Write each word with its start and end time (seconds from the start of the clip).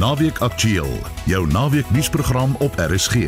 Naweek 0.00 0.38
Aktueel, 0.38 0.88
jou 1.24 1.46
naweek 1.46 1.90
nuusprogram 1.90 2.54
op 2.58 2.74
RSG. 2.76 3.14
In 3.14 3.22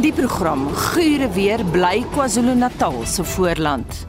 die 0.00 0.12
program 0.12 0.68
gure 0.72 1.28
weer 1.32 1.64
bly 1.64 2.04
KwaZulu-Natal 2.16 3.02
se 3.04 3.24
voorland. 3.24 4.06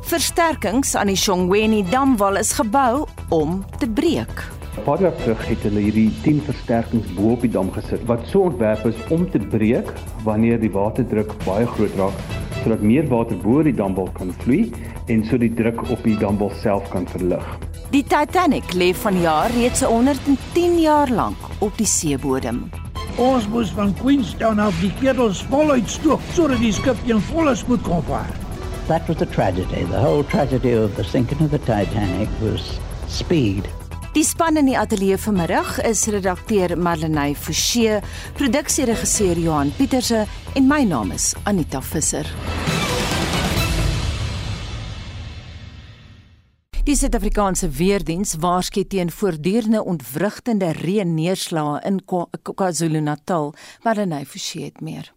Versterkings 0.00 0.94
aan 0.94 1.06
die 1.06 1.16
Shongweni 1.16 1.84
damwal 1.90 2.42
is 2.42 2.52
gebou 2.52 3.06
om 3.28 3.64
te 3.78 3.90
breek. 3.90 4.57
Paar 4.84 5.00
jaar 5.02 5.16
terug 5.20 5.40
het 5.48 5.64
hulle 5.66 5.80
hierdie 5.84 6.08
10 6.22 6.38
versterkings 6.46 7.08
bo 7.16 7.34
op 7.34 7.42
die 7.44 7.50
dam 7.52 7.68
gesit 7.74 8.04
wat 8.08 8.24
so 8.30 8.46
ontwerp 8.48 8.86
is 8.88 8.98
om 9.12 9.26
te 9.30 9.40
breek 9.52 9.90
wanneer 10.24 10.60
die 10.62 10.70
waterdruk 10.72 11.34
baie 11.44 11.66
groot 11.74 11.96
raak 12.00 12.22
sodat 12.62 12.84
meer 12.84 13.08
water 13.10 13.36
bo 13.42 13.62
die 13.66 13.74
damwal 13.76 14.08
kan 14.16 14.32
vloei 14.42 14.68
en 15.12 15.24
so 15.28 15.38
die 15.40 15.50
druk 15.60 15.82
op 15.92 16.02
die 16.06 16.16
damwal 16.20 16.52
self 16.62 16.88
kan 16.92 17.08
verlig. 17.12 17.44
Die 17.92 18.04
Titanic 18.04 18.74
lê 18.76 18.90
vanjaar 18.94 19.52
reeds 19.56 19.84
110 19.84 20.78
jaar 20.82 21.10
lank 21.10 21.48
op 21.64 21.76
die 21.80 21.88
seebodem. 21.88 22.66
Ons 23.18 23.48
moes 23.48 23.72
van 23.74 23.94
Queenstown 23.98 24.60
af 24.62 24.76
die 24.82 24.92
ketels 25.00 25.40
voluit 25.52 25.88
stook 25.90 26.22
sodat 26.36 26.62
die 26.64 26.72
skip 26.76 27.00
teen 27.06 27.24
volle 27.32 27.56
spoed 27.56 27.82
kon 27.88 28.04
vaar. 28.08 28.30
That 28.88 29.08
was 29.08 29.18
the 29.18 29.26
tragedy. 29.26 29.84
The 29.90 30.00
whole 30.00 30.24
tragedy 30.24 30.72
of 30.72 30.94
the 30.96 31.04
sinking 31.04 31.42
of 31.44 31.50
the 31.50 31.58
Titanic 31.58 32.28
was 32.40 32.78
speed. 33.08 33.68
Die 34.16 34.24
span 34.24 34.56
in 34.56 34.64
die 34.70 34.76
ateljee 34.78 35.18
vanmiddag 35.20 35.74
is 35.84 36.06
redakteur 36.08 36.72
Marlenae 36.80 37.34
Forsie, 37.36 37.98
produksieregisseur 38.38 39.36
Johan 39.36 39.68
Pieterse 39.76 40.22
en 40.56 40.64
my 40.64 40.80
naam 40.88 41.10
is 41.12 41.34
Anita 41.44 41.82
Visser. 41.84 42.24
Die 46.88 46.96
Suid-Afrikaanse 46.96 47.68
weerdiens 47.76 48.32
waarsku 48.40 48.86
teen 48.88 49.12
voortdurende 49.12 49.84
ontwrigtende 49.84 50.72
reënneerslae 50.78 51.82
in 51.84 52.00
KwaZulu-Natal, 52.08 53.52
Marlenae 53.84 54.24
Forsie 54.24 54.64
het 54.70 54.80
meer. 54.80 55.12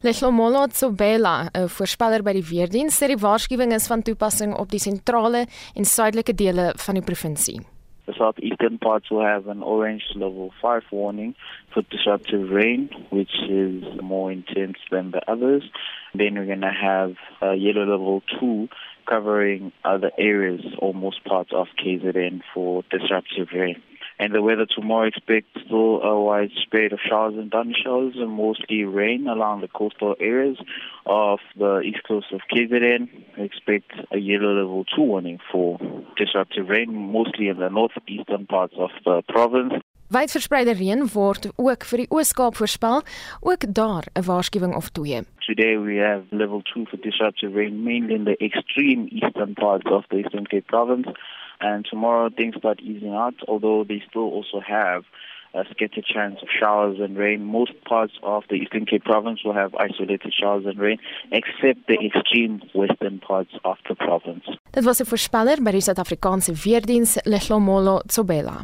Lehlomolo 0.00 0.64
Tsobela, 0.72 1.50
'n 1.52 1.68
voorspeller 1.68 2.22
by 2.22 2.32
die 2.32 2.48
weerdiens, 2.48 2.96
sê 2.96 3.06
die 3.06 3.20
waarskuwing 3.20 3.74
is 3.74 3.86
van 3.86 4.02
toepassing 4.02 4.56
op 4.56 4.70
die 4.70 4.80
sentrale 4.80 5.46
en 5.74 5.84
suidelike 5.84 6.34
dele 6.34 6.72
van 6.76 6.94
die 6.94 7.04
provinsie. 7.04 7.60
The 8.06 8.14
southeastern 8.18 8.78
parts 8.78 9.10
will 9.10 9.24
have 9.24 9.46
an 9.46 9.62
orange 9.62 10.02
level 10.16 10.52
5 10.60 10.82
warning 10.90 11.36
for 11.72 11.82
disruptive 11.82 12.50
rain, 12.50 12.90
which 13.10 13.32
is 13.48 13.84
more 14.02 14.32
intense 14.32 14.78
than 14.90 15.12
the 15.12 15.20
others. 15.30 15.62
Then 16.12 16.34
we're 16.34 16.46
going 16.46 16.62
to 16.62 16.72
have 16.72 17.14
a 17.40 17.54
yellow 17.54 17.84
level 17.84 18.22
2 18.40 18.68
covering 19.06 19.72
other 19.84 20.10
areas, 20.18 20.64
or 20.78 20.94
most 20.94 21.24
parts 21.24 21.50
of 21.52 21.68
KZN 21.78 22.42
for 22.52 22.82
disruptive 22.90 23.48
rain. 23.54 23.80
And 24.22 24.32
the 24.32 24.40
weather 24.40 24.66
tomorrow 24.66 25.08
expect 25.08 25.48
still 25.66 26.00
a 26.00 26.14
widespread 26.22 26.92
of 26.92 27.00
showers 27.00 27.34
and 27.36 27.50
thunderstorms 27.50 28.14
and 28.16 28.30
mostly 28.30 28.84
rain 28.84 29.26
along 29.26 29.62
the 29.62 29.66
coastal 29.66 30.14
areas 30.20 30.58
of 31.06 31.40
the 31.56 31.80
east 31.80 32.04
coast 32.06 32.28
of 32.30 32.40
KZN. 32.54 33.08
We 33.36 33.42
expect 33.42 33.90
a 34.12 34.18
yellow 34.18 34.52
level 34.60 34.84
2 34.94 35.02
warning 35.02 35.40
for 35.50 35.76
disruptive 36.16 36.68
rain, 36.68 36.94
mostly 36.94 37.48
in 37.48 37.58
the 37.58 37.68
northeastern 37.68 38.46
parts 38.46 38.74
of 38.78 38.90
the 39.04 39.22
province. 39.26 39.74
Wydverspreide 40.12 40.76
reën 40.78 41.02
word 41.16 41.50
ook 41.56 41.84
vir 41.90 42.04
die 42.04 42.10
Oos-Kaap 42.14 42.54
voorspel, 42.60 43.02
ook 43.40 43.62
daar 43.74 44.04
'n 44.12 44.26
waarskuwing 44.28 44.74
of 44.76 44.90
twee. 44.90 45.20
Today 45.48 45.74
we 45.78 45.98
have 45.98 46.22
level 46.30 46.60
2 46.62 46.86
for 46.86 46.98
disruptive 47.00 47.56
rain 47.58 47.82
mainly 47.82 48.14
in 48.14 48.24
the 48.24 48.36
extreme 48.36 49.08
eastern 49.08 49.52
parts 49.54 49.90
of 49.90 50.04
the 50.08 50.16
Eastern 50.16 50.46
Cape 50.46 50.66
province. 50.66 51.08
And 51.62 51.86
tomorrow 51.88 52.28
things 52.28 52.56
start 52.56 52.80
easing 52.80 53.14
out, 53.14 53.34
although 53.46 53.84
they 53.84 54.02
still 54.08 54.28
also 54.36 54.58
have 54.60 55.04
a 55.54 55.64
scattered 55.70 56.04
chance 56.04 56.38
of 56.42 56.48
showers 56.48 56.98
and 56.98 57.16
rain. 57.16 57.44
Most 57.44 57.72
parts 57.84 58.14
of 58.22 58.44
the 58.48 58.56
Eastern 58.56 58.84
Cape 58.86 59.04
province 59.04 59.44
will 59.44 59.54
have 59.54 59.74
isolated 59.76 60.32
showers 60.32 60.64
and 60.66 60.78
rain, 60.78 60.98
except 61.30 61.86
the 61.86 61.98
extreme 62.08 62.62
western 62.74 63.18
parts 63.18 63.54
of 63.62 63.76
the 63.88 63.94
province. 63.94 64.44
Dit 64.70 64.84
was 64.84 65.00
'n 65.00 65.06
voorspeller 65.06 65.62
by 65.62 65.70
die 65.70 65.80
Suid-Afrikaanse 65.80 66.52
weerdiens 66.64 67.18
Lehlomolo 67.24 68.00
Tsobela. 68.06 68.56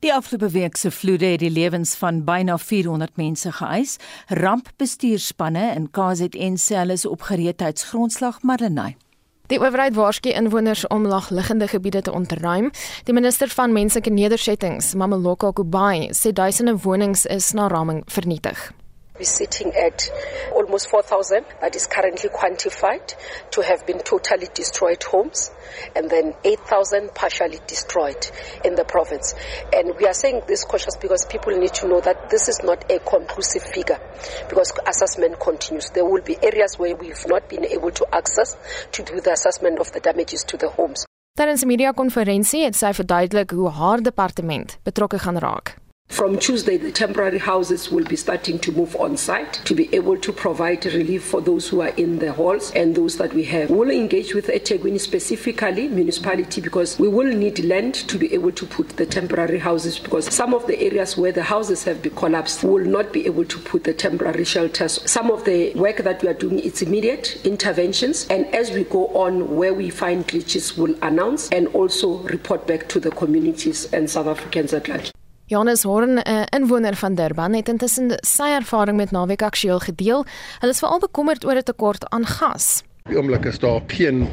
Die 0.00 0.12
afgelope 0.12 0.52
week 0.52 0.76
se 0.76 0.90
vloede 0.90 1.26
het 1.26 1.40
die 1.40 1.50
lewens 1.50 1.96
van 1.96 2.24
byna 2.24 2.58
400 2.58 3.16
mense 3.16 3.52
geëis. 3.52 3.96
Rampbestuurspanne 4.28 5.74
in 5.76 5.90
KZN 5.90 6.56
sê 6.60 6.76
hulle 6.76 6.92
is 6.92 7.06
op 7.06 7.22
gereedheidsgrondslag 7.22 8.42
Marlenae. 8.42 8.96
Die 9.46 9.60
owerheid 9.60 9.94
waarsku 9.94 10.32
inwoners 10.34 10.86
om 10.86 11.06
laagliggende 11.06 11.68
gebiede 11.68 12.02
te 12.02 12.12
ontruim. 12.12 12.70
Die 13.04 13.14
minister 13.14 13.48
van 13.48 13.72
menslike 13.72 14.10
nedersettings, 14.10 14.94
Mameloka 14.94 15.52
Kubai, 15.52 16.10
sê 16.10 16.32
duisende 16.32 16.74
wonings 16.82 17.26
is 17.26 17.52
na 17.52 17.68
raming 17.70 18.02
vernietig. 18.06 18.72
We're 19.18 19.24
sitting 19.24 19.74
at 19.74 20.10
almost 20.52 20.90
4,000 20.90 21.44
that 21.60 21.74
is 21.74 21.86
currently 21.86 22.28
quantified 22.28 23.14
to 23.52 23.62
have 23.62 23.86
been 23.86 23.98
totally 24.00 24.48
destroyed 24.52 25.02
homes 25.02 25.50
and 25.94 26.10
then 26.10 26.34
8,000 26.44 27.14
partially 27.14 27.60
destroyed 27.66 28.30
in 28.64 28.74
the 28.74 28.84
province. 28.84 29.34
And 29.72 29.94
we 29.98 30.06
are 30.06 30.14
saying 30.14 30.42
this 30.46 30.64
cautious 30.64 30.96
because 30.96 31.24
people 31.26 31.56
need 31.56 31.74
to 31.74 31.88
know 31.88 32.00
that 32.00 32.30
this 32.30 32.48
is 32.48 32.60
not 32.62 32.90
a 32.90 32.98
conclusive 33.00 33.62
figure 33.62 34.00
because 34.48 34.72
assessment 34.86 35.40
continues. 35.40 35.90
There 35.90 36.04
will 36.04 36.22
be 36.22 36.36
areas 36.42 36.78
where 36.78 36.94
we've 36.94 37.26
not 37.26 37.48
been 37.48 37.64
able 37.64 37.90
to 37.92 38.06
access 38.14 38.56
to 38.92 39.02
do 39.02 39.20
the 39.20 39.32
assessment 39.32 39.78
of 39.78 39.92
the 39.92 40.00
damages 40.00 40.44
to 40.44 40.56
the 40.56 40.68
homes. 40.68 41.06
Tydens 41.36 41.62
'n 41.62 41.68
media-konferensie 41.68 42.64
het 42.64 42.76
sy 42.76 42.92
verduidelik 42.96 43.50
hoe 43.50 43.68
haar 43.70 44.00
departement 44.00 44.78
betrokke 44.82 45.18
gaan 45.18 45.38
raak. 45.38 45.76
From 46.16 46.38
Tuesday, 46.38 46.78
the 46.78 46.90
temporary 46.90 47.36
houses 47.38 47.92
will 47.92 48.04
be 48.04 48.16
starting 48.16 48.58
to 48.60 48.72
move 48.72 48.96
on 48.96 49.18
site 49.18 49.52
to 49.66 49.74
be 49.74 49.94
able 49.94 50.16
to 50.16 50.32
provide 50.32 50.86
relief 50.86 51.22
for 51.22 51.42
those 51.42 51.68
who 51.68 51.82
are 51.82 51.90
in 51.90 52.18
the 52.20 52.32
halls 52.32 52.70
and 52.70 52.94
those 52.94 53.18
that 53.18 53.34
we 53.34 53.44
have. 53.44 53.68
We'll 53.68 53.90
engage 53.90 54.34
with 54.34 54.46
eThekwini 54.46 54.98
specifically, 54.98 55.88
municipality, 55.88 56.62
because 56.62 56.98
we 56.98 57.06
will 57.06 57.30
need 57.30 57.62
land 57.66 57.96
to 58.08 58.16
be 58.16 58.32
able 58.32 58.50
to 58.52 58.64
put 58.64 58.96
the 58.96 59.04
temporary 59.04 59.58
houses 59.58 59.98
because 59.98 60.32
some 60.34 60.54
of 60.54 60.66
the 60.66 60.80
areas 60.80 61.18
where 61.18 61.32
the 61.32 61.42
houses 61.42 61.84
have 61.84 62.00
been 62.00 62.14
collapsed 62.14 62.64
will 62.64 62.86
not 62.86 63.12
be 63.12 63.26
able 63.26 63.44
to 63.44 63.58
put 63.58 63.84
the 63.84 63.92
temporary 63.92 64.44
shelters. 64.44 64.98
Some 65.10 65.30
of 65.30 65.44
the 65.44 65.74
work 65.74 65.98
that 65.98 66.22
we 66.22 66.30
are 66.30 66.34
doing 66.34 66.60
is 66.60 66.80
immediate 66.80 67.44
interventions 67.44 68.26
and 68.30 68.46
as 68.54 68.70
we 68.70 68.84
go 68.84 69.08
on 69.08 69.54
where 69.54 69.74
we 69.74 69.90
find 69.90 70.26
glitches 70.26 70.78
we'll 70.78 70.96
announce 71.02 71.50
and 71.50 71.68
also 71.68 72.20
report 72.22 72.66
back 72.66 72.88
to 72.88 73.00
the 73.00 73.10
communities 73.10 73.92
and 73.92 74.08
South 74.08 74.28
Africans 74.28 74.72
at 74.72 74.88
large. 74.88 75.12
Johannes 75.48 75.82
Horn, 75.82 76.18
'n 76.18 76.46
inwoner 76.56 76.96
van 76.96 77.14
Durban, 77.14 77.52
het 77.54 77.68
intussen 77.68 78.10
sy 78.20 78.48
ervaring 78.58 78.96
met 78.96 79.10
Naweek 79.10 79.42
Aktueel 79.42 79.78
gedeel. 79.78 80.24
Hulle 80.58 80.72
is 80.72 80.78
veral 80.78 80.98
bekommerd 80.98 81.44
oor 81.44 81.54
'n 81.54 81.62
tekort 81.62 82.08
aan 82.08 82.26
gas. 82.26 82.82
Die 83.08 83.16
oomblik 83.16 83.44
is 83.44 83.58
daar 83.58 83.82
geen 83.86 84.28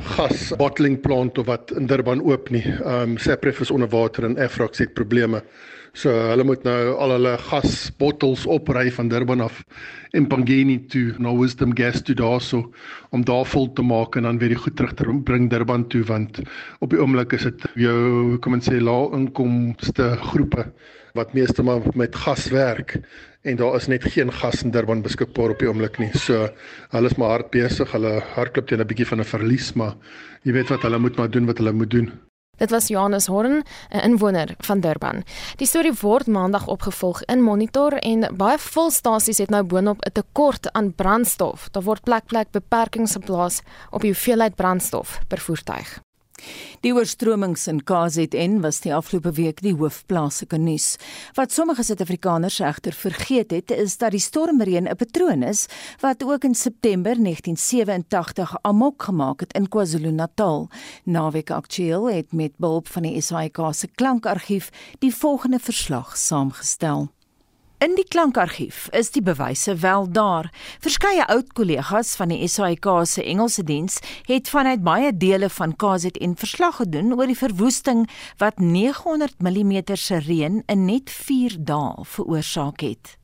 gas 0.00 0.56
bottling 0.56 1.00
plant 1.00 1.38
of 1.38 1.46
wat 1.46 1.70
in 1.70 1.86
Durban 1.86 2.22
oop 2.22 2.50
nie. 2.50 2.64
Ehm 2.64 3.00
um, 3.00 3.18
Sepref 3.18 3.60
is 3.60 3.70
onder 3.70 3.88
water 3.88 4.24
en 4.24 4.36
Efrax 4.36 4.78
het 4.78 4.92
probleme. 4.94 5.42
So 5.92 6.10
hulle 6.12 6.44
moet 6.44 6.64
nou 6.64 6.96
al 6.96 7.14
hulle 7.16 7.36
gasbottels 7.38 8.46
opry 8.46 8.90
van 8.90 9.08
Durban 9.08 9.40
af 9.40 9.62
en 10.16 10.26
Pangeni 10.28 10.78
toe 10.88 11.14
na 11.18 11.32
Wisdom 11.36 11.74
Gas 11.76 12.02
toe 12.02 12.14
daarso 12.14 12.70
om 13.10 13.24
daar 13.24 13.46
vol 13.46 13.72
te 13.72 13.82
maak 13.82 14.16
en 14.16 14.22
dan 14.28 14.38
weer 14.38 14.54
die 14.54 14.60
goed 14.60 14.76
terug 14.76 14.94
te 14.94 15.04
bring 15.24 15.50
Durban 15.50 15.88
toe 15.88 16.04
want 16.04 16.40
op 16.80 16.90
die 16.90 17.00
oomblik 17.00 17.32
is 17.32 17.48
dit 17.48 17.66
jou 17.74 18.38
kom 18.38 18.56
ons 18.58 18.68
sê 18.68 18.80
lae 18.80 19.10
inkomste 19.16 20.14
groepe 20.30 20.68
wat 21.14 21.34
meeste 21.34 21.62
maar 21.62 21.82
met 21.94 22.16
gas 22.16 22.48
werk 22.52 22.98
en 23.42 23.56
daar 23.56 23.76
is 23.78 23.88
net 23.88 24.04
geen 24.04 24.32
gas 24.32 24.62
in 24.62 24.70
Durban 24.74 25.02
beskikbaar 25.02 25.54
op 25.54 25.62
die 25.62 25.68
oomblik 25.70 25.98
nie. 26.02 26.10
So 26.14 26.48
hulle 26.92 27.10
is 27.10 27.16
maar 27.16 27.36
hard 27.36 27.50
besig. 27.54 27.92
Hulle 27.94 28.18
hardloop 28.34 28.68
teen 28.68 28.80
'n 28.80 28.86
bietjie 28.86 29.06
van 29.06 29.20
'n 29.20 29.24
verlies, 29.34 29.72
maar 29.74 29.94
jy 30.44 30.52
weet 30.52 30.68
wat 30.68 30.82
hulle 30.82 30.98
moet 30.98 31.16
maar 31.16 31.30
doen 31.30 31.46
wat 31.46 31.58
hulle 31.58 31.72
moet 31.72 31.90
doen. 31.90 32.27
Dit 32.58 32.70
was 32.70 32.88
Johannes 32.88 33.26
Horn, 33.26 33.62
'n 33.88 33.98
inwoner 33.98 34.54
van 34.58 34.80
Durban. 34.80 35.22
Die 35.56 35.66
storie 35.66 35.92
word 36.00 36.26
maandag 36.26 36.66
opgevolg 36.66 37.22
in 37.24 37.42
Monitor 37.42 37.92
en 37.92 38.36
baie 38.36 38.58
volstasies 38.58 39.38
het 39.38 39.50
nou 39.50 39.62
boonop 39.62 40.04
'n 40.04 40.12
tekort 40.12 40.72
aan 40.72 40.94
brandstof. 40.94 41.68
Daar 41.70 41.82
word 41.82 42.02
plek 42.02 42.26
plek 42.26 42.50
beperkings 42.50 43.12
geplaas 43.12 43.60
op 43.90 44.00
die 44.00 44.10
hoeveelheid 44.10 44.54
brandstof 44.54 45.18
per 45.28 45.38
voertuig. 45.38 46.00
Die 46.80 46.92
oorstromings 46.94 47.66
in 47.66 47.80
KZN 47.84 48.60
was 48.62 48.80
die 48.80 48.94
afgelope 48.94 49.32
week 49.36 49.62
die 49.64 49.74
hoofplaaslike 49.74 50.58
nuus. 50.58 50.96
Wat 51.34 51.52
sommige 51.52 51.82
Suid-Afrikaners 51.82 52.60
egter 52.60 52.92
vergeet 52.92 53.50
het, 53.50 53.70
is 53.74 53.96
dat 53.98 54.14
die 54.14 54.22
stormreën 54.22 54.88
'n 54.88 54.96
patroon 54.96 55.42
is 55.42 55.66
wat 56.00 56.24
ook 56.24 56.44
in 56.44 56.54
September 56.54 57.14
1987 57.18 58.56
amok 58.62 59.02
gemaak 59.02 59.40
het 59.40 59.52
in 59.52 59.68
KwaZulu-Natal. 59.68 60.68
Naweek 61.04 61.50
Aktueel 61.50 62.10
het 62.10 62.32
met 62.32 62.56
behulp 62.56 62.88
van 62.88 63.02
die 63.02 63.20
SAIK 63.20 63.58
se 63.70 63.88
klankargief 63.94 64.70
die 64.98 65.14
volgende 65.14 65.58
verslag 65.58 66.16
saamgestel. 66.16 67.17
In 67.78 67.92
die 67.94 68.06
klankargief 68.10 68.88
is 68.90 69.12
die 69.14 69.20
bewyse 69.22 69.76
wel 69.78 70.08
daar. 70.10 70.48
Verskeie 70.82 71.22
oud 71.30 71.52
kollegas 71.54 72.16
van 72.18 72.32
die 72.34 72.48
SAIK 72.50 72.88
se 73.06 73.22
Engelse 73.22 73.62
diens 73.62 74.00
het 74.26 74.50
vanuit 74.50 74.82
baie 74.82 75.12
dele 75.14 75.46
van 75.48 75.76
KZN 75.78 76.34
verslag 76.34 76.80
gedoen 76.80 77.14
oor 77.14 77.30
die 77.30 77.38
verwoesting 77.38 78.08
wat 78.42 78.58
900 78.58 79.38
mm 79.38 79.94
se 79.94 80.18
reën 80.26 80.62
in 80.66 80.84
net 80.90 81.10
4 81.10 81.54
dae 81.70 82.02
veroorsaak 82.02 82.82
het. 82.82 83.17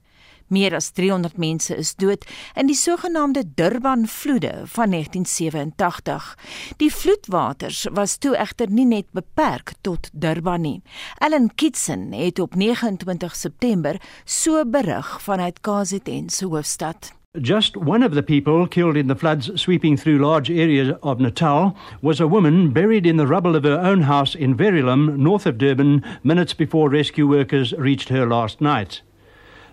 Meer 0.46 0.74
as 0.74 0.90
300 0.90 1.38
mense 1.38 1.76
is 1.76 1.94
dood 1.94 2.24
in 2.54 2.68
die 2.68 2.76
sogenaamde 2.76 3.44
Durban-vloede 3.54 4.52
van 4.76 4.90
1987. 4.90 6.36
Die 6.76 6.92
vloedwaters 6.92 7.86
was 7.92 8.16
toe 8.16 8.36
egter 8.36 8.70
nie 8.70 8.86
net 8.86 9.06
beperk 9.12 9.72
tot 9.80 10.10
Durban 10.12 10.60
nie. 10.60 10.82
Ellen 11.18 11.50
Kitson 11.54 12.12
het 12.12 12.38
op 12.38 12.54
29 12.54 13.36
September 13.36 14.00
so 14.24 14.64
berig 14.64 15.22
vanuit 15.22 15.60
KZN 15.60 16.28
se 16.28 16.46
hoofstad. 16.46 17.12
Just 17.40 17.76
one 17.76 18.04
of 18.04 18.14
the 18.14 18.22
people 18.22 18.68
killed 18.68 18.96
in 18.96 19.08
the 19.08 19.16
floods 19.16 19.50
sweeping 19.60 19.96
through 19.96 20.18
large 20.18 20.50
areas 20.50 20.96
of 21.02 21.18
Natal 21.18 21.74
was 22.00 22.20
a 22.20 22.28
woman 22.28 22.70
buried 22.70 23.06
in 23.06 23.16
the 23.16 23.26
rubble 23.26 23.56
of 23.56 23.64
her 23.64 23.80
own 23.80 24.02
house 24.02 24.36
in 24.36 24.56
Verulam, 24.56 25.16
north 25.16 25.44
of 25.44 25.58
Durban, 25.58 26.04
minutes 26.22 26.54
before 26.54 26.88
rescue 26.88 27.26
workers 27.26 27.72
reached 27.72 28.08
her 28.08 28.24
last 28.24 28.60
night. 28.60 29.02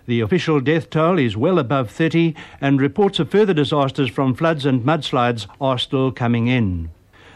The 0.06 0.20
official 0.20 0.58
death 0.58 0.90
toll 0.90 1.18
is 1.18 1.36
well 1.36 1.60
above 1.60 1.88
30, 1.88 2.34
and 2.60 2.80
reports 2.80 3.20
of 3.20 3.30
further 3.30 3.54
disasters 3.54 4.10
from 4.10 4.34
floods 4.34 4.66
and 4.66 4.84
mudslides 4.84 5.46
are 5.60 5.78
still 5.78 6.10
coming 6.10 6.48
in. 6.48 6.90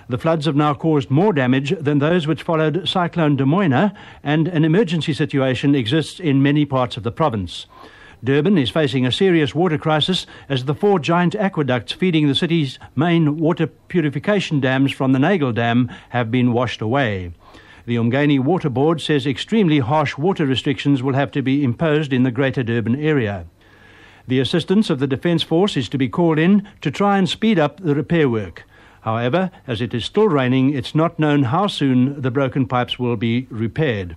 The 0.09 0.19
floods 0.19 0.47
have 0.47 0.57
now 0.57 0.75
caused 0.75 1.11
more 1.11 1.33
damage 1.33 1.75
than 1.79 2.01
those 2.01 2.27
which 2.27 2.43
followed 2.43 2.89
Cyclone 2.89 3.37
De 3.37 3.47
Moina, 3.47 3.95
and 4.25 4.49
an 4.49 4.65
emergency 4.65 5.13
situation 5.13 5.77
exists 5.77 6.19
in 6.19 6.43
many 6.43 6.65
parts 6.65 6.97
of 6.97 7.05
the 7.05 7.13
province. 7.13 7.67
Durban 8.25 8.59
is 8.59 8.71
facing 8.71 9.07
a 9.07 9.13
serious 9.13 9.55
water 9.55 9.79
crisis 9.79 10.27
as 10.49 10.65
the 10.65 10.75
four 10.75 10.99
giant 10.99 11.37
aqueducts 11.37 11.93
feeding 11.93 12.27
the 12.27 12.35
city's 12.35 12.81
main 12.97 13.37
water 13.37 13.67
purification 13.67 14.59
dams 14.59 14.91
from 14.91 15.13
the 15.13 15.19
Nagel 15.21 15.53
Dam 15.53 15.89
have 16.09 16.31
been 16.33 16.53
washed 16.53 16.81
away. 16.81 17.33
The 17.87 17.95
Umgani 17.95 18.41
Water 18.41 18.69
Board 18.69 19.01
says 19.01 19.29
extremely 19.29 19.79
harsh 19.79 20.19
water 20.19 20.45
restrictions 20.45 21.05
will 21.05 21.15
have 21.15 21.31
to 21.31 21.41
be 21.41 21.63
imposed 21.63 22.13
in 22.13 22.25
the 22.25 22.33
Greater 22.33 22.65
Durban 22.65 22.97
area. 22.97 23.47
The 24.27 24.41
assistance 24.41 24.91
of 24.91 24.99
the 24.99 25.07
Defence 25.07 25.45
Force 25.45 25.77
is 25.77 25.89
to 25.91 25.99
be 25.99 26.09
called 26.09 26.37
in 26.37 26.67
to 26.81 26.91
try 26.91 27.17
and 27.17 27.29
speed 27.29 27.61
up 27.61 27.79
the 27.79 27.95
repair 27.95 28.29
work. 28.29 28.65
However, 29.03 29.53
as 29.69 29.81
it 29.81 29.95
is 29.95 30.05
still 30.05 30.27
raining, 30.27 30.75
it's 30.75 30.97
not 30.97 31.21
known 31.21 31.45
how 31.45 31.69
soon 31.69 32.21
the 32.21 32.33
broken 32.33 32.67
pipes 32.67 32.99
will 32.99 33.17
be 33.17 33.47
repaired. 33.51 34.17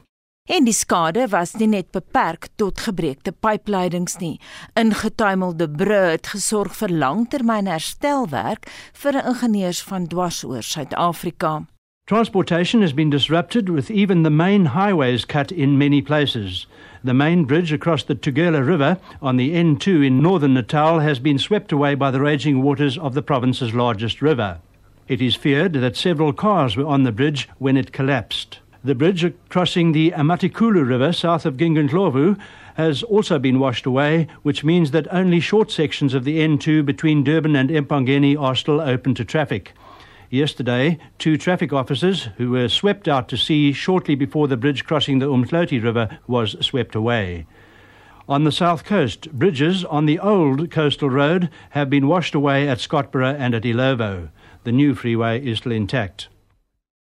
En 0.49 0.65
die 0.65 0.73
skade 0.73 1.27
was 1.29 1.53
nie 1.61 1.67
net 1.69 1.91
beperk 1.93 2.47
tot 2.57 2.81
gebreekte 2.81 3.29
pypleidings 3.31 4.17
nie. 4.17 4.39
Ingetuimelde 4.73 5.69
brûe 5.69 6.15
het 6.17 6.33
gesorg 6.33 6.73
vir 6.81 6.89
langtermynherstelwerk 6.89 8.65
vir 9.03 9.21
ingenieurs 9.21 9.85
van 9.85 10.09
dwars 10.09 10.41
oor 10.43 10.65
Suid-Afrika. 10.65 11.67
Transportation 12.09 12.81
has 12.81 12.91
been 12.91 13.11
disrupted 13.11 13.69
with 13.69 13.91
even 13.91 14.23
the 14.23 14.31
main 14.31 14.65
highways 14.65 15.25
cut 15.25 15.51
in 15.51 15.77
many 15.77 16.01
places. 16.01 16.65
The 17.03 17.13
main 17.13 17.45
bridge 17.45 17.71
across 17.71 18.01
the 18.01 18.15
Tugela 18.15 18.65
River 18.65 18.97
on 19.21 19.37
the 19.37 19.51
N2 19.51 20.07
in 20.07 20.19
northern 20.19 20.55
Natal 20.55 21.01
has 21.01 21.19
been 21.19 21.37
swept 21.37 21.71
away 21.71 21.93
by 21.93 22.09
the 22.09 22.19
raging 22.19 22.63
waters 22.63 22.97
of 22.97 23.13
the 23.13 23.21
province's 23.21 23.75
largest 23.75 24.23
river. 24.23 24.57
It 25.07 25.21
is 25.21 25.35
feared 25.35 25.73
that 25.73 25.95
several 25.95 26.33
cars 26.33 26.75
were 26.75 26.87
on 26.87 27.03
the 27.03 27.11
bridge 27.11 27.47
when 27.59 27.77
it 27.77 27.93
collapsed. 27.93 28.57
The 28.83 28.95
bridge 28.95 29.31
crossing 29.49 29.91
the 29.91 30.09
Amatikulu 30.09 30.89
River 30.89 31.13
south 31.13 31.45
of 31.45 31.57
Gingandlovu 31.57 32.39
has 32.73 33.03
also 33.03 33.37
been 33.37 33.59
washed 33.59 33.85
away, 33.85 34.27
which 34.41 34.63
means 34.63 34.89
that 34.89 35.13
only 35.13 35.39
short 35.39 35.69
sections 35.69 36.15
of 36.15 36.23
the 36.23 36.39
N2 36.39 36.83
between 36.85 37.23
Durban 37.23 37.55
and 37.55 37.69
Empangeni 37.69 38.35
are 38.35 38.55
still 38.55 38.81
open 38.81 39.13
to 39.13 39.23
traffic. 39.23 39.73
Yesterday, 40.31 40.99
two 41.17 41.37
traffic 41.37 41.73
officers 41.73 42.29
who 42.37 42.51
were 42.51 42.69
swept 42.69 43.07
out 43.07 43.27
to 43.29 43.37
sea 43.37 43.73
shortly 43.73 44.13
before 44.13 44.47
the 44.47 44.57
bridge 44.57 44.85
crossing 44.85 45.17
the 45.17 45.25
Umhloti 45.25 45.81
River 45.81 46.19
was 46.27 46.55
swept 46.63 46.93
away. 46.93 47.47
On 48.27 48.43
the 48.43 48.51
south 48.51 48.83
coast, 48.83 49.31
bridges 49.31 49.83
on 49.83 50.05
the 50.05 50.19
old 50.19 50.69
coastal 50.69 51.09
road 51.09 51.49
have 51.71 51.89
been 51.89 52.07
washed 52.07 52.35
away 52.35 52.69
at 52.69 52.77
Scottborough 52.77 53.35
and 53.39 53.55
at 53.55 53.63
Ilovo. 53.63 54.29
The 54.65 54.71
new 54.71 54.93
freeway 54.93 55.43
is 55.43 55.57
still 55.57 55.71
intact. 55.71 56.29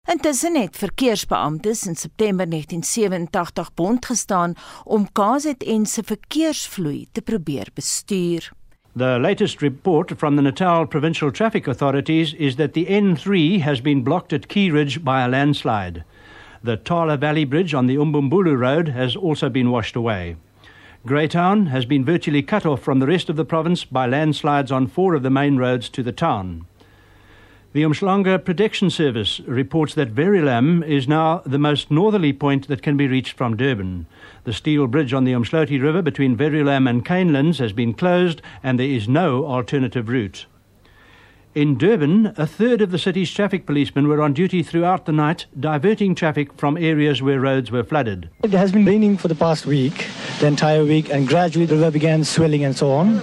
Intussen 0.10 0.56
het 0.56 0.78
verkeersbeamptes 0.78 1.86
in 1.86 1.96
September 1.96 2.50
1987 2.50 3.74
bond 3.74 4.06
gestaan 4.06 4.54
om 4.84 5.12
KZN 5.12 5.86
se 5.86 6.04
verkeersvloei 6.04 7.08
te 7.12 7.22
probeer 7.22 7.68
bestuur. 7.74 8.52
The 8.94 9.20
latest 9.20 9.62
report 9.62 10.18
from 10.18 10.36
the 10.36 10.42
Natal 10.42 10.86
Provincial 10.86 11.32
Traffic 11.32 11.66
Authorities 11.66 12.34
is 12.34 12.58
that 12.58 12.74
the 12.74 12.88
N3 12.88 13.62
has 13.62 13.80
been 13.80 14.04
blocked 14.04 14.34
at 14.34 14.50
Key 14.50 14.70
Ridge 14.70 15.02
by 15.02 15.22
a 15.22 15.30
landslide. 15.30 16.04
The 16.62 16.76
Tala 16.76 17.16
Valley 17.16 17.46
Bridge 17.46 17.74
on 17.74 17.88
the 17.88 17.96
Umbumbulu 17.96 18.60
Road 18.60 18.90
has 18.90 19.16
also 19.16 19.48
been 19.48 19.72
washed 19.72 19.96
away. 19.96 20.36
Greytown 21.08 21.68
has 21.68 21.86
been 21.86 22.04
virtually 22.04 22.44
cut 22.44 22.66
off 22.66 22.82
from 22.82 23.00
the 23.00 23.08
rest 23.08 23.30
of 23.30 23.38
the 23.38 23.46
province 23.46 23.86
by 23.86 24.08
landslides 24.08 24.74
on 24.74 24.88
four 24.88 25.14
of 25.14 25.24
the 25.24 25.30
main 25.30 25.56
roads 25.56 25.88
to 25.88 26.04
the 26.04 26.12
town. 26.12 26.68
The 27.72 27.84
Umshlanga 27.84 28.44
Protection 28.44 28.90
Service 28.90 29.40
reports 29.48 29.94
that 29.94 30.14
Verulam 30.14 30.86
is 30.86 31.08
now 31.08 31.42
the 31.46 31.58
most 31.58 31.92
northerly 31.92 32.34
point 32.34 32.68
that 32.68 32.82
can 32.82 32.98
be 32.98 33.08
reached 33.08 33.38
from 33.38 33.56
Durban. 33.56 34.08
The 34.44 34.54
steel 34.54 34.88
bridge 34.88 35.14
on 35.14 35.24
the 35.24 35.34
Umsloti 35.34 35.80
River 35.80 36.02
between 36.02 36.36
Verulam 36.36 36.90
and 36.90 37.06
Canelands 37.06 37.60
has 37.60 37.74
been 37.74 37.94
closed 37.94 38.42
and 38.64 38.80
there 38.80 38.88
is 38.88 39.08
no 39.08 39.46
alternative 39.46 40.10
route. 40.10 40.48
In 41.54 41.78
Durban, 41.78 42.34
a 42.38 42.48
third 42.48 42.82
of 42.82 42.90
the 42.90 42.98
city's 42.98 43.30
traffic 43.32 43.68
policemen 43.68 44.08
were 44.08 44.20
on 44.20 44.34
duty 44.34 44.64
throughout 44.64 45.06
the 45.06 45.12
night, 45.12 45.46
diverting 45.60 46.16
traffic 46.16 46.54
from 46.54 46.76
areas 46.76 47.22
where 47.22 47.40
roads 47.40 47.70
were 47.70 47.84
flooded. 47.84 48.30
It 48.42 48.50
has 48.52 48.72
been 48.72 48.86
raining 48.86 49.18
for 49.18 49.28
the 49.28 49.36
past 49.36 49.68
week, 49.68 50.08
the 50.40 50.48
entire 50.48 50.86
week, 50.86 51.12
and 51.12 51.28
gradually 51.28 51.68
the 51.68 51.76
river 51.76 51.92
began 51.92 52.24
swelling 52.24 52.64
and 52.64 52.76
so 52.76 52.90
on. 52.92 53.18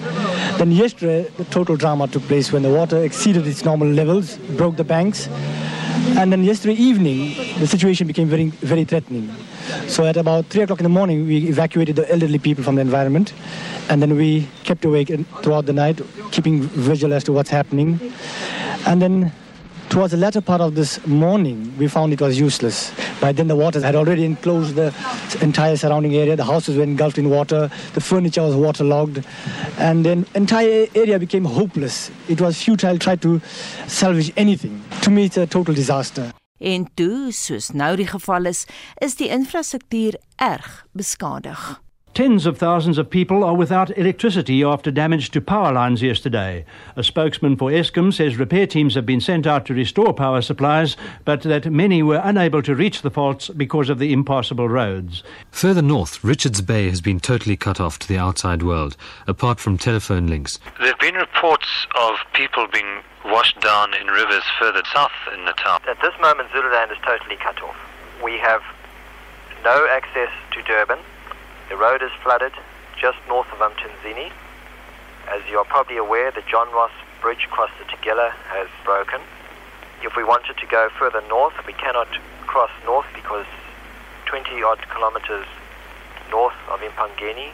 Then 0.58 0.70
yesterday, 0.70 1.28
the 1.36 1.46
total 1.46 1.74
drama 1.74 2.06
took 2.06 2.22
place 2.24 2.52
when 2.52 2.62
the 2.62 2.70
water 2.70 3.02
exceeded 3.02 3.44
its 3.44 3.64
normal 3.64 3.88
levels, 3.88 4.36
broke 4.56 4.76
the 4.76 4.84
banks, 4.84 5.26
and 6.16 6.30
then 6.30 6.44
yesterday 6.44 6.74
evening, 6.74 7.34
the 7.58 7.66
situation 7.66 8.06
became 8.06 8.28
very, 8.28 8.50
very 8.50 8.84
threatening. 8.84 9.34
So 9.86 10.04
at 10.04 10.16
about 10.16 10.46
3 10.46 10.62
o'clock 10.62 10.80
in 10.80 10.84
the 10.84 10.88
morning, 10.88 11.26
we 11.26 11.48
evacuated 11.48 11.96
the 11.96 12.10
elderly 12.10 12.38
people 12.38 12.64
from 12.64 12.76
the 12.76 12.82
environment. 12.82 13.32
And 13.88 14.02
then 14.02 14.16
we 14.16 14.48
kept 14.64 14.84
awake 14.84 15.08
throughout 15.42 15.66
the 15.66 15.72
night, 15.72 16.00
keeping 16.30 16.62
vigil 16.62 17.12
as 17.12 17.24
to 17.24 17.32
what's 17.32 17.50
happening. 17.50 18.00
And 18.86 19.00
then 19.00 19.32
towards 19.88 20.12
the 20.12 20.18
latter 20.18 20.40
part 20.40 20.60
of 20.60 20.74
this 20.74 21.04
morning, 21.06 21.74
we 21.78 21.88
found 21.88 22.12
it 22.12 22.20
was 22.20 22.38
useless. 22.38 22.92
By 23.20 23.32
then, 23.32 23.48
the 23.48 23.56
waters 23.56 23.82
had 23.82 23.96
already 23.96 24.24
enclosed 24.24 24.76
the 24.76 24.94
entire 25.40 25.76
surrounding 25.76 26.14
area. 26.14 26.36
The 26.36 26.44
houses 26.44 26.76
were 26.76 26.84
engulfed 26.84 27.18
in 27.18 27.30
water. 27.30 27.70
The 27.94 28.00
furniture 28.00 28.42
was 28.42 28.54
waterlogged. 28.54 29.24
And 29.78 30.04
then 30.04 30.26
entire 30.34 30.86
area 30.94 31.18
became 31.18 31.44
hopeless. 31.44 32.10
It 32.28 32.40
was 32.40 32.62
futile 32.62 32.92
to 32.92 32.98
try 32.98 33.16
to 33.16 33.40
salvage 33.88 34.32
anything. 34.36 34.84
To 35.02 35.10
me, 35.10 35.24
it's 35.24 35.36
a 35.36 35.46
total 35.46 35.74
disaster. 35.74 36.32
En 36.58 36.88
toe, 36.94 37.32
soos 37.32 37.70
nou 37.70 37.96
die 37.96 38.06
geval 38.06 38.50
is, 38.50 38.66
is 38.98 39.16
die 39.16 39.28
infrastruktuur 39.28 40.18
erg 40.36 40.86
beskadig. 40.92 41.82
Tens 42.18 42.46
of 42.46 42.58
thousands 42.58 42.98
of 42.98 43.08
people 43.08 43.44
are 43.44 43.54
without 43.54 43.96
electricity 43.96 44.64
after 44.64 44.90
damage 44.90 45.30
to 45.30 45.40
power 45.40 45.72
lines 45.72 46.02
yesterday. 46.02 46.64
A 46.96 47.04
spokesman 47.04 47.56
for 47.56 47.70
Eskom 47.70 48.12
says 48.12 48.36
repair 48.36 48.66
teams 48.66 48.96
have 48.96 49.06
been 49.06 49.20
sent 49.20 49.46
out 49.46 49.64
to 49.66 49.72
restore 49.72 50.12
power 50.12 50.42
supplies, 50.42 50.96
but 51.24 51.42
that 51.42 51.70
many 51.70 52.02
were 52.02 52.20
unable 52.24 52.60
to 52.62 52.74
reach 52.74 53.02
the 53.02 53.10
faults 53.12 53.50
because 53.50 53.88
of 53.88 54.00
the 54.00 54.12
impassable 54.12 54.68
roads. 54.68 55.22
Further 55.52 55.80
north, 55.80 56.24
Richards 56.24 56.60
Bay 56.60 56.88
has 56.88 57.00
been 57.00 57.20
totally 57.20 57.56
cut 57.56 57.78
off 57.78 58.00
to 58.00 58.08
the 58.08 58.18
outside 58.18 58.64
world, 58.64 58.96
apart 59.28 59.60
from 59.60 59.78
telephone 59.78 60.26
links. 60.26 60.58
There 60.80 60.88
have 60.88 60.98
been 60.98 61.14
reports 61.14 61.68
of 61.94 62.16
people 62.32 62.66
being 62.72 63.00
washed 63.26 63.60
down 63.60 63.94
in 63.94 64.08
rivers 64.08 64.42
further 64.58 64.82
south 64.92 65.12
in 65.32 65.44
Natal. 65.44 65.78
At 65.88 66.02
this 66.02 66.14
moment, 66.20 66.48
Zululand 66.50 66.90
is 66.90 66.98
totally 67.06 67.36
cut 67.36 67.62
off. 67.62 67.76
We 68.24 68.38
have 68.38 68.62
no 69.62 69.86
access 69.92 70.30
to 70.54 70.62
Durban. 70.62 70.98
The 71.68 71.76
road 71.76 72.02
is 72.02 72.10
flooded 72.22 72.52
just 73.00 73.18
north 73.28 73.52
of 73.52 73.58
Umtunzini. 73.58 74.32
As 75.28 75.42
you 75.50 75.58
are 75.58 75.64
probably 75.64 75.98
aware, 75.98 76.30
the 76.30 76.42
John 76.50 76.72
Ross 76.72 76.92
Bridge 77.20 77.44
across 77.44 77.70
the 77.78 77.84
Tugela 77.84 78.32
has 78.48 78.68
broken. 78.84 79.20
If 80.02 80.16
we 80.16 80.24
wanted 80.24 80.56
to 80.56 80.66
go 80.66 80.88
further 80.98 81.22
north, 81.28 81.54
we 81.66 81.74
cannot 81.74 82.08
cross 82.46 82.70
north 82.84 83.06
because 83.14 83.46
20 84.26 84.62
odd 84.62 84.80
kilometers 84.88 85.46
north 86.30 86.56
of 86.68 86.80
Impangeni, 86.80 87.52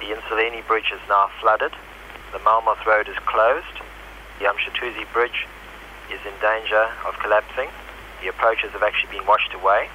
the 0.00 0.06
Insuleni 0.06 0.66
Bridge 0.66 0.92
is 0.92 1.00
now 1.08 1.30
flooded. 1.40 1.72
The 2.32 2.38
Malmoth 2.40 2.84
Road 2.84 3.08
is 3.08 3.16
closed. 3.26 3.80
The 4.38 4.46
Amshatuzi 4.46 5.10
Bridge 5.12 5.46
is 6.10 6.20
in 6.26 6.32
danger 6.40 6.90
of 7.06 7.18
collapsing. 7.20 7.68
The 8.20 8.28
approaches 8.28 8.72
have 8.72 8.82
actually 8.82 9.16
been 9.18 9.26
washed 9.26 9.54
away. 9.54 9.88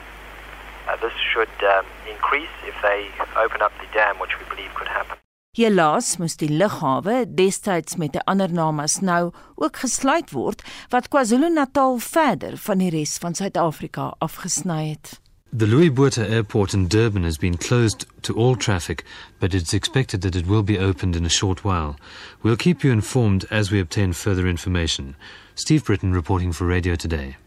Uh, 0.89 0.95
this 1.01 1.13
should 1.31 1.55
um, 1.63 1.85
increase 2.09 2.49
if 2.65 2.73
they 2.81 3.09
open 3.37 3.61
up 3.61 3.71
the 3.79 3.87
dam, 3.93 4.17
which 4.17 4.39
we 4.39 4.45
believe 4.49 4.73
could 4.73 4.87
happen. 4.87 5.17
Helaas 5.57 6.17
moes 6.19 6.35
die 6.37 6.47
lughawe 6.47 7.25
destyds 7.39 7.97
met 7.97 8.15
'n 8.15 8.25
ander 8.31 8.51
naam 8.51 8.79
as 8.79 8.99
nou 9.01 9.31
ook 9.55 9.75
gesluit 9.77 10.31
word 10.31 10.63
wat 10.89 11.09
KwaZulu-Natal 11.09 11.97
verder 11.97 12.57
van 12.57 12.77
die 12.77 12.89
res 12.89 13.17
van 13.17 13.33
Suid-Afrika 13.35 14.13
afgesny 14.19 14.89
het. 14.89 15.19
The 15.57 15.67
Louis 15.67 15.93
Botha 15.93 16.23
Airport 16.23 16.73
in 16.73 16.87
Durban 16.87 17.23
has 17.23 17.37
been 17.37 17.57
closed 17.57 18.05
to 18.21 18.35
all 18.35 18.55
traffic, 18.55 19.03
but 19.39 19.53
it's 19.53 19.73
expected 19.73 20.21
that 20.21 20.35
it 20.35 20.45
will 20.45 20.63
be 20.63 20.79
opened 20.79 21.15
in 21.15 21.25
a 21.25 21.29
short 21.29 21.63
while. 21.63 21.95
We'll 22.43 22.55
keep 22.55 22.83
you 22.83 22.93
informed 22.93 23.45
as 23.49 23.71
we 23.71 23.79
obtain 23.79 24.13
further 24.13 24.47
information. 24.47 25.15
Steve 25.55 25.83
Britton 25.83 26.13
reporting 26.13 26.53
for 26.53 26.67
Radio 26.67 26.95
Today. 26.95 27.37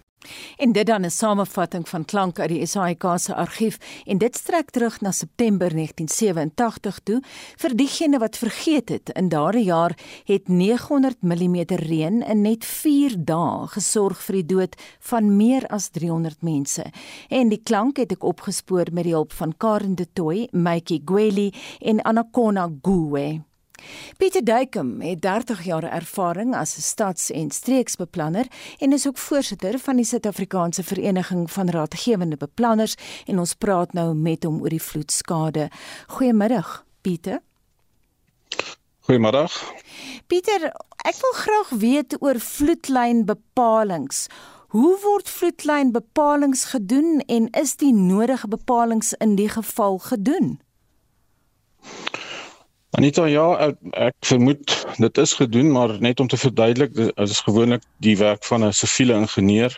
En 0.57 0.73
dit 0.73 0.87
dan 0.87 1.05
'n 1.05 1.11
samevatting 1.11 1.89
van 1.89 2.05
klank 2.05 2.39
uit 2.39 2.49
die 2.49 2.67
SAIK 2.67 3.05
se 3.17 3.35
argief 3.35 3.79
en 4.07 4.19
dit 4.19 4.37
strek 4.37 4.71
terug 4.71 5.01
na 5.01 5.11
September 5.11 5.75
1987 5.75 6.99
toe. 7.03 7.23
Vir 7.57 7.77
diegene 7.77 8.19
wat 8.19 8.39
vergeet 8.39 8.89
het, 8.89 9.09
in 9.09 9.29
daardie 9.29 9.65
jaar 9.65 9.99
het 10.25 10.49
900 10.49 11.17
mm 11.23 11.57
reën 11.67 12.23
in 12.23 12.43
net 12.43 12.65
4 12.65 13.25
dae 13.25 13.67
gesorg 13.67 14.23
vir 14.23 14.35
die 14.35 14.47
dood 14.47 14.77
van 15.01 15.37
meer 15.37 15.67
as 15.67 15.89
300 15.89 16.43
mense. 16.43 16.85
En 17.29 17.49
die 17.49 17.61
klank 17.63 17.97
het 17.97 18.13
ek 18.13 18.25
opgespoor 18.25 18.93
met 18.93 19.05
die 19.05 19.13
hulp 19.13 19.33
van 19.33 19.57
Karen 19.57 19.95
de 19.95 20.07
Tooi, 20.13 20.49
Maiki 20.53 21.03
Gweli 21.05 21.53
en 21.81 22.03
Anakona 22.03 22.71
Guwe. 22.83 23.52
Pieter 24.17 24.45
Duikem 24.45 25.01
het 25.01 25.23
30 25.23 25.65
jaar 25.65 25.83
ervaring 25.83 26.55
as 26.55 26.77
'n 26.77 26.81
stads- 26.81 27.31
en 27.31 27.51
streeksbeplanner 27.51 28.47
en 28.79 28.93
is 28.93 29.07
ook 29.07 29.19
voorsitter 29.19 29.79
van 29.79 29.97
die 29.97 30.05
Suid-Afrikaanse 30.05 30.83
Vereniging 30.83 31.51
van 31.51 31.69
Raadgewende 31.69 32.37
Beplanners 32.37 32.95
en 33.27 33.39
ons 33.39 33.55
praat 33.55 33.93
nou 33.93 34.15
met 34.15 34.45
hom 34.45 34.61
oor 34.61 34.69
die 34.69 34.83
vloedskade. 34.83 35.71
Goeiemiddag, 36.07 36.85
Pieter. 37.01 37.41
Goeiemiddag. 39.01 39.73
Pieter, 40.27 40.73
ek 41.05 41.17
wil 41.21 41.33
graag 41.33 41.69
weet 41.69 42.15
oor 42.23 42.39
vloedlynbepalings. 42.39 44.27
Hoe 44.73 44.99
word 45.03 45.29
vloedlynbepalings 45.29 46.65
gedoen 46.65 47.21
en 47.27 47.51
is 47.51 47.77
die 47.77 47.93
nodige 47.93 48.49
bepalings 48.49 49.13
in 49.13 49.35
die 49.35 49.49
geval 49.49 49.99
gedoen? 49.99 50.61
Anita, 52.93 53.23
ja, 53.25 53.45
ek, 53.65 53.79
ek 53.97 54.27
vermoed 54.29 54.73
dit 55.01 55.19
is 55.23 55.33
gedoen, 55.39 55.71
maar 55.73 55.95
net 56.05 56.21
om 56.21 56.27
te 56.29 56.37
verduidelik, 56.37 56.93
dit 56.93 57.23
is 57.25 57.41
gewoonlik 57.47 57.87
die 58.05 58.19
werk 58.21 58.45
van 58.45 58.67
'n 58.67 58.77
siviele 58.77 59.17
ingenieur 59.17 59.73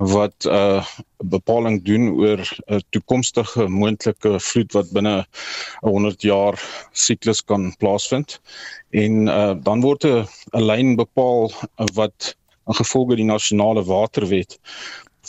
wat 0.00 0.46
'n 0.46 0.54
uh, 0.56 0.86
bepaling 1.34 1.76
doen 1.84 2.08
oor 2.16 2.40
'n 2.40 2.80
toekomstige 2.96 3.68
moontlike 3.68 4.40
vloed 4.40 4.72
wat 4.72 4.88
binne 4.96 5.16
'n 5.20 5.92
100 5.92 6.22
jaar 6.22 6.56
siklus 6.92 7.44
kan 7.44 7.74
plaasvind. 7.76 8.40
En 8.90 9.28
uh, 9.28 9.54
dan 9.60 9.84
word 9.84 10.08
'n 10.08 10.24
lyn 10.52 10.96
bepaal 10.96 11.52
wat 12.00 12.36
in 12.66 12.74
gevolge 12.80 13.16
die 13.16 13.28
nasionale 13.28 13.84
waterwet 13.84 14.56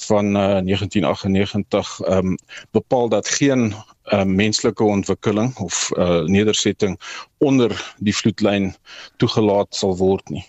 van 0.07 0.25
uh, 0.25 0.63
1998 0.63 1.99
ehm 1.99 2.31
um, 2.31 2.37
bepaal 2.71 3.09
dat 3.09 3.27
geen 3.27 3.73
uh, 4.13 4.23
menslike 4.23 4.83
ontwikkeling 4.83 5.55
of 5.57 5.89
uh, 5.97 6.23
nedersetting 6.25 6.99
onder 7.37 7.73
die 8.03 8.15
vloedlyn 8.15 8.73
toegelaat 9.17 9.75
sal 9.75 9.95
word 9.97 10.29
nie. 10.29 10.43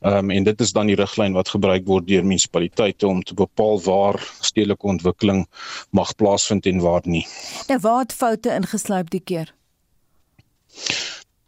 Ehm 0.00 0.30
um, 0.30 0.30
en 0.30 0.44
dit 0.46 0.60
is 0.60 0.72
dan 0.72 0.86
die 0.90 0.98
riglyn 0.98 1.34
wat 1.34 1.48
gebruik 1.48 1.86
word 1.86 2.06
deur 2.06 2.24
munisipaliteite 2.24 3.06
om 3.06 3.22
te 3.22 3.34
bepaal 3.34 3.80
waar 3.84 4.20
stedelike 4.40 4.86
ontwikkeling 4.86 5.46
mag 5.90 6.14
plaasvind 6.16 6.66
en 6.66 6.80
waar 6.80 7.02
nie. 7.04 7.26
Nou 7.68 7.80
waar 7.80 8.04
het 8.04 8.12
foute 8.14 8.54
ingesluip 8.54 9.10
die 9.10 9.24
keer? 9.24 9.54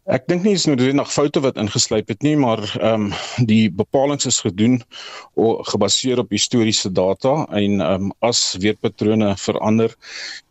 Ek 0.09 0.23
dink 0.25 0.41
nie 0.41 0.55
is 0.57 0.63
dit 0.65 0.95
nog 0.97 1.11
foute 1.13 1.41
wat 1.45 1.57
ingesluip 1.61 2.07
het 2.09 2.23
nie, 2.25 2.33
maar 2.37 2.63
ehm 2.79 3.11
um, 3.11 3.45
die 3.45 3.69
bepalinge 3.69 4.25
is 4.31 4.39
gedoen 4.41 4.79
o 5.37 5.61
gebaseer 5.69 6.23
op 6.23 6.33
historiese 6.33 6.89
data 6.89 7.33
en 7.53 7.77
ehm 7.77 8.07
um, 8.09 8.13
as 8.25 8.41
weerpatrone 8.63 9.35
verander 9.37 9.93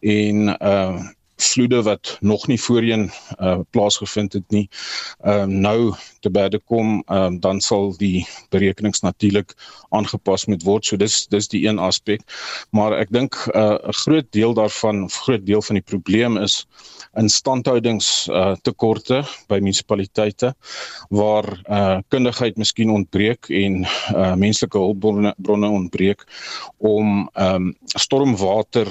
en 0.00 0.52
ehm 0.54 1.00
uh, 1.02 1.06
vloede 1.38 1.82
wat 1.82 2.16
nog 2.20 2.46
nie 2.46 2.58
voorheen 2.60 3.10
uh, 3.38 3.58
plaasgevind 3.70 4.32
het 4.32 4.50
nie. 4.50 4.68
Um, 5.24 5.60
nou 5.60 5.94
te 6.20 6.30
bede 6.30 6.58
kom 6.58 7.02
um, 7.06 7.38
dan 7.40 7.60
sal 7.60 7.92
die 7.98 8.26
berekenings 8.50 9.00
natuurlik 9.00 9.54
aangepas 9.94 10.46
moet 10.50 10.62
word. 10.66 10.86
So 10.86 10.96
dis 10.96 11.26
dis 11.30 11.48
die 11.48 11.64
een 11.66 11.78
aspek. 11.78 12.24
Maar 12.70 12.98
ek 12.98 13.12
dink 13.14 13.38
uh, 13.54 13.78
'n 13.78 13.98
groot 14.02 14.26
deel 14.32 14.54
daarvan 14.54 15.04
'n 15.04 15.10
groot 15.10 15.46
deel 15.46 15.62
van 15.62 15.78
die 15.78 15.86
probleem 15.86 16.36
is 16.36 16.66
instandhoudings 17.16 18.28
uh, 18.30 18.54
tekorte 18.62 19.22
by 19.48 19.58
munisipaliteite 19.58 20.54
waar 21.08 21.46
uh, 21.70 21.98
kundigheid 22.08 22.56
miskien 22.56 22.90
ontbreek 22.90 23.48
en 23.48 23.86
uh, 24.14 24.34
menslike 24.34 24.78
hulpbronne 24.78 25.34
bronne 25.38 25.68
ontbreek 25.68 26.26
om 26.76 27.30
um, 27.34 27.74
stormwater 27.94 28.88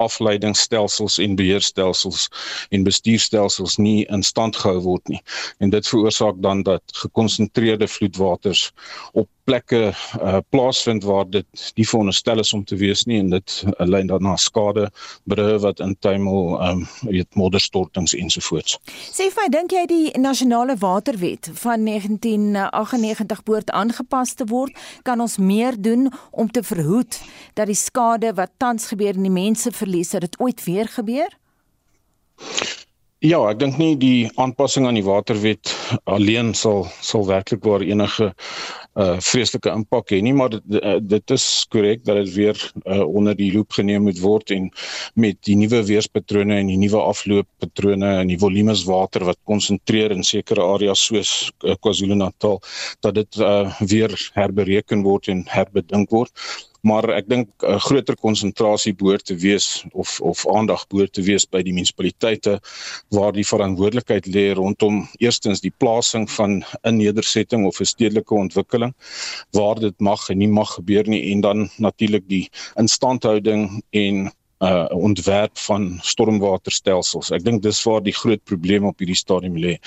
afleidingsstelsels 0.00 1.18
en 1.18 1.36
beheerstelsels 1.38 2.28
en 2.70 2.86
bestuurstelsels 2.86 3.76
nie 3.76 4.04
in 4.06 4.22
stand 4.26 4.56
gehou 4.56 4.80
word 4.86 5.12
nie. 5.12 5.20
En 5.58 5.70
dit 5.74 5.88
veroorsaak 5.88 6.40
dan 6.42 6.62
dat 6.66 6.82
gekonsentreerde 7.02 7.88
vloedwaters 7.88 8.70
op 9.12 9.28
plekke 9.44 9.80
uh, 9.90 10.38
plaasvind 10.48 11.04
waar 11.04 11.28
dit 11.30 11.72
nie 11.76 11.86
veronderstel 11.88 12.42
is 12.42 12.52
om 12.56 12.64
te 12.64 12.76
wees 12.80 13.04
nie 13.08 13.18
en 13.20 13.30
dit 13.34 13.56
uh, 13.66 13.86
lei 13.86 14.02
dan 14.08 14.22
na 14.24 14.36
skade, 14.40 14.88
brûe 15.30 15.58
wat 15.64 15.80
intuimel, 15.84 16.56
ehm 16.60 16.82
um, 16.82 16.86
weet 17.10 17.38
modderstortings 17.38 18.14
ensovoorts. 18.14 18.78
Sê 19.10 19.30
vir 19.30 19.42
my, 19.42 19.48
dink 19.52 19.74
jy 19.74 19.84
die 19.90 20.20
nasionale 20.20 20.76
waterwet 20.80 21.50
van 21.62 21.86
1998 21.88 23.44
behoort 23.46 23.70
aangepas 23.70 24.34
te 24.38 24.46
word? 24.50 24.76
Kan 25.06 25.20
ons 25.20 25.38
meer 25.38 25.78
doen 25.78 26.08
om 26.30 26.50
te 26.50 26.62
verhoed 26.62 27.20
dat 27.54 27.70
die 27.70 27.78
skade 27.78 28.34
wat 28.36 28.52
tans 28.58 28.90
gebeur 28.92 29.16
en 29.16 29.26
die 29.26 29.34
mense 29.34 29.72
verlies, 29.72 30.14
dat 30.14 30.28
dit 30.28 30.40
ooit 30.40 30.64
weer 30.64 30.88
gebeur? 30.88 31.30
Ja, 33.20 33.36
ek 33.50 33.58
dink 33.60 33.76
nie 33.76 33.98
die 34.00 34.30
aanpassing 34.40 34.86
aan 34.88 34.96
die 34.96 35.04
waterwet 35.04 35.68
alleen 36.08 36.54
sal 36.56 36.86
sal 37.04 37.26
werklik 37.28 37.66
waar 37.68 37.82
enige 37.84 38.30
uh 39.00 39.16
vreeslike 39.24 39.72
impak 39.72 40.12
hê 40.12 40.20
nie 40.24 40.34
maar 40.36 40.50
dit, 40.52 40.64
uh, 40.80 40.98
dit 41.00 41.34
is 41.36 41.46
korrek 41.72 42.04
dat 42.04 42.20
dit 42.20 42.32
weer 42.34 42.58
uh, 42.84 43.04
onder 43.06 43.36
die 43.38 43.50
loop 43.54 43.72
geneem 43.78 44.06
moet 44.08 44.20
word 44.20 44.52
en 44.56 44.68
met 45.14 45.38
die 45.48 45.56
nuwe 45.56 45.82
weerspatrone 45.88 46.58
en 46.60 46.72
die 46.72 46.78
nuwe 46.80 47.02
aflooppatrone 47.12 48.10
en 48.22 48.32
die 48.32 48.40
volumes 48.40 48.84
water 48.88 49.24
wat 49.28 49.40
konsentreer 49.50 50.14
in 50.16 50.26
sekere 50.26 50.64
areas 50.74 51.04
soos 51.10 51.30
uh, 51.64 51.76
KwaZulu-Natal 51.80 52.60
dat 53.06 53.14
dit 53.14 53.40
uh, 53.40 53.68
weer 53.80 54.16
herbereken 54.34 55.06
word 55.06 55.30
en 55.32 55.46
herbedink 55.48 56.10
word. 56.10 56.34
Maar 56.80 57.10
ek 57.12 57.26
dink 57.28 57.48
'n 57.60 57.80
groter 57.86 58.16
konsentrasie 58.16 58.94
behoort 58.96 59.24
te 59.28 59.36
wees 59.36 59.84
of 59.92 60.20
of 60.20 60.46
aandag 60.48 60.86
behoort 60.88 61.12
te 61.12 61.22
wees 61.22 61.44
by 61.44 61.60
die 61.62 61.74
munisipaliteite 61.76 62.60
waar 63.12 63.32
die 63.36 63.44
verantwoordelikheid 63.44 64.26
lê 64.26 64.46
rondom 64.56 65.04
eerstens 65.20 65.60
die 65.60 65.74
plasing 65.76 66.24
van 66.30 66.64
'n 66.82 66.96
nedersetting 66.96 67.66
of 67.66 67.80
'n 67.80 67.92
stedelike 67.94 68.34
ontwikkeling 68.34 68.89
waar 69.56 69.80
dit 69.80 69.96
mag 70.00 70.28
en 70.28 70.38
nie 70.38 70.50
mag 70.50 70.74
gebeur 70.74 71.08
nie 71.08 71.22
en 71.32 71.40
dan 71.40 71.68
natuurlik 71.76 72.28
die 72.28 72.44
instandhouding 72.80 73.82
en 73.90 74.30
uh 74.60 74.86
ontwerp 74.92 75.56
van 75.58 75.98
stormwaterstelsels. 76.04 77.30
Ek 77.32 77.44
dink 77.44 77.62
dis 77.64 77.80
waar 77.88 78.02
die 78.04 78.12
groot 78.12 78.42
probleem 78.44 78.84
op 78.84 78.98
hierdie 79.00 79.16
stadium 79.16 79.56
lê. 79.56 79.78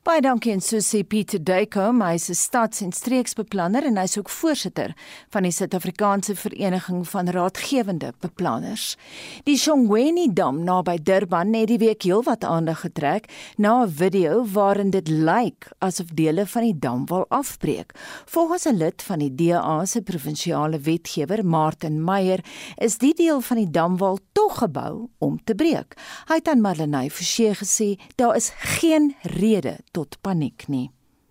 Baie 0.00 0.22
dankie 0.24 0.54
aan 0.54 0.62
Susie 0.64 1.02
Pieter 1.04 1.42
Duiko, 1.44 1.90
hy 2.00 2.14
is 2.14 2.30
'n 2.30 2.34
stads- 2.34 2.80
en 2.80 2.92
streeksbeplanner 2.92 3.84
en 3.84 3.98
hy's 3.98 4.16
ook 4.16 4.30
voorsitter 4.30 4.94
van 5.28 5.42
die 5.42 5.52
Suid-Afrikaanse 5.52 6.34
Vereniging 6.36 7.08
van 7.08 7.28
Raadgewende 7.28 8.14
Beplanners. 8.20 8.96
Die 9.44 9.58
Shongweni 9.58 10.32
Dam 10.32 10.64
naby 10.64 10.96
Durban 11.02 11.52
het 11.52 11.68
die 11.68 11.78
week 11.78 12.02
heelwat 12.02 12.44
aandag 12.44 12.80
getrek 12.80 13.28
na 13.56 13.84
'n 13.84 13.90
video 13.90 14.44
waarin 14.52 14.90
dit 14.90 15.08
lyk 15.08 15.68
asof 15.78 16.06
dele 16.14 16.46
van 16.46 16.62
die 16.62 16.78
dam 16.78 17.06
wil 17.06 17.26
afbreek. 17.28 17.92
Volgens 18.24 18.64
'n 18.64 18.76
lid 18.76 19.02
van 19.02 19.18
die 19.18 19.34
DA 19.34 19.84
se 19.84 20.00
provinsiale 20.02 20.78
wetgewer, 20.78 21.44
Martin 21.46 22.04
Meyer, 22.04 22.40
is 22.78 22.98
die 22.98 23.14
deel 23.14 23.40
van 23.40 23.56
die 23.56 23.70
damwal 23.70 24.18
tog 24.32 24.58
gebou 24.58 25.08
om 25.18 25.38
te 25.44 25.54
breek. 25.54 25.94
Hy 26.26 26.34
het 26.34 26.48
aan 26.48 26.60
Marlenae 26.60 27.10
Forsie 27.10 27.54
gesê 27.54 28.00
daar 28.16 28.36
is 28.36 28.52
geen 28.56 29.14
rede 29.22 29.76
tot 29.90 30.18
paniek 30.22 30.68
nie. 30.70 30.88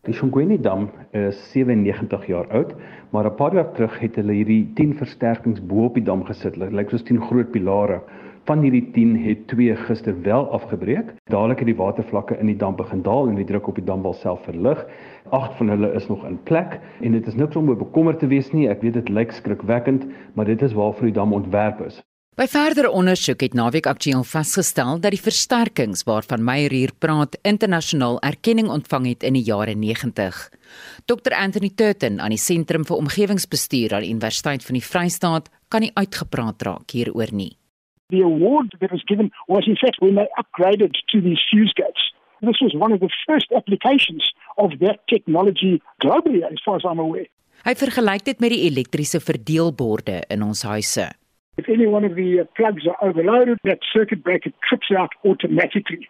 Die 0.07 0.13
Shongweni 0.15 0.57
dam 0.59 0.89
is 1.15 1.37
97 1.51 2.25
jaar 2.27 2.47
oud, 2.55 2.73
maar 3.11 3.25
'n 3.25 3.35
paar 3.35 3.53
jaar 3.53 3.71
terug 3.73 3.99
het 3.99 4.15
hulle 4.15 4.33
hierdie 4.33 4.71
10 4.75 4.93
versterkings 4.97 5.61
bo 5.61 5.85
op 5.85 5.93
die 5.93 6.03
dam 6.03 6.23
gesit. 6.23 6.59
Dit 6.59 6.71
lyk 6.71 6.89
soos 6.89 7.03
10 7.03 7.21
groot 7.21 7.51
pilare. 7.51 8.01
Van 8.45 8.61
hierdie 8.61 8.91
10 8.91 9.15
het 9.15 9.47
2 9.47 9.75
gister 9.75 10.21
wel 10.21 10.51
afgebreek. 10.51 11.13
Dadelik 11.29 11.59
het 11.59 11.67
die 11.67 11.75
watervlakke 11.75 12.39
in 12.39 12.47
die 12.47 12.55
dam 12.55 12.75
begin 12.75 13.01
daal 13.01 13.27
en 13.29 13.35
die 13.35 13.45
druk 13.45 13.67
op 13.67 13.75
die 13.75 13.85
damwal 13.85 14.13
self 14.13 14.43
verlig. 14.43 14.85
8 15.29 15.53
van 15.53 15.69
hulle 15.69 15.93
is 15.93 16.07
nog 16.07 16.25
in 16.25 16.39
plek 16.43 16.79
en 17.01 17.11
dit 17.11 17.27
is 17.27 17.35
niks 17.35 17.55
om 17.55 17.77
bekommerd 17.77 18.19
te 18.19 18.27
wees 18.27 18.51
nie. 18.51 18.67
Ek 18.67 18.81
weet 18.81 18.93
dit 18.93 19.09
lyk 19.09 19.31
skrikwekkend, 19.31 20.05
maar 20.33 20.45
dit 20.45 20.61
is 20.61 20.73
waarvoor 20.73 21.05
die 21.05 21.13
dam 21.13 21.33
ontwerp 21.33 21.81
is. 21.85 22.01
By 22.39 22.45
verdere 22.47 22.87
ondersoek 22.95 23.41
het 23.43 23.55
Naweek 23.57 23.87
Aktueel 23.91 24.21
vasgestel 24.23 25.01
dat 25.03 25.11
die 25.11 25.19
versterkings 25.19 26.05
waarvan 26.07 26.45
Meyer 26.47 26.71
hier 26.71 26.93
praat 26.95 27.35
internasionaal 27.43 28.15
erkenning 28.23 28.69
ontvang 28.71 29.09
het 29.09 29.25
in 29.27 29.35
die 29.35 29.43
jare 29.43 29.73
90. 29.75 30.37
Dr 31.11 31.35
Anthony 31.35 31.69
Turton 31.75 32.21
aan 32.23 32.31
die 32.31 32.39
Sentrum 32.39 32.85
vir 32.87 32.95
Omgewingsbestuur 33.01 33.97
aan 33.97 34.07
die 34.07 34.13
Universiteit 34.13 34.63
van 34.63 34.79
die 34.79 34.85
Vrystaat 34.85 35.51
kan 35.67 35.83
nie 35.83 35.91
uitgepraat 35.99 36.63
raak 36.63 36.95
hieroor 36.95 37.35
nie. 37.35 37.57
The 38.15 38.23
award 38.23 38.71
that 38.79 38.95
was 38.95 39.03
given 39.11 39.33
was 39.51 39.67
in 39.67 39.75
fact 39.75 39.99
when 39.99 40.15
they 40.15 40.31
upgraded 40.39 40.95
to 41.11 41.19
these 41.19 41.43
fuse 41.51 41.75
gates. 41.75 42.07
This 42.39 42.63
was 42.63 42.71
one 42.73 42.93
of 42.95 43.03
the 43.03 43.11
first 43.27 43.51
applications 43.51 44.31
of 44.55 44.79
that 44.79 45.03
technology 45.11 45.81
globally 45.99 46.47
as 46.47 46.63
far 46.63 46.79
as 46.79 46.87
I'm 46.87 47.03
aware. 47.03 47.27
Hy 47.67 47.75
vergelyk 47.75 48.23
dit 48.23 48.39
met 48.39 48.55
die 48.55 48.63
elektriese 48.71 49.19
verdeelborde 49.19 50.21
in 50.31 50.47
ons 50.47 50.63
huise. 50.63 51.11
If 51.59 51.67
any 51.67 51.87
one 51.87 52.05
of 52.05 52.15
the 52.15 52.39
uh, 52.39 52.43
plugs 52.55 52.83
are 52.87 52.95
overloaded, 53.05 53.57
that 53.65 53.79
circuit 53.91 54.23
breaker 54.23 54.51
trips 54.65 54.87
out 54.97 55.09
automatically. 55.25 56.07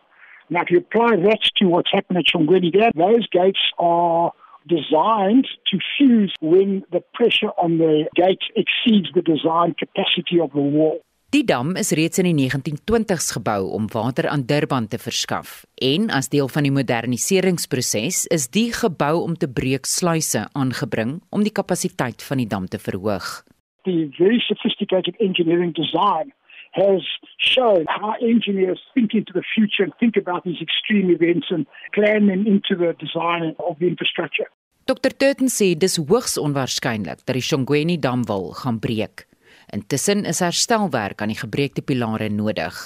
Now, 0.52 0.62
if 0.62 0.70
you 0.70 0.78
apply 0.78 1.16
that 1.16 1.42
to 1.58 1.66
what's 1.66 1.90
happened 1.92 2.20
at 2.20 2.26
Shongweni 2.32 2.72
there, 2.72 2.92
those 2.94 3.26
gates 3.32 3.64
are 3.80 4.32
designed 4.68 5.48
to 5.72 5.80
fuse 5.98 6.36
when 6.40 6.84
the 6.92 7.02
pressure 7.16 7.50
on 7.58 7.80
the 7.80 8.06
gate 8.14 8.46
exceeds 8.56 9.10
the 9.16 9.24
design 9.24 9.74
capacity 9.74 10.40
of 10.40 10.52
the 10.52 10.62
wall. 10.62 11.00
Die 11.34 11.44
dam 11.44 11.76
is 11.78 11.92
reeds 11.98 12.22
in 12.22 12.30
die 12.30 12.38
1920s 12.46 13.34
gebou 13.38 13.72
om 13.74 13.90
water 13.94 14.30
aan 14.30 14.46
Durban 14.46 14.88
te 14.88 14.98
verskaf 15.02 15.64
en 15.82 16.10
as 16.14 16.30
deel 16.30 16.50
van 16.50 16.66
die 16.66 16.74
moderniseringsproses 16.74 18.28
is 18.34 18.50
die 18.54 18.70
gebou 18.74 19.16
om 19.26 19.38
te 19.38 19.50
breek 19.50 19.90
sluise 19.90 20.46
aangebring 20.54 21.20
om 21.30 21.46
die 21.46 21.54
kapasiteit 21.54 22.26
van 22.26 22.42
die 22.42 22.50
dam 22.50 22.66
te 22.66 22.82
verhoog. 22.82 23.40
The 23.86 24.12
very 24.18 24.44
sophisticated 24.48 25.16
engineering 25.20 25.74
design 25.74 26.32
has 26.72 27.02
shown 27.38 27.86
how 27.88 28.14
engineers 28.22 28.80
think 28.94 29.14
into 29.14 29.34
the 29.34 29.44
future 29.56 29.84
and 29.84 29.94
think 30.00 30.16
about 30.16 30.44
these 30.44 30.62
extreme 30.62 31.10
events 31.10 31.48
and 31.50 31.66
plan 31.94 32.28
them 32.28 32.46
into 32.46 32.76
the 32.76 32.94
design 33.00 33.56
of 33.68 33.80
the 33.80 33.88
infrastructure. 33.88 34.50
Dr. 34.86 35.12
Turton 35.14 35.50
sê 35.54 35.76
dis 35.78 36.00
hoogs 36.02 36.38
onwaarskynlik 36.42 37.26
dat 37.26 37.36
die 37.38 37.46
Shongweni 37.46 37.98
dam 38.02 38.24
wil 38.30 38.54
gaan 38.58 38.80
breek. 38.82 39.28
Intussen 39.74 40.26
is 40.26 40.42
herstelwerk 40.42 41.22
aan 41.22 41.30
die 41.30 41.38
gebreekte 41.38 41.82
pilare 41.86 42.30
nodig. 42.34 42.78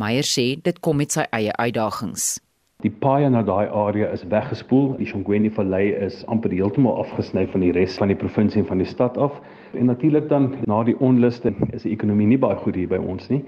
Meyer 0.00 0.24
sê 0.24 0.54
dit 0.56 0.78
kom 0.80 0.96
met 0.96 1.12
sy 1.12 1.26
eie 1.36 1.52
uitdagings. 1.60 2.38
Die 2.80 2.92
paai 3.02 3.28
na 3.28 3.42
daai 3.44 3.68
area 3.68 4.08
is 4.08 4.24
weggespoel. 4.32 4.94
Die 4.96 5.08
Shongweni 5.10 5.50
Vallei 5.52 5.90
is 6.06 6.22
amper 6.32 6.54
heeltemal 6.56 7.02
afgesny 7.02 7.44
van 7.52 7.60
die 7.60 7.74
res 7.76 7.98
van 8.00 8.08
die 8.08 8.16
provinsie 8.16 8.62
en 8.62 8.70
van 8.70 8.80
die 8.80 8.88
stad 8.88 9.20
af. 9.20 9.36
En 9.72 9.86
natuurlik 9.86 10.28
dan 10.28 10.54
na 10.66 10.82
die 10.84 10.96
onluste 10.98 11.52
is 11.70 11.82
die 11.82 11.92
ekonomie 11.92 12.26
nie 12.26 12.38
baie 12.38 12.56
goed 12.56 12.74
hier 12.74 12.88
by 12.90 12.98
ons 12.98 13.28
nie. 13.30 13.44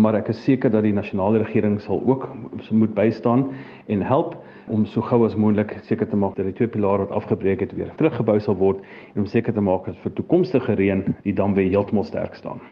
Maar 0.00 0.16
ek 0.22 0.30
is 0.32 0.40
seker 0.44 0.72
dat 0.72 0.86
die 0.86 0.94
nasionale 0.96 1.42
regering 1.42 1.80
sal 1.84 2.00
ook 2.06 2.28
moet 2.70 2.94
bystaan 2.96 3.50
en 3.86 4.02
help 4.02 4.38
om 4.70 4.86
so 4.86 5.02
gou 5.02 5.24
as 5.26 5.36
moontlik 5.36 5.74
seker 5.84 6.08
te 6.08 6.16
maak 6.16 6.36
dat 6.38 6.46
die 6.48 6.56
twee 6.56 6.70
pilare 6.70 7.04
wat 7.04 7.16
afgebreek 7.18 7.60
het 7.66 7.74
weer 7.76 7.90
teruggebou 7.98 8.38
sal 8.40 8.56
word 8.56 8.80
en 9.14 9.24
om 9.24 9.28
seker 9.28 9.52
te 9.52 9.64
maak 9.64 9.90
dat 9.90 9.98
vir 10.04 10.14
toekomstige 10.16 10.78
reën 10.78 11.04
die 11.26 11.34
dam 11.36 11.54
weer 11.58 11.68
heeltemal 11.68 12.06
sterk 12.08 12.38
staan. 12.38 12.62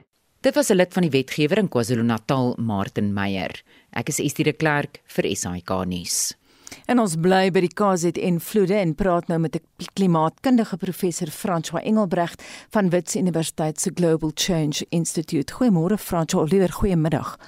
Dit 0.41 0.55
was 0.55 0.71
'n 0.71 0.77
lid 0.77 0.93
van 0.93 1.03
die 1.03 1.11
wetgewer 1.11 1.59
in 1.59 1.69
KwaZulu-Natal, 1.69 2.55
Martin 2.59 3.13
Meyer. 3.13 3.63
Ek 3.93 4.09
is 4.09 4.21
Estie 4.21 4.45
de 4.45 4.53
Klerk 4.53 5.03
vir 5.05 5.37
SAK 5.37 5.85
nuus. 5.87 6.39
En 6.87 6.99
ons 6.99 7.17
bly 7.21 7.51
by 7.51 7.61
die 7.61 7.75
KZN 7.75 8.39
vloede 8.39 8.75
en 8.75 8.95
praat 8.95 9.29
nou 9.29 9.39
met 9.39 9.57
'n 9.57 9.87
klimaatkundige 9.93 10.77
professor 10.77 11.29
François 11.29 11.85
Engelbrecht 11.85 12.43
van 12.71 12.91
Wits 12.91 13.17
Universiteit 13.17 13.81
se 13.81 13.91
Global 13.95 14.31
Change 14.35 14.87
Institute. 14.89 15.53
Goeiemôre 15.53 15.99
François, 15.99 16.51
liewer 16.51 16.73
goeiemiddag. 16.73 17.39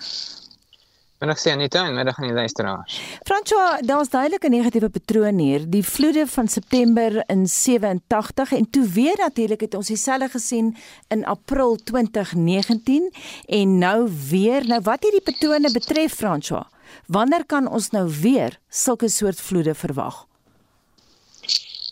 Middag 1.21 1.39
sien 1.39 1.59
net 1.61 1.75
aan, 1.75 1.95
middag 1.95 2.17
aan 2.19 2.31
die 2.31 2.35
luisteraars. 2.35 3.01
François, 3.29 3.81
daar's 3.85 4.09
duidelik 4.09 4.45
'n 4.45 4.51
negatiewe 4.51 4.89
patroon 4.89 5.39
hier. 5.39 5.71
Die 5.71 5.85
vloede 5.85 6.27
van 6.27 6.49
September 6.49 7.23
in 7.27 7.47
87 7.47 8.53
en 8.53 8.71
toe 8.71 8.89
weer 8.89 9.17
natuurlik 9.17 9.61
het 9.61 9.75
ons 9.75 9.87
dieselfde 9.87 10.29
gesien 10.29 10.77
in 11.09 11.25
April 11.27 11.77
2019 11.77 13.13
en 13.47 13.79
nou 13.79 14.11
weer. 14.31 14.67
Nou 14.67 14.81
wat 14.83 15.03
hierdie 15.03 15.23
patrone 15.23 15.73
betref 15.73 16.15
François? 16.15 16.65
Wanneer 17.07 17.47
kan 17.47 17.69
ons 17.69 17.91
nou 17.91 18.09
weer 18.21 18.59
sulke 18.69 19.09
soort 19.09 19.41
vloede 19.41 19.75
verwag? 19.75 20.27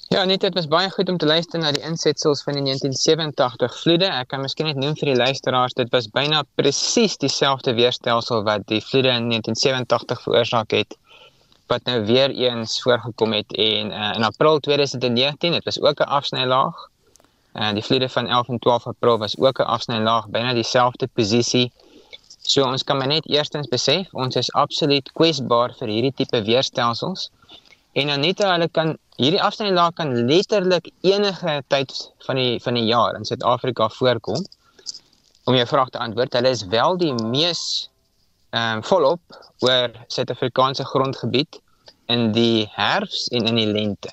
Ja, 0.09 0.25
net 0.25 0.41
dit 0.41 0.55
was 0.55 0.67
baie 0.69 0.91
goed 0.91 1.09
om 1.09 1.19
te 1.21 1.27
luister 1.27 1.61
na 1.61 1.73
die 1.73 1.83
insetsels 1.85 2.41
van 2.43 2.57
die 2.57 2.63
1987 2.63 3.75
vloede. 3.81 4.07
Ek 4.09 4.31
kan 4.33 4.41
miskien 4.41 4.67
net 4.71 4.79
noem 4.81 4.95
vir 4.97 5.11
die 5.11 5.19
luisteraars, 5.21 5.77
dit 5.77 5.91
was 5.93 6.09
byna 6.09 6.47
presies 6.57 7.19
dieselfde 7.21 7.75
weerstelsel 7.77 8.41
wat 8.47 8.65
die 8.73 8.81
vloede 8.81 9.13
in 9.13 9.29
1987 9.29 10.23
veroorsaak 10.25 10.73
het 10.79 10.97
wat 11.69 11.85
nou 11.85 11.99
weer 12.09 12.31
eens 12.31 12.83
voorgekom 12.83 13.33
het 13.37 13.53
en 13.53 13.91
uh, 13.93 14.13
in 14.17 14.25
April 14.25 14.59
2019, 14.59 15.53
dit 15.53 15.65
was 15.65 15.81
ook 15.81 16.01
'n 16.01 16.09
afsnylaag. 16.19 16.89
En 17.53 17.69
uh, 17.69 17.73
die 17.73 17.85
vloede 17.85 18.09
van 18.09 18.27
11 18.27 18.49
en 18.49 18.59
12 18.59 18.87
April 18.87 19.19
was 19.19 19.39
ook 19.39 19.59
'n 19.59 19.63
afsnylaag, 19.77 20.29
byna 20.29 20.53
dieselfde 20.53 21.09
posisie. 21.13 21.73
So 22.49 22.65
ons 22.65 22.85
kan 22.89 22.97
maar 22.97 23.11
net 23.11 23.27
eerstens 23.29 23.69
besef, 23.69 24.09
ons 24.17 24.37
is 24.41 24.49
absoluut 24.57 25.11
kwesbaar 25.19 25.75
vir 25.77 25.91
hierdie 25.93 26.15
tipe 26.17 26.41
weerstelsels. 26.47 27.27
En 27.93 28.09
net 28.23 28.41
hulle 28.41 28.69
kan 28.73 28.95
hierdie 29.19 29.43
afsnylaag 29.43 29.99
kan 29.99 30.15
letterlik 30.31 30.89
enige 31.05 31.59
tyd 31.69 31.93
van 32.25 32.41
die 32.41 32.55
van 32.65 32.79
die 32.79 32.87
jaar 32.89 33.19
in 33.19 33.27
Suid-Afrika 33.29 33.91
voorkom. 33.99 34.41
Om 35.45 35.57
jou 35.59 35.67
vraag 35.69 35.91
te 35.93 36.01
antwoord, 36.01 36.37
hulle 36.39 36.53
is 36.57 36.65
wel 36.73 36.97
die 37.01 37.13
mees 37.21 37.63
ehm 38.57 38.79
um, 38.79 38.85
volop 38.89 39.41
oor 39.67 39.93
Suid-Afrikaanse 40.09 40.87
grondgebied 40.89 41.61
in 42.09 42.31
die 42.33 42.65
herfs 42.73 43.27
en 43.29 43.45
in 43.51 43.61
die 43.61 43.69
lente. 43.69 44.13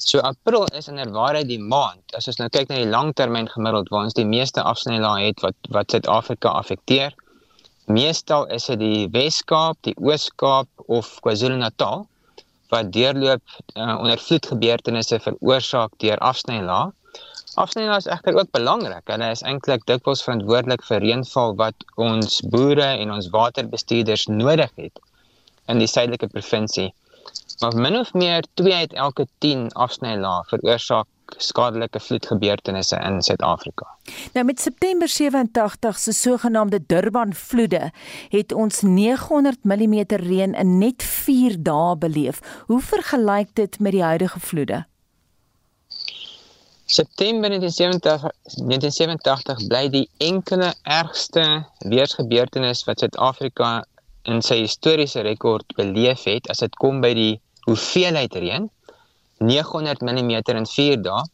So 0.00 0.22
April 0.24 0.64
is 0.72 0.88
inderwaarheid 0.88 1.48
die 1.48 1.60
maand 1.60 2.16
as 2.16 2.28
ons 2.32 2.40
nou 2.40 2.48
kyk 2.48 2.72
na 2.72 2.80
die 2.80 2.88
langtermyn 2.88 3.50
gemiddeld 3.52 3.92
waar 3.92 4.08
ons 4.08 4.16
die 4.16 4.28
meeste 4.28 4.64
afsnylae 4.64 5.26
het 5.26 5.44
wat 5.44 5.70
wat 5.76 5.92
Suid-Afrika 5.92 6.56
affekteer. 6.62 7.12
Meestal 7.86 8.46
is 8.48 8.64
dit 8.70 8.80
die 8.80 9.08
Wes-Kaap, 9.12 9.76
die 9.84 9.92
Oos-Kaap 10.00 10.68
of 10.88 11.08
KwaZulu-Natal 11.20 12.06
wat 12.72 12.92
deurloop 12.92 13.42
uh, 13.76 13.98
onder 14.00 14.18
vloedgebeurtenisse 14.18 15.18
veroorsaak 15.20 15.92
deur 16.00 16.18
afsnylaag. 16.24 16.94
Afsnylaag 17.60 18.00
is 18.02 18.08
egter 18.10 18.38
ook 18.40 18.50
belangrik. 18.56 19.04
Hulle 19.12 19.28
is 19.30 19.44
eintlik 19.44 19.84
dikwels 19.86 20.24
verantwoordelik 20.24 20.82
vir 20.88 21.04
reënval 21.04 21.54
wat 21.60 21.84
ons 22.00 22.40
boere 22.50 22.88
en 23.04 23.12
ons 23.14 23.28
waterbestuurders 23.36 24.26
nodig 24.32 24.72
het 24.80 25.04
in 25.68 25.78
die 25.78 25.90
suidelike 25.90 26.32
provinsie. 26.32 26.88
Maar 27.60 27.76
min 27.76 28.00
of 28.00 28.12
meer 28.16 28.48
2 28.60 28.74
uit 28.74 28.96
elke 29.06 29.28
10 29.44 29.68
afsnylaag 29.86 30.48
veroorsaak 30.50 31.06
skadelike 31.26 32.00
vloedgebeurtenisse 32.00 32.96
in 32.96 33.22
Suid-Afrika. 33.22 33.86
Nou 34.32 34.44
met 34.46 34.60
September 34.60 35.08
87 35.08 35.98
se 35.98 36.12
sogenaamde 36.12 36.80
Durban 36.86 37.34
vloede 37.34 37.92
het 38.28 38.52
ons 38.52 38.80
900 38.80 39.64
mm 39.64 40.02
reën 40.06 40.54
in 40.54 40.78
net 40.78 41.02
4 41.02 41.62
dae 41.62 41.96
beleef. 41.96 42.40
Hoe 42.66 42.80
vergelyk 42.80 43.48
dit 43.52 43.78
met 43.78 43.92
die 43.92 44.02
huidige 44.02 44.40
vloede? 44.40 44.84
September 46.86 47.48
1970, 47.48 48.20
1987 48.42 49.66
bly 49.66 49.88
die 49.88 50.08
enkele 50.16 50.74
ergste 50.82 51.64
weersgebeurtenis 51.78 52.84
wat 52.84 53.00
Suid-Afrika 53.00 53.70
in 54.28 54.42
sy 54.44 54.60
historiese 54.62 55.24
rekord 55.24 55.74
beleef 55.76 56.26
het 56.28 56.48
as 56.52 56.60
dit 56.64 56.76
kom 56.80 57.00
by 57.00 57.14
die 57.16 57.32
hoeveelheid 57.64 58.36
reën 58.36 58.68
900 59.46 60.00
mm 60.00 60.30
in 60.60 60.66
4 60.66 61.02
dae. 61.02 61.24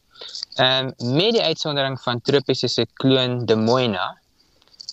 Ehm 0.54 0.92
um, 1.00 1.16
met 1.16 1.32
die 1.32 1.42
uitsondering 1.42 2.00
van 2.00 2.20
tropiese 2.20 2.68
sikloon 2.68 3.44
De 3.46 3.56
Moina 3.56 4.18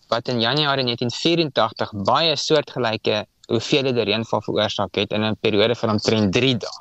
wat 0.07 0.27
in 0.27 0.39
Januarie 0.39 0.83
1984 0.83 1.91
baie 2.07 2.35
soortgelyke 2.35 3.25
hoeveelhede 3.47 4.05
reënval 4.07 4.41
veroorsaak 4.41 4.95
het 4.95 5.11
in 5.11 5.23
'n 5.23 5.37
periode 5.39 5.75
van 5.75 5.89
omtrent 5.89 6.33
3 6.33 6.57
dae. 6.57 6.77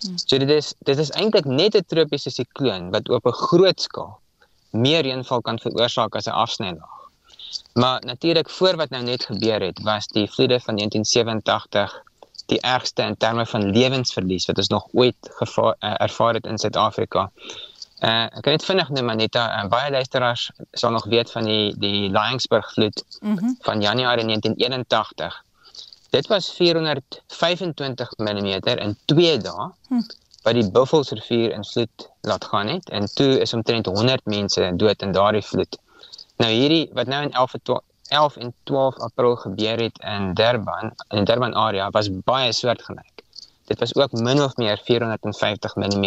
Hmm. 0.00 0.18
So 0.18 0.38
dit 0.38 0.50
is 0.50 0.74
dit 0.78 0.98
is 0.98 1.10
eintlik 1.10 1.44
net 1.44 1.74
'n 1.74 1.84
tropiese 1.86 2.30
sikloon 2.30 2.90
wat 2.90 3.08
op 3.08 3.26
'n 3.26 3.40
groot 3.48 3.80
skaal 3.80 4.20
meer 4.70 5.02
reënval 5.02 5.40
kan 5.40 5.58
veroorsaak 5.58 6.14
as 6.14 6.26
'n 6.26 6.40
afsnylaag. 6.44 6.98
Maar 7.72 8.00
natuurlik 8.04 8.50
voor 8.50 8.76
wat 8.76 8.90
nou 8.90 9.02
net 9.02 9.24
gebeur 9.24 9.60
het, 9.60 9.82
was 9.82 10.06
die 10.06 10.30
vloede 10.30 10.60
van 10.60 10.76
1987 10.76 12.02
die 12.46 12.60
ergste 12.60 13.02
in 13.02 13.16
terme 13.16 13.46
van 13.46 13.70
lewensverlies 13.70 14.46
wat 14.46 14.58
ons 14.58 14.68
nog 14.68 14.88
ooit 14.92 15.30
gevaar, 15.40 15.76
uh, 15.80 15.94
ervaar 15.98 16.34
het 16.34 16.46
in 16.46 16.58
Suid-Afrika. 16.58 17.30
Uh, 18.00 18.24
ek 18.32 18.40
kan 18.46 18.54
net 18.56 18.64
vinnig 18.64 18.88
noem 18.96 19.10
Anita, 19.12 19.42
uh, 19.58 19.66
baie 19.68 19.90
luisteraars 19.92 20.46
sal 20.72 20.94
nog 20.94 21.04
weet 21.12 21.30
van 21.30 21.44
die 21.44 21.74
die 21.76 22.08
Laingsburg 22.10 22.72
vloed 22.72 23.04
mm 23.20 23.36
-hmm. 23.36 23.56
van 23.60 23.80
Januarie 23.80 24.24
1981. 24.24 25.44
Dit 26.10 26.26
was 26.26 26.52
425 26.52 28.12
mm 28.16 28.46
in 28.46 28.96
2 29.04 29.38
dae 29.38 29.68
hm. 29.88 30.00
wat 30.42 30.54
die 30.54 30.70
Buffelsrivier 30.70 31.52
in 31.52 31.64
vloed 31.64 32.08
laat 32.20 32.44
gaan 32.44 32.68
het 32.68 32.90
en 32.90 33.06
toe 33.14 33.40
is 33.40 33.52
omtrent 33.52 33.86
100 33.86 34.24
mense 34.24 34.72
dood 34.76 35.02
in 35.02 35.12
daardie 35.12 35.42
vloed. 35.42 35.78
Nou 36.36 36.50
hierdie 36.52 36.88
wat 36.92 37.06
nou 37.06 37.22
in 37.22 37.32
11 37.32 37.54
11 38.10 38.36
en 38.36 38.54
12 38.70 38.98
April 39.06 39.36
gebeur 39.36 39.82
het 39.86 39.98
in 40.02 40.34
Durban, 40.34 40.92
in 41.08 41.22
die 41.22 41.26
Durban 41.30 41.54
area 41.54 41.90
was 41.94 42.10
baie 42.26 42.52
soortgelyk. 42.52 43.22
Dit 43.70 43.78
was 43.78 43.94
ook 43.94 44.12
min 44.12 44.42
of 44.42 44.56
meer 44.56 44.80
450 44.84 45.76
mm 45.76 46.06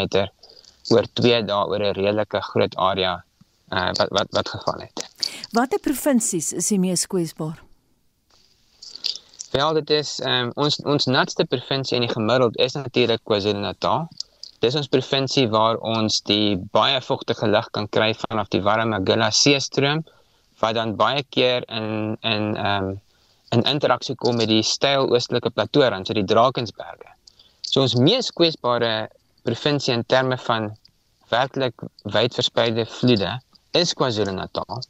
oor 0.91 1.05
2 1.13 1.43
dae 1.47 1.67
oor 1.67 1.79
'n 1.79 1.95
redelike 1.95 2.41
groot 2.41 2.75
area 2.75 3.23
uh, 3.69 3.91
wat 3.99 4.09
wat 4.09 4.27
wat 4.29 4.49
geval 4.49 4.79
het. 4.79 5.07
Watter 5.51 5.79
provinsies 5.79 6.51
is 6.53 6.67
die 6.67 6.79
mees 6.79 7.07
kwesbaar? 7.07 7.61
Wel, 9.51 9.73
dit 9.73 9.89
is 9.89 10.19
um, 10.25 10.51
ons 10.55 10.79
ons 10.83 11.05
natste 11.05 11.45
provinsie 11.45 11.95
in 11.95 12.07
die 12.07 12.13
gemiddeld 12.13 12.57
is 12.57 12.73
natuurlik 12.73 13.21
KwaZulu-Natal. 13.23 14.07
Dis 14.59 14.75
ons 14.75 14.87
provinsie 14.87 15.47
waar 15.51 15.77
ons 15.77 16.21
die 16.27 16.57
baie 16.71 17.01
vochtige 17.01 17.47
lug 17.47 17.69
kan 17.71 17.87
kry 17.89 18.13
vanaf 18.27 18.49
die 18.49 18.61
warm 18.65 18.89
Magilla 18.95 19.29
seestroom 19.29 20.03
wat 20.63 20.77
dan 20.79 20.95
baie 20.99 21.23
keer 21.35 21.65
in 21.67 22.17
in 22.21 22.53
ehm 22.55 22.91
um, 22.91 23.01
in 23.53 23.61
interaksie 23.69 24.15
kom 24.17 24.39
met 24.41 24.49
die 24.49 24.63
styl 24.65 25.11
oostelike 25.13 25.51
plateau 25.53 25.85
rand, 25.85 26.07
so 26.07 26.15
die 26.17 26.25
Drakensberge. 26.25 27.11
So 27.61 27.83
ons 27.85 27.93
mees 27.95 28.31
kwesbare 28.33 29.09
provinsie 29.45 29.93
in 29.93 30.05
terme 30.09 30.37
van 30.47 30.71
werklik 31.29 31.83
wyd 32.15 32.33
verspreide 32.33 32.85
vloede 32.89 33.35
is 33.77 33.93
KwaZulu-Natal. 33.97 34.81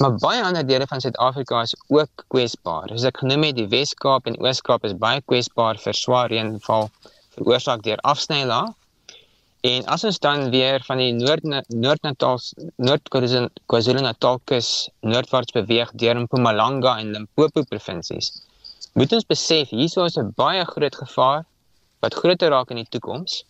Maar 0.00 0.14
baie 0.20 0.42
ander 0.42 0.66
dele 0.66 0.86
van 0.88 1.00
Suid-Afrika 1.04 1.62
is 1.62 1.74
ook 1.88 2.24
kwesbaar. 2.32 2.88
Soos 2.88 3.08
ek 3.08 3.20
genoem 3.20 3.44
het, 3.48 3.58
die 3.58 3.68
Wes-Kaap 3.68 4.28
en 4.28 4.38
Oos-Kaap 4.40 4.86
is 4.88 4.94
baie 4.96 5.20
kwesbaar 5.28 5.80
vir 5.82 5.96
swaar 5.96 6.32
reënval 6.32 6.88
veroorsaak 7.36 7.84
deur 7.84 8.00
afsnylaag. 8.08 8.72
En 9.62 9.84
as 9.94 10.02
ons 10.04 10.18
dan 10.18 10.48
weer 10.50 10.82
van 10.82 10.98
die 10.98 11.12
Noord 11.14 11.44
Noord-Natal 11.70 12.40
Noord-KwaZulu-Natal 12.82 14.40
kus 14.50 14.70
noordwaarts 15.06 15.54
beweeg 15.54 15.92
deur 16.02 16.18
Mpumalanga 16.24 16.96
en 16.98 17.12
Limpopo 17.14 17.62
provinsies, 17.70 18.32
moet 18.98 19.14
ons 19.14 19.28
besef 19.30 19.70
hierso 19.70 20.08
is 20.10 20.18
'n 20.18 20.32
baie 20.34 20.64
groot 20.72 20.96
gevaar 21.04 21.44
wat 22.02 22.18
groter 22.18 22.50
raak 22.50 22.74
in 22.74 22.82
die 22.82 22.90
toekoms 22.90 23.44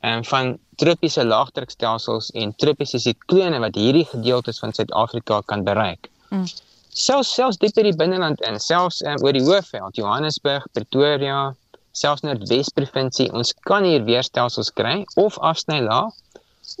en 0.00 0.24
van 0.32 0.58
tropiese 0.82 1.24
laagdrukstelsels 1.24 2.30
en 2.34 2.54
tropiese 2.64 2.98
siklone 2.98 3.58
wat 3.62 3.78
hierdie 3.78 4.06
gedeeltes 4.10 4.58
van 4.58 4.72
Suid-Afrika 4.72 5.40
kan 5.46 5.62
bereik. 5.64 6.10
Mm. 6.30 6.46
Selfs 6.88 7.34
selfs 7.34 7.58
diep 7.62 7.78
in 7.78 7.88
die 7.92 7.96
binneland 7.96 8.40
in, 8.40 8.58
selfs 8.60 9.02
um, 9.02 9.22
oor 9.22 9.32
die 9.32 9.42
Hoëveld, 9.46 9.96
Johannesburg, 9.96 10.66
Pretoria, 10.72 11.54
selfs 11.94 12.24
Noordwes 12.26 12.70
provinsie, 12.74 13.30
ons 13.32 13.54
kan 13.68 13.86
hier 13.86 14.04
weerstelsels 14.04 14.72
kry 14.74 15.04
of 15.20 15.38
afsnylaag 15.38 16.12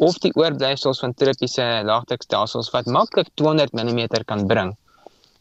of 0.02 0.18
die 0.24 0.32
oorblyfsels 0.34 1.02
van 1.04 1.14
tropiese 1.14 1.66
laagdrukstelsels 1.86 2.72
wat 2.74 2.86
maklik 2.86 3.28
200 3.40 3.76
mm 3.78 4.00
kan 4.26 4.46
bring 4.46 4.72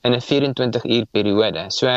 in 0.04 0.14
'n 0.14 0.22
24 0.22 0.86
uur 0.86 1.06
periode. 1.12 1.66
So 1.70 1.88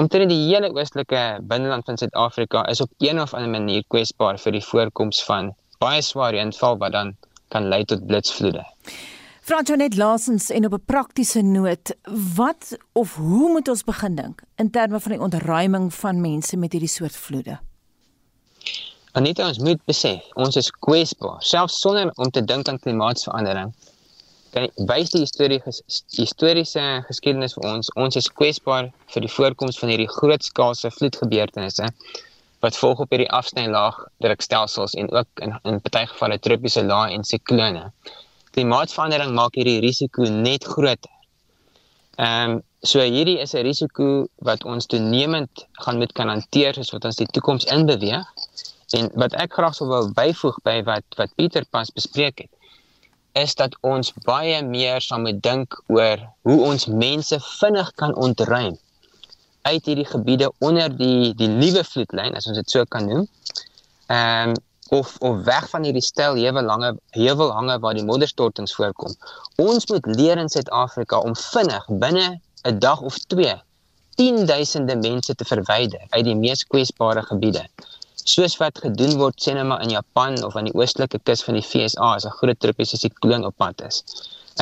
Omtrent 0.00 0.30
die 0.32 0.46
hele 0.48 0.70
oostelike 0.72 1.22
binneland 1.44 1.84
van 1.84 1.98
Suid-Afrika 2.00 2.62
is 2.72 2.80
op 2.80 2.90
een 3.04 3.20
of 3.20 3.34
ander 3.36 3.50
manier 3.52 3.82
kwesbaar 3.92 4.38
vir 4.40 4.54
die 4.56 4.64
voorkoms 4.64 5.20
van 5.28 5.50
baie 5.84 6.00
swaar 6.00 6.32
reënval 6.32 6.78
wat 6.80 6.94
dan 6.96 7.10
kan 7.52 7.68
lei 7.68 7.82
tot 7.84 8.06
blitsvloede. 8.08 8.64
Fransonet 9.42 9.96
laasens 9.96 10.50
en 10.50 10.64
op 10.64 10.72
'n 10.72 10.84
praktiese 10.84 11.42
noot, 11.42 11.94
wat 12.34 12.78
of 12.92 13.14
hoe 13.14 13.50
moet 13.50 13.68
ons 13.68 13.84
begin 13.84 14.14
dink 14.14 14.42
in 14.56 14.70
terme 14.70 15.00
van 15.00 15.12
die 15.12 15.20
ontruiming 15.20 15.94
van 15.94 16.20
mense 16.20 16.56
met 16.56 16.72
hierdie 16.72 16.88
soort 16.88 17.16
vloede? 17.16 17.58
Anita, 19.12 19.46
ons 19.46 19.58
moet 19.58 19.84
besef, 19.84 20.22
ons 20.34 20.56
is 20.56 20.70
kwesbaar, 20.70 21.42
selfs 21.42 21.80
sonder 21.80 22.10
om 22.14 22.30
te 22.30 22.44
dink 22.44 22.68
aan 22.68 22.78
klimaatsverandering 22.78 23.74
kan 24.52 24.68
wys 24.88 25.12
die 25.12 25.22
historie 25.24 25.60
historiese 26.18 26.82
geskiedenis 27.08 27.54
vir 27.56 27.68
ons 27.70 27.88
ons 28.04 28.18
is 28.20 28.28
kwesbaar 28.40 28.90
vir 29.14 29.24
die 29.24 29.30
voorkoms 29.32 29.78
van 29.80 29.92
hierdie 29.92 30.10
grootskaalse 30.12 30.90
vloedgebeurtenisse 30.98 31.88
wat 32.64 32.76
volg 32.78 33.00
op 33.04 33.14
hierdie 33.14 33.30
afsnylaag 33.38 33.96
drukstelsels 34.24 34.96
en 35.00 35.08
ook 35.16 35.44
in 35.46 35.56
in 35.70 35.80
party 35.86 36.04
gevalle 36.10 36.38
tropiese 36.38 36.84
lae 36.84 37.16
en 37.16 37.24
siklone. 37.26 37.88
Klimaatsverandering 38.52 39.32
maak 39.34 39.56
hierdie 39.56 39.80
risiko 39.84 40.28
net 40.28 40.64
groter. 40.64 41.10
Ehm 42.18 42.50
um, 42.50 42.60
so 42.82 42.98
hierdie 42.98 43.38
is 43.38 43.54
'n 43.54 43.62
risiko 43.62 44.26
wat 44.48 44.64
ons 44.64 44.86
toenemend 44.86 45.66
gaan 45.84 45.98
moet 45.98 46.12
kan 46.12 46.28
hanteer 46.28 46.74
soos 46.74 46.90
wat 46.90 47.04
ons 47.04 47.16
die 47.16 47.30
toekoms 47.34 47.64
inbeweeg. 47.64 48.26
En 48.98 49.08
wat 49.14 49.32
ek 49.44 49.54
graag 49.56 49.74
sou 49.74 49.88
wou 49.88 50.02
byvoeg 50.18 50.58
by 50.66 50.82
wat 50.84 51.04
wat 51.16 51.34
Pieter 51.36 51.64
pas 51.70 51.90
bespreek 51.90 52.44
het 52.44 52.52
is 53.32 53.54
dat 53.54 53.76
ons 53.80 54.12
baie 54.26 54.58
meer 54.62 55.00
sal 55.00 55.22
moet 55.24 55.38
dink 55.42 55.76
oor 55.88 56.20
hoe 56.48 56.58
ons 56.68 56.86
mense 56.86 57.38
vinnig 57.40 57.92
kan 58.00 58.12
ontruim 58.14 58.76
uit 59.62 59.86
hierdie 59.86 60.08
gebiede 60.08 60.50
onder 60.58 60.92
die 60.96 61.32
die 61.38 61.48
nuwe 61.48 61.84
vloedlyn 61.86 62.36
as 62.36 62.46
ons 62.50 62.58
dit 62.60 62.70
so 62.70 62.84
kan 62.84 63.08
noem. 63.08 63.24
Ehm 64.08 64.52
um, 64.52 64.60
of 64.98 65.16
of 65.28 65.44
weg 65.48 65.68
van 65.72 65.86
hierdie 65.88 66.04
styl 66.04 66.38
hewelange 66.40 66.92
heuwelhange 67.16 67.78
waar 67.84 67.98
die 67.98 68.06
modderstortings 68.10 68.74
voorkom. 68.78 69.14
Ons 69.56 69.88
moet 69.92 70.06
leer 70.18 70.38
in 70.44 70.52
Suid-Afrika 70.52 71.20
om 71.28 71.36
vinnig 71.36 71.88
binne 72.04 72.28
'n 72.68 72.78
dag 72.78 73.00
of 73.00 73.18
2 73.34 73.56
tienduisende 74.20 74.96
mense 74.96 75.34
te 75.34 75.44
verwyder 75.44 76.02
uit 76.08 76.24
die 76.24 76.36
mees 76.44 76.66
kwesbare 76.66 77.22
gebiede 77.32 77.64
soos 78.24 78.54
wat 78.60 78.78
gedoen 78.82 79.16
word 79.18 79.40
sê 79.42 79.54
net 79.56 79.66
maar 79.66 79.82
in 79.82 79.94
Japan 79.94 80.36
of 80.46 80.56
aan 80.56 80.68
die 80.70 80.76
oostelike 80.78 81.18
kus 81.26 81.42
van 81.46 81.58
die 81.58 81.64
FSA 81.66 82.14
as 82.16 82.26
'n 82.26 82.36
groot 82.38 82.60
tropiese 82.60 82.96
sikloon 82.96 83.44
op 83.44 83.56
pad 83.56 83.82
is. 83.82 84.04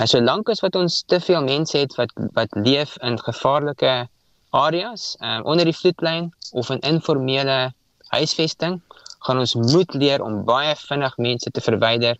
En 0.00 0.06
solank 0.06 0.48
as 0.48 0.60
wat 0.60 0.76
ons 0.76 1.02
te 1.06 1.20
veel 1.20 1.42
mense 1.42 1.76
het 1.78 1.94
wat 1.96 2.12
wat 2.32 2.48
leef 2.54 2.96
in 3.02 3.18
gevaarlike 3.18 4.08
areas 4.50 5.16
um, 5.20 5.44
onder 5.44 5.64
die 5.64 5.76
vloedlyn 5.76 6.32
of 6.52 6.70
in 6.70 6.80
informele 6.80 7.72
huisvesting, 8.08 8.80
gaan 9.20 9.38
ons 9.38 9.54
moet 9.54 9.94
leer 9.94 10.22
om 10.22 10.44
baie 10.44 10.74
vinnig 10.76 11.16
mense 11.16 11.50
te 11.50 11.60
verwyder 11.60 12.16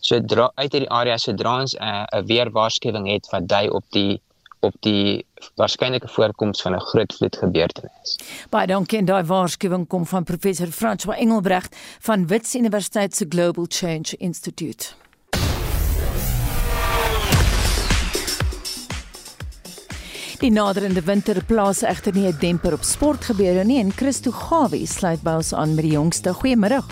sodra 0.00 0.50
uit 0.54 0.72
hierdie 0.72 0.90
area 0.90 1.16
sodra 1.18 1.60
ons 1.60 1.74
'n 1.74 1.82
uh, 1.82 2.04
'n 2.18 2.26
weerwaarskuwing 2.26 3.08
het 3.10 3.30
wat 3.32 3.48
dui 3.48 3.68
op 3.68 3.84
die 3.90 4.20
op 4.62 4.74
die 4.86 5.26
waarskynlike 5.58 6.08
voorkoms 6.08 6.62
van 6.62 6.74
'n 6.74 6.80
groot 6.80 7.14
vloedgebeurtenis. 7.14 8.18
Baie 8.50 8.66
dankie 8.66 8.98
en 8.98 9.04
daai 9.04 9.24
waarskuwing 9.24 9.86
kom 9.88 10.06
van 10.06 10.24
professor 10.24 10.66
François 10.66 11.18
Engelbrecht 11.18 11.76
van 12.00 12.26
Wits 12.26 12.54
Universiteit 12.54 13.14
se 13.16 13.26
Global 13.28 13.66
Change 13.68 14.16
Institute. 14.18 15.01
Die 20.42 20.50
naderende 20.50 21.04
winter 21.06 21.38
plaas 21.46 21.84
egter 21.86 22.14
nie 22.14 22.26
'n 22.26 22.38
demper 22.40 22.72
op 22.72 22.82
sportgebeure 22.82 23.64
nie 23.64 23.78
en 23.78 23.92
Christo 23.92 24.30
Gawie 24.30 24.86
sluit 24.86 25.22
by 25.22 25.36
ons 25.38 25.52
aan 25.54 25.74
met 25.74 25.84
die 25.84 25.92
jongste. 25.92 26.34
Goeiemôre. 26.34 26.82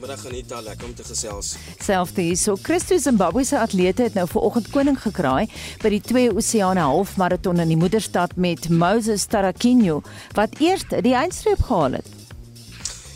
Middag 0.00 0.26
Anita, 0.26 0.60
lekker 0.60 0.86
om 0.86 0.94
te 0.94 1.04
gesels. 1.04 1.56
Selfde 1.78 2.22
hierso. 2.22 2.56
Christo 2.62 2.98
Zimbabwe 2.98 3.44
se 3.44 3.58
atlete 3.58 4.02
het 4.02 4.14
nou 4.14 4.26
vanoggend 4.28 4.70
koning 4.70 5.02
gekraai 5.02 5.46
by 5.82 5.88
die 5.88 6.00
twee 6.00 6.34
oseane 6.34 6.80
halfmaraton 6.80 7.60
in 7.60 7.68
die 7.68 7.76
moederstad 7.76 8.36
met 8.36 8.68
Moses 8.68 9.24
Tarakinyo 9.24 10.02
wat 10.32 10.58
eers 10.58 10.84
die 10.88 11.14
eindstreep 11.14 11.62
gehaal 11.62 11.92
het. 11.92 12.08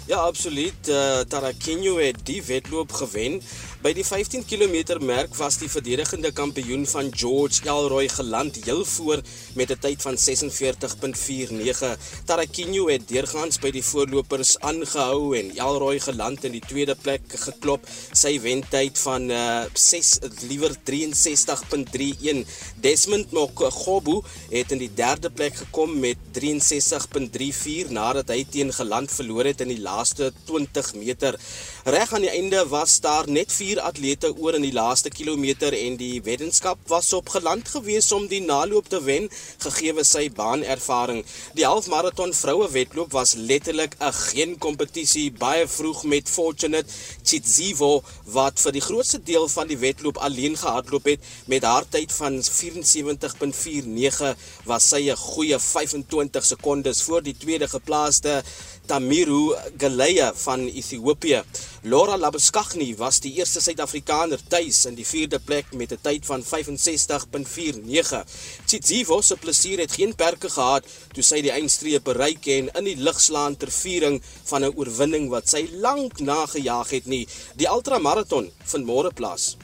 Ja, 0.06 0.16
absoluut. 0.16 0.88
Uh, 0.88 1.20
Tarakinyo 1.20 1.98
het 1.98 2.20
die 2.24 2.42
wedloop 2.46 2.92
gewen. 2.92 3.40
By 3.86 3.92
die 3.94 4.02
15 4.02 4.42
km 4.50 4.96
merk 5.06 5.36
was 5.38 5.60
die 5.60 5.68
verdedigende 5.70 6.32
kampioen 6.34 6.88
van 6.90 7.06
George 7.14 7.62
Elroy 7.70 8.08
geland 8.10 8.56
heel 8.64 8.82
voor 8.84 9.20
met 9.54 9.70
'n 9.70 9.78
tyd 9.78 10.02
van 10.02 10.16
46.49. 10.18 11.94
Tarakinho 12.24 12.88
het 12.88 13.06
deurgaans 13.08 13.60
by 13.62 13.70
die 13.70 13.84
voorlopers 13.84 14.58
aangehou 14.58 15.38
en 15.38 15.52
Elroy 15.54 16.00
geland 16.00 16.44
in 16.44 16.52
die 16.52 16.66
tweede 16.66 16.96
plek 16.98 17.22
geklop. 17.28 17.86
Sy 18.12 18.40
wentyd 18.40 18.98
van 18.98 19.30
uh, 19.30 19.64
6 19.72 20.18
liewer 20.48 20.74
63.31. 20.90 22.42
Desmond 22.80 23.30
Mokobu 23.30 24.22
het 24.50 24.72
in 24.72 24.78
die 24.78 24.94
derde 24.94 25.30
plek 25.30 25.54
gekom 25.54 25.98
met 26.00 26.16
63.34 26.34 27.90
nadat 27.90 28.28
hy 28.34 28.46
teen 28.50 28.72
geland 28.72 29.12
verloor 29.12 29.44
het 29.44 29.60
in 29.60 29.68
die 29.68 29.80
laaste 29.80 30.32
20 30.44 30.94
meter. 30.94 31.38
Reg 31.84 32.12
aan 32.12 32.26
die 32.26 32.34
einde 32.34 32.66
was 32.66 33.00
daar 33.00 33.30
net 33.30 33.52
4 33.52 33.75
vier 33.76 33.84
atlete 33.84 34.30
oor 34.40 34.56
in 34.56 34.64
die 34.64 34.72
laaste 34.72 35.10
kilometer 35.12 35.74
en 35.76 35.96
die 36.00 36.22
weddenskap 36.24 36.78
was 36.88 37.12
op 37.12 37.28
geland 37.34 37.68
gewees 37.68 38.08
om 38.12 38.26
die 38.28 38.40
naloop 38.40 38.88
te 38.88 39.00
wen 39.04 39.28
gegee 39.60 40.04
sy 40.04 40.30
baanervaring. 40.32 41.24
Die 41.56 41.66
halfmaraton 41.66 42.32
vroue 42.32 42.68
wedloop 42.72 43.12
was 43.12 43.34
letterlik 43.36 43.96
'n 44.00 44.12
geen 44.12 44.58
kompetisie 44.58 45.30
baie 45.30 45.66
vroeg 45.66 46.04
met 46.04 46.28
Fortunate 46.28 46.88
Tsitsivo 47.22 48.02
wat 48.24 48.60
vir 48.60 48.72
die 48.72 48.80
grootste 48.80 49.18
deel 49.22 49.48
van 49.48 49.68
die 49.68 49.78
wedloop 49.78 50.16
alleen 50.16 50.56
gehardloop 50.56 51.04
het 51.04 51.20
met 51.46 51.62
haar 51.62 51.84
tyd 51.88 52.12
van 52.12 52.42
74.49 52.42 54.36
was 54.64 54.88
sy 54.88 55.10
'n 55.10 55.16
goeie 55.16 55.58
25 55.58 56.44
sekondes 56.44 57.02
voor 57.02 57.22
die 57.22 57.36
tweede 57.36 57.68
geplaaste 57.68 58.42
Tamiru 58.86 59.54
Galeya 59.78 60.32
van 60.34 60.66
Ethiopië. 60.68 61.42
Laura 61.82 62.16
Labeskagni 62.16 62.94
was 62.96 63.20
die 63.20 63.32
eerste 63.38 63.60
Suid-Afrikaner 63.60 64.40
tuis 64.48 64.84
in 64.86 64.94
die 64.98 65.06
vierde 65.06 65.40
plek 65.42 65.72
met 65.74 65.92
'n 65.92 65.98
tyd 66.02 66.26
van 66.26 66.42
65.49. 66.42 68.24
Tsitsivo 68.64 69.20
se 69.22 69.36
plesier 69.36 69.78
het 69.78 69.92
geen 69.92 70.14
perke 70.14 70.50
gehad 70.50 70.84
toe 71.12 71.22
sy 71.22 71.40
die 71.40 71.50
eindstreep 71.50 72.04
bereik 72.04 72.46
en 72.46 72.70
in 72.74 72.84
die 72.84 72.96
lug 72.96 73.20
slaan 73.20 73.56
ter 73.56 73.70
viering 73.70 74.22
van 74.44 74.64
'n 74.64 74.74
oorwinning 74.76 75.28
wat 75.28 75.48
sy 75.48 75.68
lank 75.72 76.20
nagejaag 76.20 76.90
het 76.90 77.06
nie. 77.06 77.26
Die 77.56 77.68
ultramaraton 77.68 78.50
vind 78.64 78.86
môre 78.86 79.10
plaas. 79.10 79.56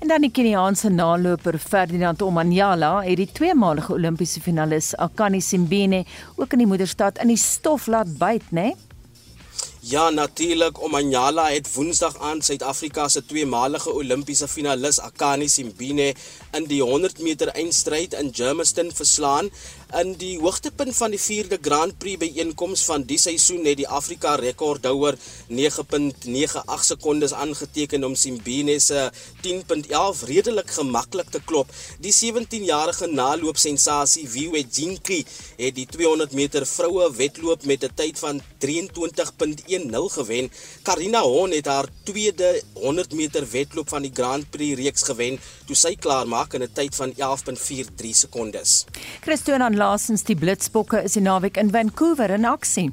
En 0.00 0.08
dan 0.08 0.20
die 0.20 0.30
Keniaanse 0.30 0.88
naloper 0.88 1.58
Ferdinand 1.58 2.22
Omanyala 2.22 3.02
het 3.02 3.16
die 3.16 3.30
tweemalige 3.32 3.92
Olimpiese 3.92 4.40
finalis 4.40 4.94
Akani 4.96 5.40
Simbine 5.40 6.04
ook 6.36 6.52
in 6.52 6.64
die 6.64 6.66
moederstad 6.66 7.18
in 7.18 7.32
die 7.32 7.40
stof 7.40 7.86
laat 7.86 8.18
byt, 8.18 8.50
né? 8.50 8.70
Nee? 8.70 8.85
Ja, 9.86 10.10
natuurlik. 10.10 10.82
Omanyala 10.82 11.44
het 11.50 11.68
Woensdag 11.74 12.16
aan 12.18 12.40
Suid-Afrika 12.42 13.04
se 13.08 13.20
tweemalige 13.24 13.92
Olimpiese 13.94 14.48
finalis 14.48 14.98
Akani 14.98 15.46
Simbine 15.48 16.08
in 16.58 16.64
die 16.66 16.80
100 16.82 17.20
meter 17.22 17.52
eindstryd 17.54 18.16
in 18.18 18.32
Germiston 18.34 18.90
verslaan. 18.90 19.50
In 19.94 20.16
die 20.18 20.40
hoogtepunt 20.40 20.96
van 20.96 21.14
die 21.14 21.20
4de 21.22 21.58
Grand 21.62 21.98
Prix 21.98 22.18
byeenkoms 22.18 22.82
van 22.84 23.04
die 23.06 23.18
seisoen 23.18 23.62
het 23.68 23.78
die 23.78 23.86
Afrika 23.86 24.34
rekordhouer 24.34 25.14
9.98 25.54 26.82
sekondes 26.82 27.32
aangeteken 27.32 28.04
om 28.04 28.18
Simbine 28.18 28.80
se 28.82 29.06
10.11 29.46 30.24
redelik 30.26 30.74
gemaklik 30.80 31.30
te 31.30 31.40
klop. 31.44 31.70
Die 32.02 32.14
17-jarige 32.16 33.06
naloopsensasie 33.06 34.26
Viwe 34.34 34.64
Jinki 34.66 35.22
het 35.62 35.78
die 35.78 35.86
200 35.86 36.34
meter 36.34 36.66
vroue 36.66 37.06
wedloop 37.14 37.62
met 37.64 37.84
'n 37.84 37.94
tyd 37.94 38.18
van 38.18 38.42
23.10 39.78 40.12
gewen. 40.12 40.50
Karina 40.82 41.20
Hon 41.20 41.50
het 41.50 41.66
haar 41.66 41.86
tweede 42.02 42.62
100 42.74 43.12
meter 43.12 43.46
wedloop 43.50 43.88
van 43.88 44.02
die 44.02 44.10
Grand 44.14 44.50
Prix 44.50 44.78
reeks 44.78 45.02
gewen 45.02 45.38
toe 45.66 45.76
sy 45.76 45.94
klaar 45.96 46.28
maak 46.28 46.54
in 46.54 46.62
'n 46.62 46.72
tyd 46.72 46.94
van 46.94 47.12
11.43 47.16 48.16
sekondes. 48.16 48.84
Christian 49.20 49.76
laasens 49.76 50.22
die 50.22 50.36
Blitsbokke 50.36 51.02
is 51.02 51.12
die 51.12 51.22
naweek 51.22 51.56
in 51.56 51.70
Vancouver 51.70 52.30
in 52.30 52.44
aksie. 52.44 52.92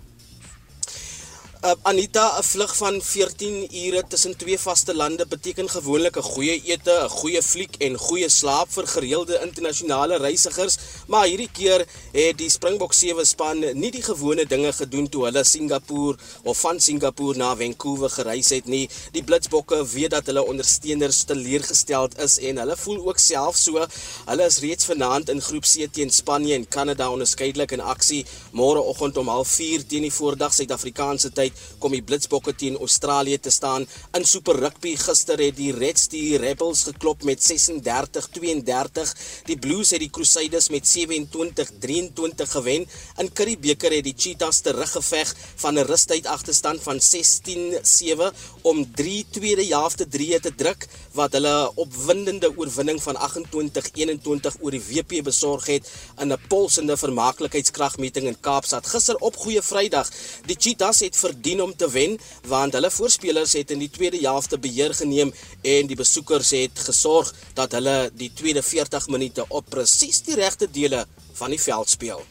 Uh, 1.64 1.72
Anita, 1.82 2.40
'n 2.40 2.44
vlug 2.44 2.76
van 2.78 3.02
14 3.02 3.68
ure 3.86 4.04
tussen 4.08 4.38
twee 4.38 4.60
vaste 4.60 4.96
lande 4.96 5.26
beteken 5.28 5.70
gewoonlik 5.70 6.18
'n 6.18 6.22
goeie 6.22 6.62
ete, 6.64 6.96
'n 7.04 7.10
goeie 7.10 7.42
fliek 7.42 7.76
en 7.80 7.96
goeie 7.98 8.30
slaap 8.30 8.68
vir 8.72 8.88
gereelde 8.88 9.40
internasionale 9.46 10.18
reisigers, 10.18 10.78
maar 11.08 11.26
hierdie 11.26 11.50
keer 11.52 11.86
het 12.12 12.38
die 12.38 12.50
Springbok 12.50 12.94
7 12.94 13.26
span 13.26 13.60
nie 13.60 13.92
die 13.92 14.04
gewone 14.04 14.46
dinge 14.46 14.74
gedoen 14.74 15.08
toe 15.10 15.24
hulle 15.26 15.44
Singapore 15.44 16.18
of 16.44 16.60
van 16.60 16.80
Singapore 16.80 17.38
na 17.38 17.56
Vancouver 17.56 18.10
gereis 18.10 18.50
het 18.50 18.66
nie. 18.66 18.90
Die 19.12 19.24
Blitsbokke 19.24 19.88
weet 19.88 20.10
dat 20.10 20.26
hulle 20.26 20.44
ondersteuners 20.44 21.24
teleurgesteld 21.24 22.20
is 22.20 22.40
en 22.40 22.58
hulle 22.58 22.78
voel 22.78 23.08
ook 23.08 23.20
self 23.20 23.56
so. 23.56 23.88
Hulle 24.26 24.46
is 24.46 24.60
reeds 24.60 24.86
vanaand 24.86 25.30
in 25.30 25.42
groep 25.42 25.64
C 25.64 25.88
teen 25.92 26.12
Spanje 26.12 26.56
en 26.56 26.68
Kanada 26.68 27.10
onderskeidelik 27.10 27.72
in 27.72 27.82
aksie. 27.82 28.26
Môreoggend 28.52 29.18
om 29.18 29.30
04:30 29.30 29.88
teen 29.88 30.02
die 30.02 30.14
voordag 30.14 30.54
Suid-Afrikaanse 30.54 31.32
tyd 31.32 31.53
kom 31.80 31.92
die 31.92 32.04
Blitsbokke 32.04 32.56
teen 32.56 32.78
Australië 32.78 33.40
te 33.40 33.52
staan. 33.52 33.88
In 34.18 34.26
Super 34.26 34.60
Rugby 34.60 34.96
gister 35.00 35.40
het 35.40 35.56
die 35.58 35.72
Reds 35.76 36.08
die 36.12 36.38
Rebels 36.38 36.84
geklop 36.90 37.24
met 37.24 37.44
36-32. 37.44 39.14
Die 39.50 39.58
Blues 39.58 39.92
het 39.92 40.04
die 40.04 40.10
Crusaders 40.10 40.70
met 40.70 40.88
27-23 40.88 42.54
gewen. 42.56 42.88
In 43.18 43.34
Currie 43.34 43.58
Beeker 43.58 43.92
het 43.92 44.04
die 44.04 44.16
Cheetahs 44.18 44.62
teruggeveg 44.66 45.36
van 45.56 45.80
'n 45.80 45.88
rustyd 45.90 46.26
agterstand 46.26 46.82
van 46.84 47.00
16-7 47.00 48.32
om 48.62 48.86
3 48.96 49.26
tweede 49.30 49.66
helfte 49.66 50.08
3 50.08 50.40
te 50.40 50.56
druk 50.56 50.88
wat 51.14 51.34
hulle 51.38 51.72
opwindende 51.76 52.50
oorwinning 52.58 53.00
van 53.04 53.18
28-21 53.18 54.58
oor 54.62 54.76
die 54.76 54.82
WP 54.82 55.24
besorg 55.26 55.68
het 55.70 55.90
in 56.22 56.34
'n 56.34 56.42
polsende 56.48 56.98
vermaaklikheidskragmeting 56.98 58.28
in 58.28 58.40
Kaapstad 58.40 58.88
gister 58.88 59.16
op 59.18 59.38
Goeie 59.38 59.62
Vrydag. 59.62 60.10
Die 60.46 60.58
Cheetahs 60.60 61.00
het 61.00 61.16
verdien 61.16 61.62
om 61.62 61.76
te 61.76 61.90
wen 61.90 62.20
want 62.48 62.74
hulle 62.74 62.92
voorspelers 62.92 63.54
het 63.54 63.72
in 63.72 63.80
die 63.80 63.90
tweede 63.90 64.18
helfte 64.18 64.58
beheer 64.58 64.94
geneem 64.94 65.34
en 65.62 65.88
die 65.88 65.96
besoekers 65.96 66.50
het 66.50 66.80
gesorg 66.80 67.34
dat 67.54 67.72
hulle 67.72 68.12
die 68.16 68.32
tweede 68.34 68.64
40 68.64 69.08
minute 69.08 69.46
op 69.48 69.66
presies 69.70 70.22
die 70.22 70.36
regte 70.36 70.72
dele 70.72 71.06
van 71.34 71.50
die 71.50 71.62
veld 71.62 71.90
speel. 71.90 72.22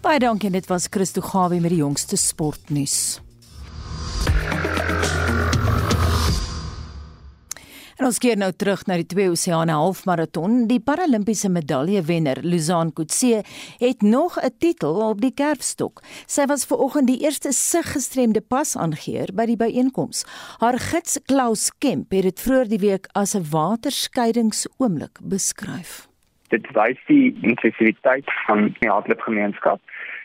Baie 0.00 0.18
dankie 0.18 0.50
dit 0.50 0.66
was 0.66 0.86
Christo 0.90 1.20
Gawie 1.20 1.60
met 1.60 1.70
die 1.70 1.78
jongste 1.78 2.16
sportnuus. 2.16 3.20
En 7.98 8.06
ons 8.06 8.18
keer 8.22 8.38
nou 8.38 8.52
terug 8.54 8.84
na 8.86 8.94
die 9.00 9.08
twee 9.10 9.26
oseane 9.26 9.74
halfmaraton. 9.74 10.68
Die 10.70 10.78
Paralimpiese 10.78 11.48
medaljewenner 11.50 12.38
Luzan 12.46 12.92
Kutse 12.94 13.40
het 13.80 14.04
nog 14.06 14.38
'n 14.38 14.54
titel 14.58 15.00
op 15.02 15.20
die 15.20 15.34
kerfstok. 15.34 15.98
Sy 16.26 16.46
was 16.46 16.64
ver 16.64 16.78
oggend 16.78 17.08
die 17.08 17.18
eerste 17.24 17.52
siggestremde 17.52 18.40
pas 18.40 18.76
aangeheer 18.76 19.34
by 19.34 19.46
die 19.46 19.56
byeenkoms. 19.56 20.24
Haar 20.60 20.78
gids 20.78 21.18
Klaus 21.26 21.72
Kemp 21.78 22.12
het 22.12 22.22
dit 22.22 22.40
vroeër 22.40 22.68
die 22.68 22.78
week 22.78 23.06
as 23.14 23.34
'n 23.34 23.50
waterskeidingsoomblik 23.50 25.18
beskryf. 25.22 26.06
Dit 26.48 26.66
wys 26.72 26.98
die 27.06 27.36
inklusiwiteit 27.42 28.26
van 28.46 28.74
die 28.78 28.88
hardloopgemeenskap. 28.88 29.80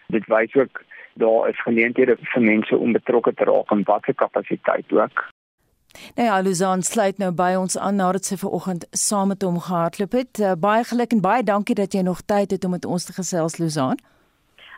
Dit 0.07 0.25
wys 0.27 0.53
ook 0.53 0.83
daar 1.13 1.49
is 1.49 1.61
geleenthede 1.61 2.17
vir 2.21 2.41
mense 2.41 2.77
om 2.77 2.91
betrokke 2.91 3.33
te 3.33 3.43
raak 3.43 3.71
en 3.71 3.83
watter 3.83 4.13
kapasiteit 4.13 4.91
ook. 4.91 5.33
Nou 6.15 6.27
ja, 6.27 6.39
Luzan 6.39 6.83
sluit 6.83 7.17
nou 7.17 7.31
by 7.31 7.53
ons 7.57 7.77
aan 7.77 7.95
nadat 7.95 8.25
sy 8.25 8.37
ver 8.37 8.49
oggend 8.49 8.85
saam 8.91 9.27
met 9.27 9.41
hom 9.41 9.59
gehardloop 9.59 10.11
het. 10.11 10.39
Uh, 10.39 10.55
baie 10.57 10.83
geluk 10.83 11.13
en 11.13 11.21
baie 11.21 11.43
dankie 11.43 11.75
dat 11.75 11.93
jy 11.93 12.01
nog 12.01 12.21
tyd 12.25 12.51
het 12.51 12.65
om 12.65 12.71
met 12.71 12.85
ons 12.85 13.05
te 13.05 13.13
gesels, 13.13 13.57
Luzan. 13.57 13.99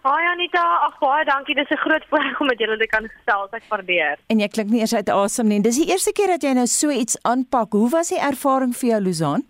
Haai 0.06 0.26
Anita, 0.30 0.62
ag 0.86 1.00
baie 1.02 1.26
dankie. 1.26 1.56
Dis 1.56 1.70
'n 1.70 1.82
groot 1.82 2.06
voorreg 2.10 2.40
om 2.40 2.48
met 2.48 2.60
julle 2.60 2.78
te 2.78 2.88
kan 2.88 3.10
gesels. 3.10 3.50
Ek 3.52 3.64
waardeer. 3.70 4.20
En 4.28 4.40
jy 4.40 4.48
klink 4.48 4.70
nie 4.70 4.80
eers 4.80 4.94
uit 4.94 5.10
asem 5.10 5.48
nie. 5.48 5.62
Dis 5.62 5.76
die 5.76 5.90
eerste 5.90 6.12
keer 6.12 6.28
dat 6.28 6.44
jy 6.44 6.54
nou 6.54 6.68
so 6.68 6.90
iets 6.90 7.18
aanpak. 7.22 7.72
Hoe 7.72 7.90
was 7.90 8.10
die 8.10 8.20
ervaring 8.20 8.76
vir 8.76 8.90
jou, 8.90 9.02
Luzan? 9.02 9.44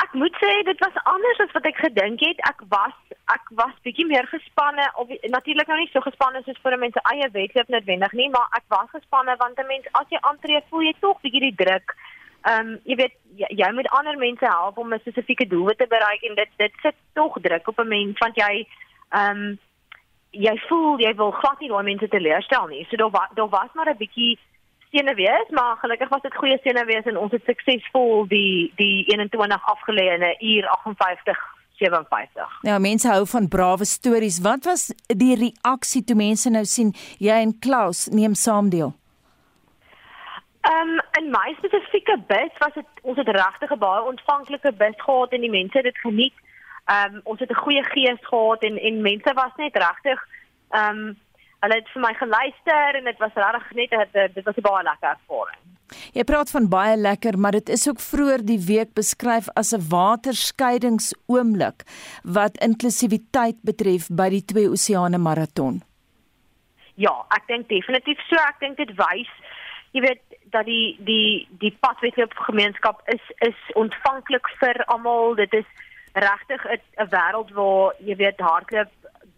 Ek 0.00 0.12
moet 0.12 0.36
sê 0.40 0.50
dit 0.64 0.78
was 0.80 0.96
anders 1.12 1.40
as 1.44 1.52
wat 1.56 1.66
ek 1.68 1.80
gedink 1.84 2.22
het. 2.24 2.38
Ek 2.48 2.62
was 2.72 2.96
ek 3.34 3.50
was 3.58 3.74
bietjie 3.86 4.06
meer 4.08 4.26
gespanne 4.26 4.86
of 5.02 5.10
natuurlik 5.34 5.68
nou 5.70 5.78
nie 5.78 5.90
so 5.92 6.02
gespanne 6.02 6.40
soos 6.44 6.58
vir 6.64 6.78
mense 6.78 7.02
eie 7.12 7.28
wedloop 7.34 7.68
noodwendig 7.74 8.14
nie, 8.18 8.28
maar 8.34 8.48
ek 8.58 8.64
was 8.74 8.88
gespanne 8.94 9.36
want 9.42 9.58
'n 9.60 9.66
mens 9.66 9.86
as 10.00 10.08
jy 10.08 10.18
aantree, 10.20 10.62
voel 10.70 10.86
jy 10.88 10.94
tog 11.00 11.20
bietjie 11.20 11.46
die 11.48 11.58
druk. 11.64 11.96
Ehm 12.48 12.68
um, 12.68 12.78
jy 12.84 12.96
weet 12.96 13.16
jy, 13.36 13.48
jy 13.62 13.70
moet 13.76 13.90
ander 13.98 14.16
mense 14.16 14.46
help 14.46 14.78
om 14.78 14.94
'n 14.94 15.00
spesifieke 15.00 15.46
doel 15.46 15.74
te 15.76 15.86
bereik 15.86 16.22
en 16.22 16.34
dit 16.34 16.50
dit 16.56 16.74
sit 16.82 16.96
tog 17.14 17.36
druk 17.40 17.68
op 17.68 17.78
'n 17.80 17.88
mens 17.88 18.18
want 18.18 18.36
jy 18.36 18.66
ehm 19.10 19.36
um, 19.36 19.58
jy 20.30 20.56
voel 20.68 21.00
jy 21.00 21.14
wil 21.14 21.30
glad 21.30 21.60
nie 21.60 21.68
daai 21.68 21.82
mense 21.82 22.08
teleurstel 22.08 22.66
nie. 22.66 22.86
So 22.90 22.96
daar 22.96 23.30
daar 23.34 23.48
was 23.48 23.72
maar 23.74 23.90
'n 23.90 24.02
bietjie 24.04 24.38
senuwees, 24.90 25.48
maar 25.50 25.76
gelukkig 25.76 26.08
was 26.08 26.22
dit 26.22 26.36
goeie 26.36 26.58
senuwees 26.62 27.04
en 27.04 27.16
ons 27.16 27.32
het 27.32 27.44
suksesvol 27.44 28.26
die 28.28 28.72
die 28.76 29.04
21 29.12 29.62
afgelê 29.74 30.06
in 30.14 30.22
'n 30.22 30.36
uur 30.40 30.68
58 30.68 31.38
57. 31.80 32.58
Ja, 32.60 32.78
mense 32.78 33.08
hou 33.08 33.26
van 33.26 33.48
brawe 33.48 33.84
stories. 33.84 34.40
Wat 34.40 34.64
was 34.64 34.92
die 35.06 35.36
reaksie 35.36 36.04
toe 36.04 36.16
mense 36.16 36.50
nou 36.50 36.64
sien 36.64 36.92
jy 37.18 37.36
en 37.46 37.58
Klaus 37.58 38.06
neem 38.12 38.34
saam 38.34 38.68
deel? 38.68 38.92
Ehm 40.60 40.88
um, 40.88 41.00
in 41.18 41.30
my 41.30 41.54
spesifieke 41.56 42.18
bus 42.28 42.58
was 42.58 42.74
dit 42.74 42.86
ons 43.02 43.16
het 43.16 43.28
regtig 43.28 43.70
'n 43.72 43.78
baie 43.78 44.02
ontvanklike 44.02 44.72
bus 44.72 44.96
gehad 44.96 45.32
en 45.32 45.40
die 45.40 45.50
mense 45.50 45.76
het 45.76 45.88
dit 45.88 45.98
geniet. 45.98 46.36
Ehm 46.84 47.14
um, 47.14 47.20
ons 47.24 47.40
het 47.40 47.50
'n 47.50 47.62
goeie 47.64 47.82
gees 47.82 48.20
gehad 48.20 48.62
en 48.62 48.78
en 48.78 49.02
mense 49.02 49.32
was 49.34 49.54
net 49.56 49.76
regtig 49.76 50.28
ehm 50.70 50.98
um, 50.98 51.18
hulle 51.60 51.74
het 51.74 51.88
vir 51.94 52.02
my 52.02 52.14
geluister 52.14 52.98
en 52.98 53.04
dit 53.04 53.18
was 53.18 53.34
regtig 53.34 53.72
net 53.72 54.34
dit 54.34 54.44
was 54.44 54.56
'n 54.56 54.66
baie 54.68 54.84
lekker 54.84 55.10
ervaring. 55.10 55.60
Jy 56.12 56.24
praat 56.24 56.50
van 56.50 56.68
baie 56.68 56.96
lekker, 56.96 57.38
maar 57.38 57.52
dit 57.52 57.68
is 57.68 57.88
ook 57.88 58.00
vroeër 58.00 58.44
die 58.44 58.60
week 58.66 58.94
beskryf 58.94 59.48
as 59.54 59.72
'n 59.72 59.88
waterskeidingsoomlik 59.88 61.82
wat 62.22 62.58
inklusiwiteit 62.58 63.58
betref 63.62 64.08
by 64.08 64.28
die 64.28 64.44
twee 64.44 64.68
oseane 64.70 65.18
maraton. 65.18 65.82
Ja, 66.94 67.24
ek 67.28 67.46
dink 67.46 67.68
definitief 67.68 68.18
so. 68.28 68.36
Ek 68.36 68.60
dink 68.60 68.76
dit 68.76 68.92
wys 68.96 69.30
jy 69.90 70.00
weet 70.00 70.22
dat 70.54 70.66
die 70.66 70.96
die 71.06 71.48
die 71.62 71.72
padwetloop 71.80 72.34
gemeenskap 72.46 73.02
is 73.14 73.22
is 73.46 73.58
ontvanklik 73.74 74.48
vir 74.62 74.84
almal. 74.86 75.34
Dit 75.34 75.52
is 75.54 75.66
regtig 76.12 76.64
'n 76.66 77.08
wêreld 77.10 77.50
waar 77.50 77.94
jy 77.98 78.16
weet 78.16 78.40
hardloop 78.40 78.92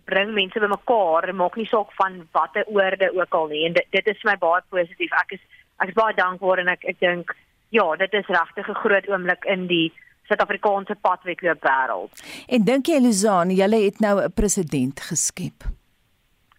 bring 0.04 0.34
mense 0.34 0.60
bymekaar 0.60 1.28
en 1.28 1.36
maak 1.36 1.56
nie 1.56 1.66
saak 1.66 1.92
van 1.98 2.22
watter 2.32 2.64
oorde 2.66 3.10
ook 3.14 3.34
al 3.34 3.46
nie. 3.46 3.66
En 3.66 3.72
dit 3.72 3.86
dit 3.90 4.06
is 4.06 4.20
vir 4.22 4.32
my 4.32 4.38
baie 4.38 4.62
positief. 4.68 5.12
Ek 5.20 5.36
is 5.38 5.42
ek 5.82 5.88
is 5.88 5.98
baie 5.98 6.14
dankbaar 6.14 6.62
en 6.62 6.68
ek 6.68 6.84
ek 6.84 7.00
dink 7.00 7.34
ja, 7.72 7.84
dit 7.96 8.14
is 8.14 8.26
regtig 8.26 8.68
'n 8.68 8.82
groot 8.84 9.08
oomblik 9.08 9.44
in 9.44 9.66
die 9.66 9.92
Suid-Afrikaanse 10.28 10.94
padwetloop 11.00 11.64
wêreld. 11.66 12.22
En 12.48 12.64
dink 12.64 12.86
jy 12.86 13.00
Luzane, 13.00 13.54
julle 13.54 13.84
het 13.84 14.00
nou 14.00 14.20
'n 14.22 14.32
president 14.32 15.00
geskep? 15.00 15.64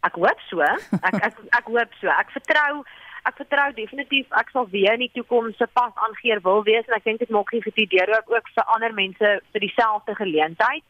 Ek 0.04 0.16
hoop 0.16 0.40
so. 0.50 0.62
Ek 0.62 1.16
ek 1.30 1.36
ek 1.60 1.66
hoop 1.66 1.92
so. 2.02 2.08
Ek 2.08 2.30
vertrou 2.32 2.84
ek 3.24 3.38
vertrou 3.40 3.72
definitief 3.72 4.28
ek 4.36 4.50
sal 4.52 4.68
weer 4.68 4.94
in 4.94 5.06
die 5.06 5.14
toekoms 5.16 5.56
se 5.58 5.68
pas 5.74 5.94
aangeer 5.96 6.42
wil 6.44 6.64
wees 6.64 6.88
en 6.88 6.98
ek 6.98 7.06
dink 7.08 7.20
dit 7.20 7.30
maak 7.30 7.54
nie 7.54 7.62
vir 7.62 7.74
die 7.78 7.88
deur 7.96 8.10
ook 8.18 8.34
ook 8.36 8.50
vir 8.56 8.66
ander 8.76 8.94
mense 8.94 9.30
vir 9.52 9.62
dieselfde 9.66 10.16
geleentheid. 10.16 10.84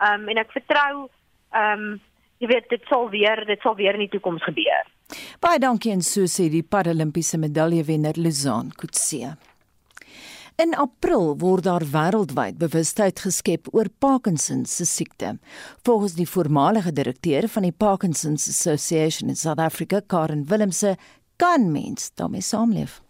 Ehm 0.00 0.22
um, 0.22 0.28
en 0.28 0.38
ek 0.38 0.52
vertrou 0.52 1.10
ehm 1.54 1.86
um, 1.86 2.00
jy 2.42 2.50
weet 2.50 2.68
dit 2.68 2.82
sal 2.90 3.08
weer 3.10 3.44
dit 3.46 3.60
sal 3.62 3.76
weer 3.78 3.94
in 3.94 4.04
die 4.04 4.12
toekoms 4.12 4.42
gebeur. 4.44 4.84
Baie 5.40 5.58
dankie 5.62 5.92
en 5.94 6.02
so 6.02 6.26
sê 6.28 6.48
die 6.50 6.64
Paralimpiese 6.66 7.38
medaljewenner 7.38 8.18
Luzan 8.20 8.72
Kutse. 8.76 9.36
In 10.56 10.74
April 10.78 11.32
word 11.42 11.66
daar 11.66 11.82
wêreldwyd 11.90 12.60
bewustheid 12.60 13.18
geskep 13.24 13.66
oor 13.74 13.88
Parkinson 13.98 14.64
se 14.70 14.86
siekte. 14.86 15.32
Volgens 15.82 16.14
die 16.14 16.28
voormalige 16.30 16.92
direkteur 16.94 17.48
van 17.48 17.66
die 17.66 17.74
Parkinson 17.74 18.38
Association 18.38 19.28
in 19.28 19.36
South 19.36 19.58
Africa, 19.58 20.00
Karen 20.06 20.46
Willemse, 20.46 20.96
kan 21.36 21.72
mens 21.72 22.12
daarmee 22.14 22.40
saamleef. 22.40 23.03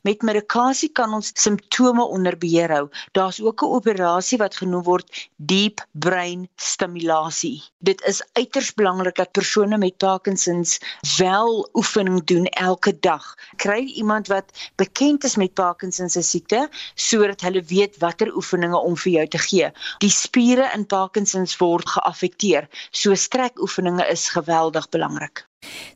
Met 0.00 0.22
medikasie 0.24 0.88
kan 0.96 1.12
ons 1.12 1.30
simptome 1.36 2.04
onder 2.08 2.36
beheer 2.40 2.72
hou. 2.72 2.86
Daar's 3.12 3.40
ook 3.40 3.62
'n 3.62 3.72
operasie 3.78 4.38
wat 4.38 4.56
genoem 4.56 4.82
word 4.82 5.28
deep 5.36 5.82
brain 5.92 6.48
stimulasie. 6.56 7.62
Dit 7.78 8.00
is 8.08 8.22
uiters 8.32 8.72
belangrik 8.74 9.16
dat 9.16 9.30
persone 9.30 9.78
met 9.78 9.96
Parkinsons 9.96 10.78
wel 11.18 11.68
oefening 11.72 12.24
doen 12.24 12.46
elke 12.46 12.98
dag. 13.00 13.34
Kry 13.56 13.80
iemand 13.80 14.26
wat 14.26 14.70
bekend 14.76 15.24
is 15.24 15.36
met 15.36 15.54
Parkinsons 15.54 16.12
se 16.12 16.22
siekte 16.22 16.68
sodat 16.94 17.40
hulle 17.40 17.62
weet 17.62 17.98
watter 17.98 18.34
oefeninge 18.36 18.78
om 18.78 18.96
vir 18.96 19.12
jou 19.12 19.26
te 19.28 19.38
gee. 19.38 19.70
Die 19.98 20.10
spiere 20.10 20.72
in 20.74 20.86
Parkinsons 20.86 21.56
word 21.56 21.88
geaffekteer, 21.88 22.68
so 22.90 23.14
strekoefeninge 23.14 24.08
is 24.08 24.28
geweldig 24.28 24.88
belangrik. 24.88 25.49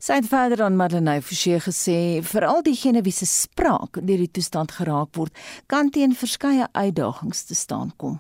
Sy 0.05 0.19
het 0.19 0.27
verder 0.29 0.61
aan 0.65 0.75
Madeleine 0.77 1.23
Forsie 1.25 1.57
gesê 1.65 1.97
vir 2.31 2.45
al 2.45 2.59
diegene 2.67 3.01
wie 3.07 3.13
se 3.19 3.25
spraak 3.25 3.97
deur 3.97 4.21
die 4.21 4.33
toestand 4.37 4.75
geraak 4.77 5.17
word, 5.17 5.33
kan 5.73 5.89
teen 5.95 6.13
verskeie 6.13 6.67
uitdagings 6.77 7.47
te 7.49 7.57
staan 7.57 7.95
kom. 7.97 8.19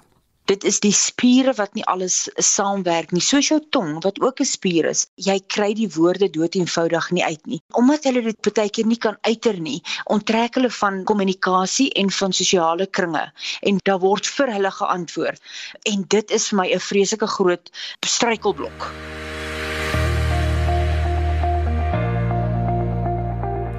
Dit 0.49 0.65
is 0.69 0.79
die 0.85 0.93
spiere 0.97 1.55
wat 1.59 1.77
nie 1.77 1.85
alles 1.93 2.17
saamwerk 2.47 3.13
nie, 3.13 3.21
soos 3.25 3.51
jou 3.51 3.59
tong 3.77 4.01
wat 4.07 4.21
ook 4.25 4.41
'n 4.41 4.49
spier 4.49 4.89
is. 4.89 5.07
Jy 5.29 5.39
kry 5.57 5.71
die 5.75 5.91
woorde 5.99 6.31
dood 6.33 6.57
eenvoudig 6.57 7.11
nie 7.11 7.25
uit 7.25 7.47
nie. 7.47 7.61
Omdat 7.81 8.05
hulle 8.09 8.23
dit 8.23 8.53
baie 8.55 8.71
keer 8.71 8.87
nie 8.87 9.01
kan 9.07 9.17
uiter 9.29 9.61
nie, 9.61 9.81
onttrek 10.17 10.55
hulle 10.55 10.71
van 10.71 11.05
kommunikasie 11.05 11.91
en 11.93 12.11
van 12.11 12.33
sosiale 12.33 12.87
kringe 12.87 13.33
en 13.63 13.81
daar 13.85 14.01
word 14.01 14.27
vir 14.27 14.53
hulle 14.53 14.71
geantwoord. 14.71 15.41
En 15.93 16.05
dit 16.09 16.31
is 16.31 16.49
vir 16.49 16.59
my 16.59 16.69
'n 16.73 16.81
vreeslike 16.81 17.27
groot 17.27 17.71
struikelblok. 18.01 18.93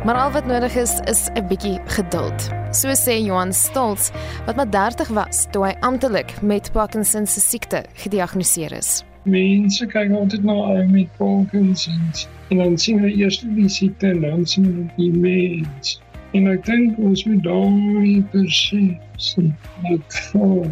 Maar 0.06 0.16
al 0.16 0.32
wat 0.32 0.46
nodig 0.46 0.76
is 0.76 1.00
is 1.00 1.30
'n 1.34 1.48
bietjie 1.48 1.80
geduld. 1.86 2.50
So 2.72 2.88
sê 2.94 3.26
Johan 3.26 3.54
Stolz, 3.54 4.12
wat 4.46 4.56
maar 4.56 4.70
30 4.70 5.08
was 5.08 5.48
toe 5.52 5.66
hy 5.66 5.76
amptelik 5.80 6.42
met 6.42 6.72
Parkinson 6.72 7.26
se 7.28 7.40
siekte 7.40 7.84
gediagnoseer 7.94 8.72
is. 8.72 9.04
Mense 9.24 9.86
kyk 9.86 10.12
altyd 10.12 10.44
na 10.44 10.52
ou 10.52 10.88
met 10.88 11.08
Parkinson 11.18 12.12
en 12.48 12.58
dan 12.58 12.78
sien 12.78 13.00
hulle 13.00 13.16
eers 13.16 13.40
die 13.40 13.70
siekte 13.70 14.08
en 14.08 14.22
dan 14.22 14.46
sien 14.46 14.66
hulle 14.66 14.86
die 14.96 15.12
mens. 15.12 16.02
En 16.32 16.48
ek 16.48 16.66
dink 16.66 16.98
ons 16.98 17.24
moet 17.26 17.44
daardie 17.44 18.22
persepsie 18.32 19.54
net 19.82 20.20
voor 20.32 20.68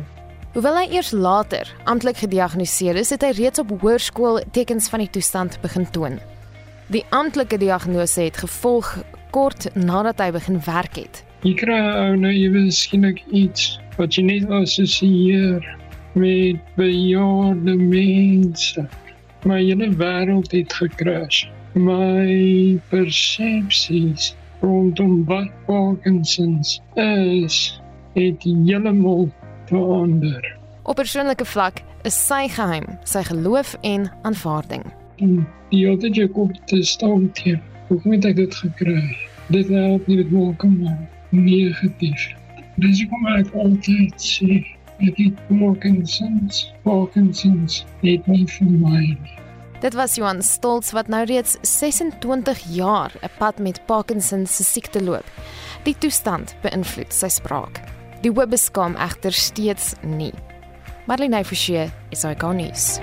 Hoewel 0.54 0.78
hy 0.78 0.88
eers 0.91 1.12
later 1.12 1.76
amptelik 1.84 2.17
gediagnoseer 2.17 2.96
is, 2.96 3.10
het 3.10 3.22
hy 3.22 3.32
reeds 3.32 3.60
op 3.60 3.69
hoërskool 3.82 4.43
tekens 4.52 4.89
van 4.89 5.00
die 5.00 5.10
toestand 5.10 5.58
begin 5.62 5.89
toon. 5.91 6.19
Die 6.88 7.06
amptelike 7.10 7.58
diagnose 7.58 8.22
het 8.22 8.38
gevolg 8.38 8.98
kort 9.34 9.67
nadat 9.74 10.22
hy 10.22 10.30
begin 10.36 10.60
werk 10.65 10.98
het. 11.02 11.24
Jy 11.43 11.56
kry 11.60 11.80
ou 11.80 12.13
nou 12.19 12.32
jy 12.32 12.50
miskielik 12.54 13.24
iets 13.34 13.74
wat 13.98 14.15
jy 14.17 14.26
net 14.30 14.52
assosieer 14.54 15.65
met 16.19 16.62
bejaarde 16.78 17.76
mense. 17.82 18.86
My 19.50 19.60
hele 19.60 19.89
wêreld 20.00 20.54
het 20.56 20.74
gekras. 20.78 21.43
My 21.74 22.78
persepsies 22.91 24.32
rondom 24.62 25.24
wat 25.28 25.50
Parkinson's 25.65 26.78
is, 27.02 27.58
het 28.13 28.46
heeltemal 28.46 29.28
verander. 29.67 30.46
Op 30.84 31.02
persoonlike 31.02 31.48
vlak 31.50 31.82
is 32.08 32.15
sy 32.15 32.46
geheim, 32.54 32.86
sy 33.04 33.26
geloof 33.28 33.76
en 33.82 34.08
aanvaarding. 34.24 34.86
Die 35.74 35.86
jou 36.13 36.28
kop 36.38 36.56
te 36.69 36.84
staan 36.86 37.32
teen 37.39 37.62
Hoe 37.88 38.13
het 38.13 38.26
ek 38.26 38.36
dit 38.36 38.56
gekry? 38.56 39.02
Dit 39.54 39.70
help 39.70 40.08
nie 40.08 40.18
dit 40.18 40.32
maak 40.32 40.63
maar 40.63 40.98
negatief. 41.30 42.32
Dis 42.82 43.04
kom 43.10 43.28
ek 43.30 43.52
altyd 43.54 44.16
sê, 44.18 44.63
ek 44.98 45.20
het 45.20 45.42
Parkinson's, 45.52 46.63
Parkinson's 46.82 47.84
het 48.02 48.26
nie 48.32 48.48
vir 48.50 48.72
my 48.72 49.02
nie. 49.12 49.36
Dit 49.84 49.94
was 50.00 50.16
Johan 50.18 50.42
Stolz 50.42 50.89
wat 50.98 51.12
nou 51.12 51.22
reeds 51.30 51.58
26 51.62 52.63
jaar 52.74 53.12
'n 53.22 53.30
pad 53.38 53.60
met 53.60 53.86
Parkinson 53.86 54.46
se 54.48 54.63
siekte 54.63 55.04
loop. 55.04 55.28
Die 55.84 55.96
toestand 56.00 56.56
beïnvloed 56.63 57.13
sy 57.13 57.28
spraak. 57.28 57.82
Die 58.22 58.32
webbeskaam 58.32 58.96
egter 58.96 59.34
steeds 59.34 59.94
nie. 60.02 60.34
Marlene 61.06 61.44
Forsie 61.44 61.92
is 62.10 62.24
ikonies. 62.24 63.00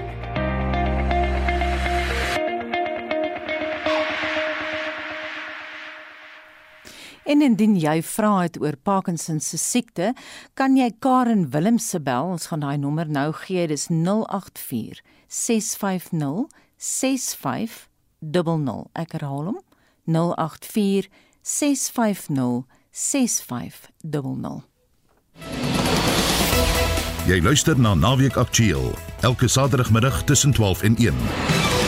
En 7.31 7.45
indien 7.47 7.77
jy 7.79 8.01
vra 8.03 8.43
het 8.43 8.57
oor 8.59 8.75
Parkinson 8.83 9.39
se 9.41 9.59
siekte, 9.59 10.15
kan 10.59 10.75
jy 10.75 10.91
Karen 10.99 11.51
Willems 11.53 11.91
se 11.93 12.01
bel. 12.03 12.33
Ons 12.35 12.49
gaan 12.51 12.65
daai 12.65 12.79
nommer 12.83 13.07
nou 13.07 13.31
gee. 13.45 13.69
Dis 13.71 13.87
084 13.91 14.99
650 15.29 16.49
6500. 16.77 18.91
Ek 18.99 19.15
herhaal 19.15 19.53
hom. 19.53 19.61
084 20.11 21.07
650 21.47 22.67
6500. 22.91 24.67
Jy 27.31 27.39
luister 27.47 27.79
na 27.79 27.95
Naweek 27.95 28.35
Aktueel 28.41 28.91
elke 29.23 29.47
Saterdagmiddag 29.47 30.25
tussen 30.27 30.51
12 30.57 30.83
en 30.83 30.97
1. 30.97 31.80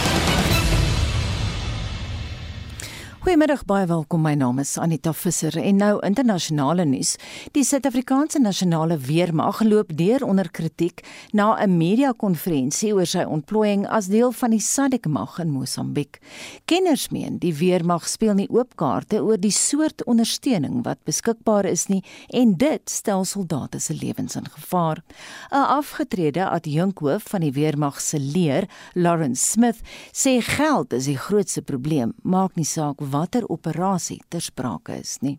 Goeiemiddag, 3.23 3.61
baie 3.71 3.85
welkom. 3.87 4.25
My 4.27 4.33
naam 4.35 4.57
is 4.59 4.73
Anita 4.83 5.13
Visser 5.15 5.55
en 5.61 5.77
nou 5.79 5.93
internasionale 6.03 6.83
nuus. 6.91 7.13
Die 7.55 7.63
Suid-Afrikaanse 7.63 8.41
Nasionale 8.43 8.97
Weermag 8.99 9.61
loop 9.63 9.93
deur 9.95 10.25
onder 10.27 10.49
kritiek 10.51 11.05
na 11.31 11.55
'n 11.55 11.77
media-konferensie 11.77 12.91
oor 12.93 13.07
sy 13.07 13.23
ontplooiing 13.23 13.87
as 13.87 14.07
deel 14.07 14.33
van 14.33 14.51
die 14.51 14.61
SADC-mag 14.61 15.39
in 15.39 15.51
Mosambiek. 15.51 16.19
Kenners 16.65 17.11
meen 17.11 17.39
die 17.39 17.55
weermag 17.55 18.09
speel 18.09 18.35
nie 18.35 18.49
oop 18.51 18.75
kaarte 18.75 19.23
oor 19.23 19.39
die 19.39 19.55
soort 19.55 20.05
ondersteuning 20.05 20.83
wat 20.83 20.99
beskikbaar 21.05 21.65
is 21.65 21.87
nie 21.87 22.03
en 22.29 22.57
dit 22.57 22.91
stel 22.91 23.25
soldate 23.25 23.79
se 23.79 23.95
lewens 23.95 24.35
in 24.35 24.51
gevaar. 24.51 24.99
'n 25.53 25.67
Afgetrede 25.79 26.49
adjunkhoof 26.49 27.23
van 27.23 27.41
die 27.41 27.53
weermag 27.53 28.01
se 28.01 28.19
leer, 28.19 28.69
Lawrence 28.95 29.51
Smith, 29.51 29.81
sê 30.13 30.41
geld 30.41 30.93
is 30.93 31.05
die 31.05 31.19
grootste 31.19 31.63
probleem, 31.63 32.15
maak 32.23 32.57
nie 32.57 32.65
saak 32.65 33.01
watter 33.13 33.45
operasie 33.49 34.21
ter 34.29 34.41
sprake 34.41 34.97
is 35.01 35.19
nie. 35.23 35.39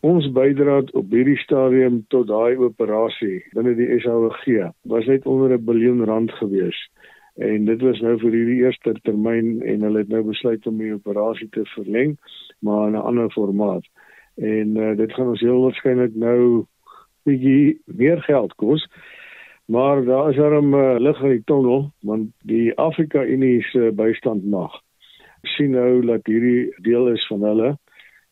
Ons 0.00 0.30
bydrae 0.32 0.86
op 0.96 1.10
hierdie 1.12 1.36
stadium 1.42 1.98
tot 2.14 2.30
daai 2.30 2.56
operasie 2.56 3.42
binne 3.52 3.74
die 3.76 3.88
SAWG 4.00 4.70
was 4.92 5.08
net 5.12 5.26
onder 5.26 5.52
'n 5.56 5.64
biljoen 5.64 6.04
rand 6.08 6.32
gewees. 6.38 6.78
En 7.36 7.64
dit 7.64 7.80
was 7.80 8.00
nou 8.00 8.16
vir 8.18 8.32
hierdie 8.32 8.62
eerste 8.64 8.94
termyn 9.02 9.62
en 9.62 9.82
hulle 9.82 9.98
het 9.98 10.08
nou 10.08 10.22
besluit 10.22 10.66
om 10.66 10.78
die 10.78 10.94
operasie 10.94 11.48
te 11.48 11.64
verleng, 11.74 12.16
maar 12.60 12.88
in 12.88 12.96
'n 12.96 13.06
ander 13.10 13.30
formaat. 13.30 13.84
En 14.36 14.76
uh, 14.76 14.96
dit 14.96 15.12
gaan 15.12 15.28
ons 15.28 15.40
heel 15.40 15.60
waarskynlik 15.60 16.14
nou 16.14 16.64
bietjie 17.24 17.80
meer 17.84 18.22
geld 18.22 18.54
kos. 18.54 18.88
Maar 19.66 20.04
daar 20.04 20.30
is 20.30 20.36
daarom 20.36 20.74
uh, 20.74 20.96
lig 20.98 21.22
in 21.22 21.28
die 21.28 21.44
tonnel 21.44 21.92
want 22.02 22.30
die 22.42 22.74
Afrika 22.76 23.24
Unie 23.24 23.62
se 23.62 23.92
bystand 23.94 24.44
mag 24.44 24.80
sien 25.42 25.70
nou 25.70 26.00
dat 26.06 26.26
hierdie 26.26 26.74
deel 26.82 27.08
is 27.08 27.26
van 27.26 27.42
hulle 27.42 27.78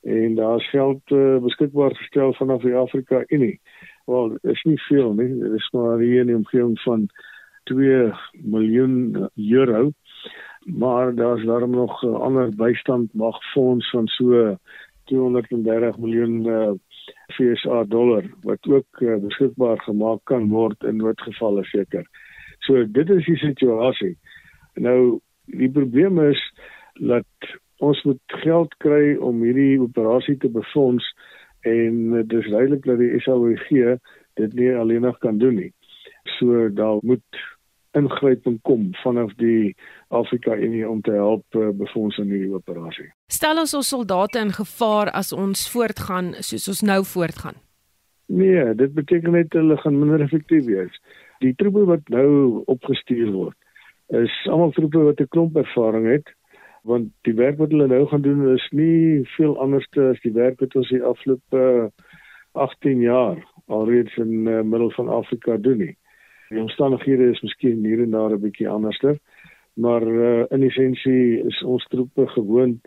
en 0.02 0.34
daar's 0.34 0.68
geld 0.70 1.10
uh, 1.10 1.38
beskikbaar 1.42 1.94
gestel 1.96 2.34
vanaf 2.34 2.62
die 2.62 2.74
Afrika 2.74 3.22
Unie. 3.26 3.60
Wel, 4.06 4.38
is 4.42 4.62
nie 4.62 4.80
veel 4.80 5.12
nie. 5.12 5.28
Dit 5.40 5.52
is 5.52 5.70
maar 5.70 5.98
hier 5.98 6.20
in 6.20 6.26
die 6.26 6.36
omgewing 6.36 6.80
van 6.80 7.08
2 7.68 8.12
miljoen 8.32 9.28
euro. 9.36 9.90
Maar 10.64 11.14
daar's 11.14 11.44
daarom 11.44 11.70
nog 11.70 12.02
'n 12.02 12.14
ander 12.14 12.54
bystand 12.56 13.14
mag 13.14 13.42
fonds 13.52 13.90
van 13.90 14.06
so 14.06 14.56
230 15.04 15.98
miljoen 15.98 16.46
uh, 16.46 16.70
FSA 17.26 17.84
dollar 17.84 18.24
wat 18.42 18.68
ook 18.68 19.00
uh, 19.00 19.16
beskikbaar 19.16 19.80
gemaak 19.82 20.20
kan 20.24 20.48
word 20.48 20.82
in 20.82 20.96
noodgevalle 20.96 21.64
seker. 21.64 22.06
So 22.58 22.90
dit 22.90 23.10
is 23.10 23.24
die 23.24 23.36
situasie. 23.36 24.18
Nou 24.74 25.20
die 25.44 25.70
probleem 25.70 26.20
is 26.28 26.42
dat 26.98 27.58
ons 27.78 28.02
moet 28.02 28.38
geld 28.42 28.74
kry 28.82 29.16
om 29.16 29.42
hierdie 29.42 29.80
operasie 29.80 30.36
te 30.36 30.50
befonds 30.50 31.04
en 31.66 32.10
dit 32.10 32.32
is 32.32 32.50
duidelik 32.50 32.84
dat 32.86 32.98
die 32.98 33.20
SAWG 33.22 33.98
dit 34.38 34.54
nie 34.58 34.72
alleenig 34.74 35.18
kan 35.18 35.38
doen 35.38 35.54
nie. 35.54 35.72
So 36.38 36.68
daar 36.74 36.98
moet 37.02 37.44
ingryping 37.96 38.58
kom 38.62 38.90
vanaf 39.02 39.32
die 39.40 39.74
Afrika 40.08 40.56
Unie 40.56 40.88
om 40.88 41.00
te 41.02 41.14
help 41.16 41.56
uh, 41.56 41.70
befonds 41.74 42.18
in 42.18 42.30
hierdie 42.30 42.54
operasie. 42.54 43.08
Stel 43.32 43.58
ons 43.62 43.74
ons 43.74 43.88
soldate 43.88 44.42
in 44.42 44.52
gevaar 44.54 45.10
as 45.16 45.32
ons 45.32 45.64
voortgaan 45.72 46.34
soos 46.40 46.68
ons 46.68 46.84
nou 46.86 47.00
voortgaan. 47.04 47.56
Nee, 48.28 48.74
dit 48.76 48.92
beteken 48.92 49.32
net 49.32 49.54
hulle 49.56 49.78
gaan 49.80 49.96
minder 49.98 50.20
effektief 50.20 50.66
wees. 50.68 51.00
Die 51.40 51.54
troepe 51.56 51.86
wat 51.88 52.10
nou 52.12 52.62
opgestuur 52.68 53.30
word, 53.32 53.56
is 54.12 54.34
almal 54.52 54.74
troepe 54.76 55.00
wat 55.06 55.20
'n 55.20 55.32
klomp 55.32 55.56
ervaring 55.56 56.06
het 56.12 56.28
want 56.88 57.10
die 57.28 57.34
werk 57.36 57.58
wat 57.60 57.72
hulle 57.74 57.86
nou 57.90 58.06
gaan 58.08 58.24
doen 58.24 58.46
is 58.54 58.64
nie 58.72 59.24
veel 59.36 59.54
anders 59.60 59.88
as 60.00 60.20
die 60.24 60.32
werk 60.32 60.60
wat 60.62 60.76
ons 60.80 60.88
die 60.92 61.02
afgelope 61.04 61.60
uh, 61.60 61.88
18 62.58 63.00
jaar 63.04 63.40
alreeds 63.66 64.16
in 64.16 64.46
uh, 64.48 64.62
middel 64.62 64.90
van 64.96 65.08
Afrika 65.08 65.56
doen 65.56 65.78
nie. 65.84 65.94
Die 66.48 66.60
omstandighede 66.60 67.28
is 67.34 67.42
miskien 67.44 67.84
hier 67.84 68.00
en 68.02 68.16
daar 68.16 68.32
'n 68.32 68.40
bietjie 68.40 68.68
anderster, 68.68 69.18
maar 69.74 70.02
uh, 70.02 70.44
in 70.48 70.62
essensie 70.62 71.44
is 71.44 71.62
ons 71.62 71.84
troepe 71.92 72.26
gewoond 72.26 72.80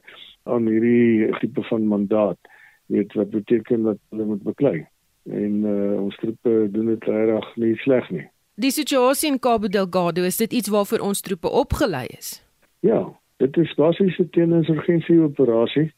aan 0.43 0.67
hierdie 0.67 1.29
tipe 1.39 1.63
van 1.63 1.85
mandaat. 1.85 2.37
Weet 2.85 3.13
wat 3.13 3.29
beteken 3.29 3.83
dat 3.83 3.97
hulle 4.09 4.25
moet 4.25 4.43
beklei. 4.43 4.87
En 5.29 5.53
uh, 5.63 6.01
ons 6.01 6.15
troepe 6.15 6.67
doen 6.71 6.85
dit 6.85 7.03
reg 7.03 7.55
nie 7.55 7.75
sleg 7.75 8.09
nie. 8.09 8.27
Die 8.55 8.71
situasie 8.71 9.31
in 9.31 9.39
Cabo 9.39 9.67
Delgado 9.67 10.23
is 10.23 10.37
dit 10.37 10.53
iets 10.53 10.69
waarvoor 10.69 10.99
ons 10.99 11.21
troepe 11.21 11.49
opgelei 11.49 12.05
is. 12.17 12.41
Ja, 12.79 13.20
Dit 13.41 13.57
is 13.57 13.73
basies 13.73 14.17
'n 14.19 14.29
teeninsurgensie 14.29 15.21
operasie. 15.21 15.91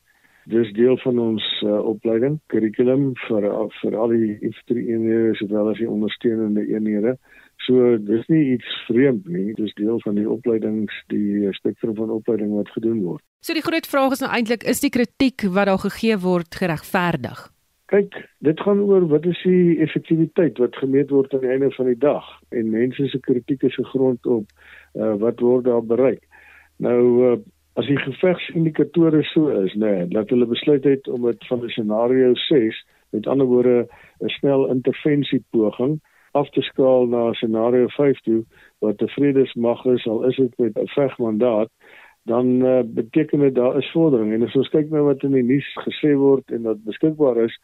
Dis 0.45 0.71
deel 0.73 0.97
van 0.97 1.19
ons 1.19 1.43
uh, 1.65 1.79
opleiding, 1.85 2.39
kurrikulum 2.47 3.11
vir 3.27 3.43
vir 3.81 3.95
al 3.95 4.09
die 4.15 4.37
infanterie-eenhede 4.39 5.35
sowel 5.39 5.69
as 5.71 5.77
die 5.77 5.89
ondersteunende 5.89 6.63
eenhede. 6.67 7.17
So 7.65 7.97
dis 7.97 8.27
nie 8.27 8.43
iets 8.55 8.69
vreemd 8.87 9.27
nie, 9.27 9.53
dis 9.59 9.73
deel 9.73 9.99
van 10.03 10.15
die 10.15 10.29
opleidings, 10.29 10.95
die 11.07 11.51
spektrum 11.51 11.95
van 11.95 12.09
opleiding 12.15 12.55
wat 12.55 12.71
gedoen 12.75 13.01
word. 13.03 13.23
So 13.39 13.53
die 13.53 13.65
groot 13.67 13.87
vraag 13.87 14.15
is 14.15 14.23
nou 14.23 14.31
eintlik 14.31 14.63
is 14.63 14.79
die 14.79 14.91
kritiek 14.91 15.47
wat 15.47 15.67
daar 15.71 15.83
gegee 15.83 16.17
word 16.17 16.55
geregverdig? 16.55 17.47
Kyk, 17.91 18.15
dit 18.39 18.59
gaan 18.59 18.79
oor 18.79 19.07
wat 19.07 19.25
is 19.25 19.39
die 19.43 19.79
effektiwiteit 19.83 20.59
wat 20.63 20.75
gemeet 20.75 21.11
word 21.11 21.33
aan 21.33 21.43
die 21.43 21.55
einde 21.55 21.71
van 21.75 21.91
die 21.91 21.99
dag 21.99 22.23
en 22.49 22.71
mense 22.71 23.07
se 23.07 23.19
kritiek 23.19 23.63
is 23.63 23.75
gegrond 23.75 24.25
op 24.25 24.47
uh, 24.95 25.15
wat 25.19 25.39
word 25.39 25.67
daar 25.67 25.83
bereik. 25.83 26.23
Nou 26.77 27.01
uh, 27.25 27.37
as 27.73 27.85
die 27.85 27.97
gevegsindikatore 27.97 29.23
so 29.23 29.47
is, 29.63 29.73
nê, 29.73 29.91
nee, 29.91 30.07
dat 30.07 30.29
hulle 30.29 30.45
besluit 30.45 30.83
het 30.83 31.07
om 31.07 31.25
dit 31.25 31.47
van 31.47 31.63
'n 31.63 31.69
scenario 31.69 32.33
6, 32.33 32.85
met 33.13 33.27
ander 33.27 33.47
woorde 33.47 33.87
'n 34.19 34.29
snel 34.29 34.69
intervensie 34.69 35.43
poging 35.49 36.01
af 36.31 36.49
te 36.49 36.61
skaal 36.61 37.05
na 37.05 37.33
scenario 37.33 37.87
5 37.87 38.19
toe 38.21 38.43
wat 38.79 39.01
'n 39.01 39.07
vredesmag 39.07 39.85
is 39.85 40.07
al 40.07 40.23
is 40.23 40.35
dit 40.35 40.57
met 40.57 40.77
'n 40.77 40.87
vegmandaat 40.87 41.69
dan 42.23 42.47
uh, 42.47 42.79
beteken 42.85 43.39
dit 43.39 43.55
daar 43.55 43.77
is 43.77 43.91
vordering. 43.91 44.33
En 44.33 44.43
as 44.43 44.55
ons 44.55 44.69
kyk 44.69 44.89
na 44.89 45.01
wat 45.01 45.23
in 45.23 45.31
die 45.31 45.43
nuus 45.43 45.67
gesê 45.87 46.13
word 46.15 46.51
en 46.51 46.61
wat 46.61 46.83
beskikbaar 46.83 47.37
is 47.37 47.59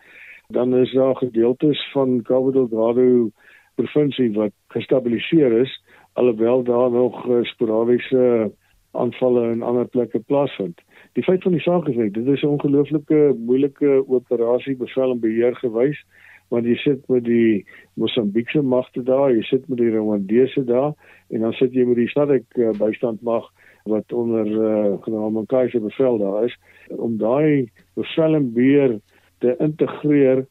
dan 0.47 0.76
is 0.76 0.91
daar 0.93 1.16
gedeeltes 1.16 1.91
van 1.91 2.22
Cabo 2.22 2.51
Delgado 2.51 3.30
provinsie 3.76 4.34
wat 4.34 4.51
gestabiliseer 4.68 5.51
is 5.51 5.84
alhoewel 6.14 6.64
daar 6.64 6.91
nog 6.91 7.28
uh, 7.28 7.43
sporadiese 7.43 8.16
uh, 8.18 8.45
aanvalle 8.92 9.52
in 9.52 9.62
ander 9.62 9.88
plekke 9.88 10.20
plaasvind. 10.20 10.82
Die 11.14 11.24
feit 11.24 11.44
van 11.44 11.52
die 11.52 11.62
saak 11.62 11.88
is 11.88 11.96
net 11.96 12.14
dit 12.14 12.28
is 12.28 12.42
'n 12.42 12.56
ongelooflike 12.56 13.36
moeilike 13.38 14.04
operasie 14.08 14.76
bevel 14.76 15.12
en 15.12 15.20
beheer 15.20 15.56
gewys 15.56 16.04
want 16.50 16.66
jy 16.66 16.76
sit 16.82 17.08
met 17.10 17.24
die 17.24 17.66
Mosambiekse 17.94 18.62
magte 18.62 19.04
daar, 19.06 19.30
jy 19.32 19.44
sit 19.46 19.68
met 19.70 19.78
die 19.78 19.92
Rwandese 19.94 20.64
daar 20.66 20.94
en 21.30 21.46
dan 21.46 21.54
sit 21.54 21.74
jy 21.74 21.86
met 21.86 22.00
die 22.02 22.10
SADC 22.10 22.58
uh, 22.58 22.72
bystandmag 22.78 23.52
wat 23.90 24.14
onder 24.14 24.48
uh, 24.48 24.98
generaal 25.06 25.30
Mankai 25.30 25.70
se 25.70 25.80
bevel 25.80 26.18
daar 26.18 26.46
is 26.46 26.58
om 26.98 27.18
daai 27.18 27.70
bevel 27.94 28.36
en 28.36 28.54
beheer 28.54 29.00
te 29.40 29.56
integreer 29.60 30.46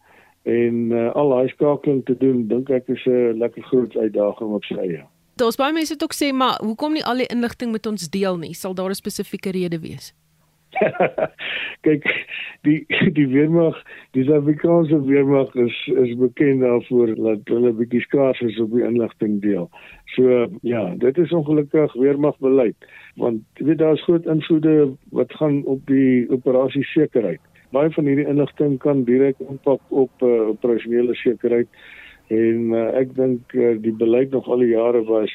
en 0.48 0.90
uh, 0.94 1.10
al 1.12 1.34
daai 1.34 1.48
skakeling 1.48 2.04
te 2.04 2.16
doen, 2.16 2.46
dink 2.48 2.70
ek 2.70 2.88
is 2.88 3.04
'n 3.06 3.38
lekker 3.38 3.62
groot 3.62 3.96
uitdaging 3.96 4.54
op 4.54 4.64
sy 4.64 4.78
eie. 4.78 5.04
Daar's 5.38 5.56
baie 5.56 5.72
mense 5.72 5.94
wat 5.94 6.02
ook 6.02 6.14
sê 6.16 6.32
maar 6.34 6.56
hoekom 6.64 6.96
nie 6.96 7.04
al 7.06 7.20
die 7.22 7.28
inligting 7.30 7.70
met 7.70 7.86
ons 7.86 8.08
deel 8.10 8.38
nie? 8.38 8.54
Sal 8.54 8.74
daar 8.74 8.90
'n 8.90 8.98
spesifieke 8.98 9.50
rede 9.50 9.78
wees? 9.78 10.14
Kyk, 11.86 12.04
die 12.66 12.86
die 13.16 13.26
weermag, 13.30 13.76
die 14.16 14.24
Suid-Afrikaanse 14.24 14.98
weermag 15.06 15.54
is 15.54 15.76
is 16.04 16.16
bekend 16.18 16.60
daarvoor 16.60 17.14
dat 17.14 17.52
hulle 17.52 17.72
bietjie 17.72 18.00
skaars 18.00 18.40
is 18.40 18.58
op 18.60 18.74
die 18.74 18.84
inligting 18.84 19.40
deel. 19.42 19.70
So 20.14 20.48
ja, 20.62 20.94
dit 21.04 21.18
is 21.18 21.32
ongelukkig 21.32 21.92
weermagbeleid 21.92 22.76
want 23.16 23.42
jy 23.54 23.66
weet 23.70 23.78
daar's 23.78 24.02
groot 24.02 24.26
invloede 24.26 24.74
wat 25.10 25.32
gaan 25.38 25.64
op 25.64 25.86
die 25.86 26.26
operasie 26.30 26.84
sekerheid. 26.84 27.40
Baie 27.70 27.90
van 27.90 28.04
hierdie 28.04 28.26
inligting 28.26 28.78
kan 28.78 29.04
direk 29.04 29.38
impak 29.38 29.80
op 29.88 30.10
uh, 30.22 30.48
operasionele 30.48 31.14
sekerheid 31.14 31.68
en 32.28 32.72
uh, 32.74 32.88
ek 33.00 33.14
dink 33.16 33.54
uh, 33.54 33.74
die 33.82 33.92
beleid 33.92 34.30
nog 34.30 34.48
al 34.48 34.64
die 34.64 34.74
jare 34.74 35.02
was 35.08 35.32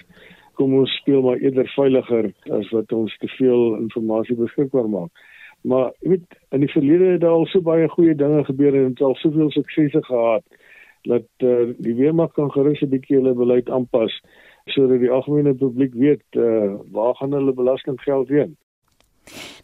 kom 0.60 0.76
ons 0.78 0.92
speel 1.02 1.22
maar 1.26 1.42
eerder 1.42 1.70
veiliger 1.74 2.30
as 2.54 2.70
wat 2.76 2.92
ons 2.94 3.16
te 3.18 3.30
veel 3.38 3.78
inligting 3.80 4.38
beskikbaar 4.38 4.90
maak. 4.90 5.24
Maar 5.64 5.92
jy 6.04 6.10
weet 6.14 6.38
in 6.52 6.66
die 6.66 6.72
verlede 6.72 7.14
het 7.14 7.22
daar 7.24 7.38
al 7.40 7.48
so 7.50 7.64
baie 7.64 7.88
goeie 7.90 8.16
dinge 8.16 8.44
gebeur 8.46 8.76
en 8.76 8.92
het 8.92 9.02
al 9.02 9.16
soveel 9.22 9.52
suksese 9.52 10.04
gehad 10.04 10.44
dat 11.10 11.28
uh, 11.44 11.72
die 11.84 11.96
weermag 11.96 12.32
kan 12.38 12.52
gerus 12.52 12.82
'n 12.82 12.92
bietjie 12.92 13.18
hulle 13.18 13.34
beleid 13.34 13.70
aanpas 13.70 14.14
sodat 14.66 15.00
die 15.00 15.12
algemene 15.12 15.54
publiek 15.54 15.94
weet 15.94 16.24
uh, 16.38 16.76
waar 16.92 17.16
gaan 17.16 17.34
hulle 17.34 17.54
belastinggeld 17.54 18.30
heen. 18.30 18.56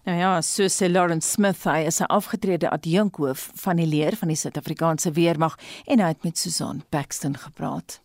Nou 0.05 0.17
ja, 0.17 0.41
so 0.41 0.63
sê 0.71 0.89
Lawrence 0.89 1.29
Smith, 1.29 1.63
hy 1.63 1.85
is 1.85 2.01
'n 2.01 2.09
afgetrede 2.09 2.69
adjunkhoof 2.69 3.51
van 3.55 3.75
die 3.75 3.87
leer 3.87 4.15
van 4.15 4.27
die 4.27 4.37
Suid-Afrikaanse 4.37 5.11
weermag 5.11 5.57
en 5.85 5.99
hy 5.99 6.07
het 6.07 6.23
met 6.23 6.37
Susan 6.37 6.83
Paxton 6.89 7.37
gepraat. 7.37 7.99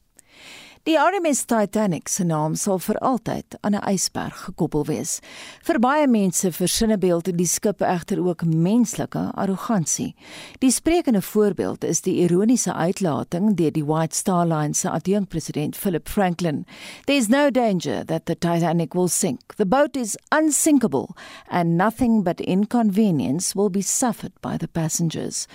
Die 0.84 0.98
RMS 0.98 1.46
Titanic 1.46 2.10
se 2.12 2.26
naam 2.28 2.52
sal 2.60 2.76
vir 2.84 2.98
altyd 3.08 3.54
aan 3.64 3.74
'n 3.74 3.86
ysberg 3.88 4.36
gekoppel 4.46 4.84
wees. 4.84 5.20
Vir 5.64 5.78
baie 5.80 6.06
mense 6.06 6.52
versinnebeeld 6.52 7.30
die 7.38 7.46
skip 7.46 7.80
egter 7.80 8.20
ook 8.20 8.44
menslike 8.44 9.32
arrogansie. 9.34 10.14
Die 10.60 10.70
sprekende 10.70 11.22
voorbeeld 11.22 11.84
is 11.84 12.02
die 12.02 12.20
ironiese 12.20 12.74
uitlating 12.74 13.56
deur 13.56 13.72
die 13.72 13.84
White 13.84 14.14
Star 14.14 14.46
Line 14.46 14.74
se 14.74 14.90
adjunkpresident 14.90 15.76
Philip 15.76 16.08
Franklin. 16.08 16.66
There 17.06 17.18
is 17.18 17.28
no 17.28 17.50
danger 17.50 18.04
that 18.04 18.26
the 18.26 18.34
Titanic 18.34 18.94
will 18.94 19.08
sink. 19.08 19.54
The 19.56 19.66
boat 19.66 19.96
is 19.96 20.18
unsinkable 20.30 21.16
and 21.48 21.78
nothing 21.78 22.22
but 22.24 22.40
inconvenience 22.40 23.54
will 23.54 23.70
be 23.70 23.82
suffered 23.82 24.32
by 24.42 24.58
the 24.58 24.68
passengers. 24.68 25.46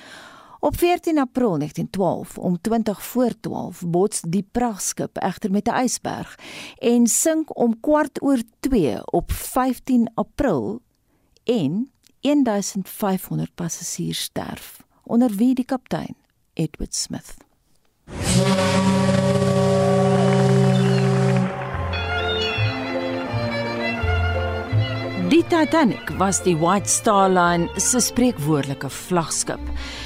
Op 0.59 0.77
14 0.77 1.17
April 1.17 1.57
1912 1.57 2.37
om 2.37 2.61
20 2.61 3.03
voor 3.03 3.33
12 3.39 3.81
bots 3.87 4.21
die 4.27 4.47
prachtskip 4.51 5.17
egter 5.17 5.51
met 5.51 5.67
'n 5.67 5.83
ysberg 5.83 6.39
en 6.77 7.07
sink 7.07 7.57
om 7.57 7.79
kwart 7.79 8.21
oor 8.21 8.41
2 8.59 9.11
op 9.11 9.31
15 9.31 10.11
April 10.13 10.81
en 11.43 11.91
1500 12.19 13.55
passasiers 13.55 14.21
sterf 14.21 14.83
onder 15.03 15.29
wie 15.29 15.55
die 15.55 15.65
kaptein 15.65 16.15
Edward 16.53 16.95
Smith. 16.95 17.35
Die 25.39 25.47
Titanic 25.47 26.11
was 26.17 26.41
die 26.43 26.53
White 26.59 26.89
Star 26.89 27.29
Line 27.29 27.69
se 27.79 28.01
spreekwoordelike 28.03 28.89
vlaggenskap. 28.91 29.59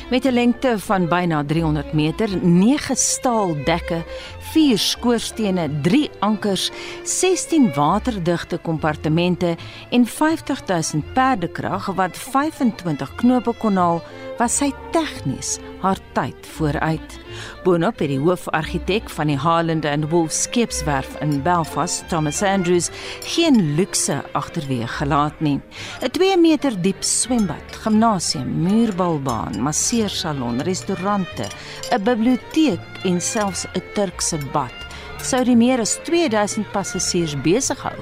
Met 0.09 0.25
'n 0.25 0.33
lengte 0.33 0.79
van 0.79 1.07
byna 1.07 1.43
300 1.43 1.93
meter, 1.93 2.29
9 2.41 2.95
staaldekke, 2.95 4.03
4 4.39 4.77
skoorstene, 4.77 5.81
3 5.81 6.09
ankers, 6.19 6.71
16 7.03 7.73
waterdigte 7.73 8.57
kompartemente 8.57 9.55
en 9.89 10.05
50000 10.05 11.13
perdekrag 11.13 11.85
wat 11.95 12.17
25 12.17 13.15
knope 13.15 13.53
kon 13.57 13.75
haal, 13.75 14.01
was 14.39 14.57
sy 14.57 14.71
tegnies 14.95 15.57
haar 15.83 15.99
tyd 16.15 16.47
vooruit. 16.55 17.17
Boonop 17.63 17.99
het 17.99 18.11
die 18.11 18.19
hoofargitek 18.21 19.09
van 19.11 19.31
die 19.31 19.37
Haaland 19.37 19.85
and 19.85 20.09
Wolff 20.11 20.33
skeepswerf 20.33 21.17
in 21.21 21.41
Belfast, 21.43 22.05
Thomas 22.09 22.41
Andrews, 22.43 22.89
geen 23.35 23.75
luukse 23.75 24.21
agterweë 24.33 24.87
gelaat 24.99 25.39
nie. 25.39 25.59
'n 26.01 26.11
2 26.11 26.37
meter 26.37 26.73
diep 26.81 27.03
swembad, 27.03 27.67
gimnasium, 27.83 28.49
muurbalbaan, 28.63 29.61
masseursalon, 29.61 30.61
restaurante, 30.61 31.47
'n 31.91 32.03
biblioteek 32.03 32.81
en 33.03 33.21
selfs 33.21 33.65
'n 33.75 33.83
Turkse 33.93 34.37
bad 34.51 34.83
sou 35.23 35.43
die 35.47 35.55
meer 35.55 35.79
as 35.79 35.95
2000 36.03 36.67
passasiers 36.75 37.35
besig 37.45 37.79
hou 37.85 37.95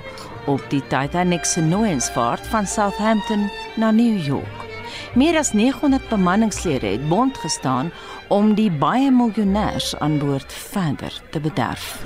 op 0.49 0.63
die 0.73 0.81
Titanic 0.89 1.45
se 1.45 1.61
nooiensvaart 1.61 2.49
van 2.53 2.67
Southampton 2.67 3.49
na 3.77 3.91
New 3.91 4.17
York. 4.25 4.60
Meer 5.11 5.35
as 5.37 5.51
900 5.51 6.09
bemanningslede 6.09 6.87
het 6.87 7.09
bond 7.09 7.37
gestaan 7.37 7.89
om 8.31 8.53
die 8.55 8.69
baie 8.71 9.09
miljonêers 9.11 9.91
aan 9.99 10.19
boord 10.21 10.53
verder 10.53 11.11
te 11.29 11.39
bederf. 11.43 11.97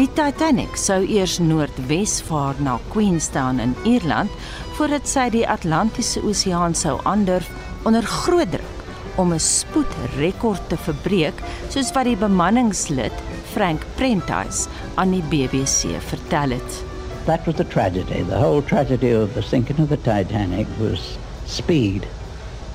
Die 0.00 0.08
Titanic 0.16 0.78
sou 0.80 1.02
eers 1.04 1.36
noordwes 1.38 2.14
vaar 2.24 2.56
na 2.64 2.78
Queenstown 2.94 3.60
in 3.60 3.74
Ierland 3.84 4.32
voordat 4.78 5.04
sy 5.08 5.26
die 5.34 5.44
Atlantiese 5.44 6.22
Oseaan 6.24 6.72
sou 6.74 6.94
aandurf 7.04 7.50
onder 7.84 8.08
groot 8.08 8.54
druk 8.54 8.80
om 9.20 9.34
'n 9.36 9.40
spoedrekord 9.40 10.68
te 10.68 10.76
verbreek, 10.76 11.36
soos 11.68 11.92
wat 11.92 12.08
die 12.08 12.16
bemanningslid 12.16 13.12
Frank 13.52 13.84
Prentice 13.96 14.68
aan 14.94 15.10
die 15.10 15.22
BBC 15.28 16.00
vertel 16.00 16.56
het. 16.56 16.91
That 17.26 17.46
was 17.46 17.54
the 17.54 17.64
tragedy. 17.64 18.22
The 18.22 18.38
whole 18.38 18.62
tragedy 18.62 19.10
of 19.12 19.34
the 19.34 19.42
sinking 19.42 19.78
of 19.78 19.88
the 19.88 19.96
Titanic 19.96 20.66
was 20.80 21.16
speed. 21.46 22.06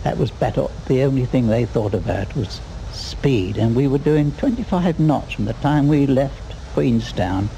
That 0.03 0.17
was 0.17 0.31
better. 0.31 0.67
The 0.87 1.03
only 1.03 1.25
thing 1.25 1.47
they 1.47 1.65
thought 1.65 1.93
about 1.93 2.33
was 2.33 2.61
speed. 2.93 3.57
And 3.57 3.75
we 3.75 3.89
were 3.89 3.97
doing 3.97 4.31
25 4.31 5.01
knots 5.01 5.33
from 5.33 5.45
the 5.45 5.53
time 5.53 5.89
we 5.89 6.07
left 6.07 6.53
Queenstown. 6.73 7.49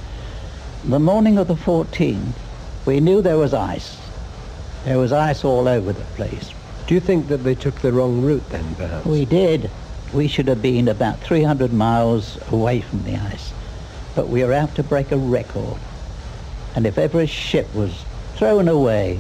The 0.84 1.00
morning 1.00 1.38
of 1.38 1.48
the 1.48 1.56
14th, 1.56 2.34
we 2.88 3.00
knew 3.00 3.22
there 3.22 3.38
was 3.38 3.54
ice. 3.54 3.98
There 4.86 4.98
was 4.98 5.12
ice 5.12 5.44
all 5.44 5.68
over 5.68 5.94
the 5.94 6.06
place. 6.16 6.50
Do 6.88 6.96
you 6.96 7.00
think 7.00 7.28
that 7.28 7.44
they 7.44 7.54
took 7.54 7.76
the 7.82 7.94
wrong 7.94 8.24
route 8.24 8.50
then, 8.50 8.74
perhaps? 8.74 9.06
We 9.06 9.26
did. 9.26 9.70
We 10.12 10.28
should 10.28 10.48
have 10.48 10.64
been 10.64 10.88
about 10.88 11.20
300 11.20 11.72
miles 11.72 12.40
away 12.52 12.82
from 12.82 13.04
the 13.04 13.16
ice. 13.16 13.54
But 14.16 14.30
we 14.30 14.44
were 14.44 14.54
out 14.54 14.74
to 14.76 14.84
break 14.84 15.12
a 15.12 15.18
record. 15.18 15.78
And 16.76 16.86
if 16.86 16.98
ever 16.98 17.22
a 17.22 17.28
ship 17.28 17.68
was 17.76 17.92
thrown 18.36 18.68
away, 18.68 19.20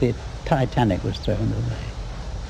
the 0.00 0.14
Titanic 0.44 1.04
was 1.04 1.18
thrown 1.18 1.52
away. 1.52 1.84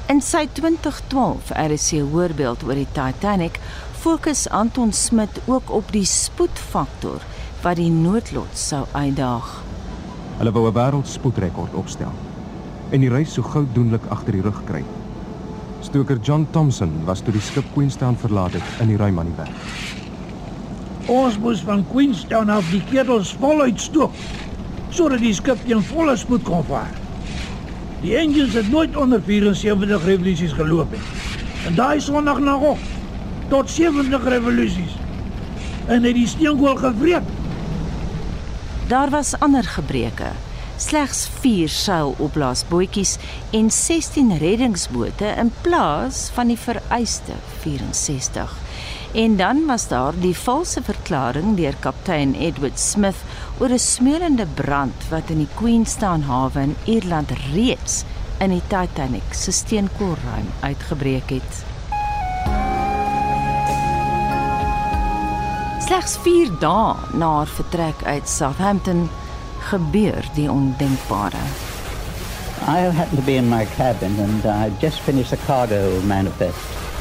In 0.08 0.20
sy 0.20 0.48
2012 0.52 1.52
RC 1.56 2.02
hoorbeeld 2.12 2.64
oor 2.66 2.76
die 2.76 2.88
Titanic 2.92 3.60
fokus 4.02 4.48
Anton 4.50 4.92
Smit 4.92 5.40
ook 5.46 5.70
op 5.70 5.92
die 5.94 6.04
spoedfaktor 6.04 7.22
wat 7.62 7.78
die 7.78 7.90
noodlot 7.90 8.58
sou 8.58 8.82
uitdaag. 8.92 9.62
Hulle 10.40 10.52
wou 10.52 10.66
'n 10.68 10.74
wêreldspoedrekord 10.74 11.74
opstel 11.74 12.12
en 12.90 13.00
die 13.00 13.10
reis 13.10 13.32
so 13.32 13.42
gou 13.42 13.64
doenlik 13.72 14.04
agter 14.10 14.32
die 14.32 14.42
rug 14.42 14.64
kry. 14.64 14.84
Stoker 15.80 16.18
John 16.18 16.46
Thompson 16.50 17.04
was 17.04 17.20
toe 17.20 17.32
die 17.32 17.40
skip 17.40 17.64
Queenstown 17.74 18.16
verlaat 18.16 18.52
het 18.52 18.80
in 18.80 18.88
die 18.88 18.96
ruim 18.96 19.18
aan 19.18 19.30
die 19.30 19.36
weg. 19.36 20.01
Ons 21.10 21.38
moes 21.38 21.60
van 21.66 21.82
Queenstown 21.90 22.50
af 22.50 22.68
die 22.70 22.82
ketels 22.90 23.32
voluit 23.40 23.80
stoop 23.80 24.14
sodat 24.92 25.22
die 25.24 25.32
skip 25.34 25.62
teen 25.64 25.80
volle 25.88 26.12
spoed 26.20 26.42
kon 26.44 26.64
vaar. 26.68 26.90
Die 28.02 28.12
engines 28.18 28.52
het 28.58 28.68
nooit 28.70 28.96
onder 28.96 29.22
74 29.24 30.04
revolusies 30.04 30.52
geloop 30.52 30.90
nie. 30.92 31.00
En 31.66 31.74
daai 31.74 32.00
sondag 32.00 32.38
nog 32.38 32.76
tot 33.48 33.70
70 33.70 34.28
revolusies. 34.28 34.96
En 35.86 36.02
het 36.02 36.14
die 36.14 36.26
steenkool 36.26 36.76
gewreek. 36.76 37.22
Daar 38.88 39.10
was 39.10 39.38
ander 39.38 39.64
gebreke. 39.64 40.32
Slegs 40.76 41.28
4 41.40 41.68
seilopblaasbootjies 41.68 43.16
en 43.50 43.70
16 43.70 44.38
reddingsbote 44.38 45.24
in 45.24 45.52
plaas 45.60 46.30
van 46.34 46.46
die 46.46 46.58
vereiste 46.58 47.32
64. 47.60 48.56
En 49.14 49.36
dan 49.36 49.66
was 49.66 49.88
daar 49.88 50.12
die 50.20 50.36
valse 50.36 50.82
verklaring 51.02 51.56
deur 51.58 51.74
kaptein 51.82 52.34
Edward 52.38 52.78
Smith 52.78 53.18
oor 53.58 53.72
'n 53.74 53.78
smeulende 53.78 54.46
brand 54.54 54.94
wat 55.10 55.30
in 55.30 55.38
die 55.38 55.48
Queenstown 55.54 56.22
hawe 56.22 56.60
in 56.60 56.76
Ierland 56.84 57.30
reeds 57.54 58.04
in 58.38 58.50
die 58.50 58.62
Titanic 58.68 59.34
se 59.34 59.50
steenkoolruim 59.50 60.46
uitgebreek 60.60 61.30
het. 61.30 61.64
Slegs 65.82 66.16
4 66.22 66.50
dae 66.60 66.94
na 67.18 67.30
haar 67.36 67.46
vertrek 67.46 68.04
uit 68.04 68.28
Southampton 68.28 69.08
gebeur 69.70 70.24
die 70.34 70.50
ondenkbare. 70.50 71.42
I 72.62 72.78
happened 72.94 73.18
to 73.18 73.26
be 73.26 73.36
in 73.36 73.48
my 73.48 73.66
cabin 73.76 74.20
and 74.20 74.44
I 74.44 74.70
just 74.80 75.00
finished 75.00 75.32
a 75.32 75.46
cargo 75.46 76.00
manifest. 76.02 76.58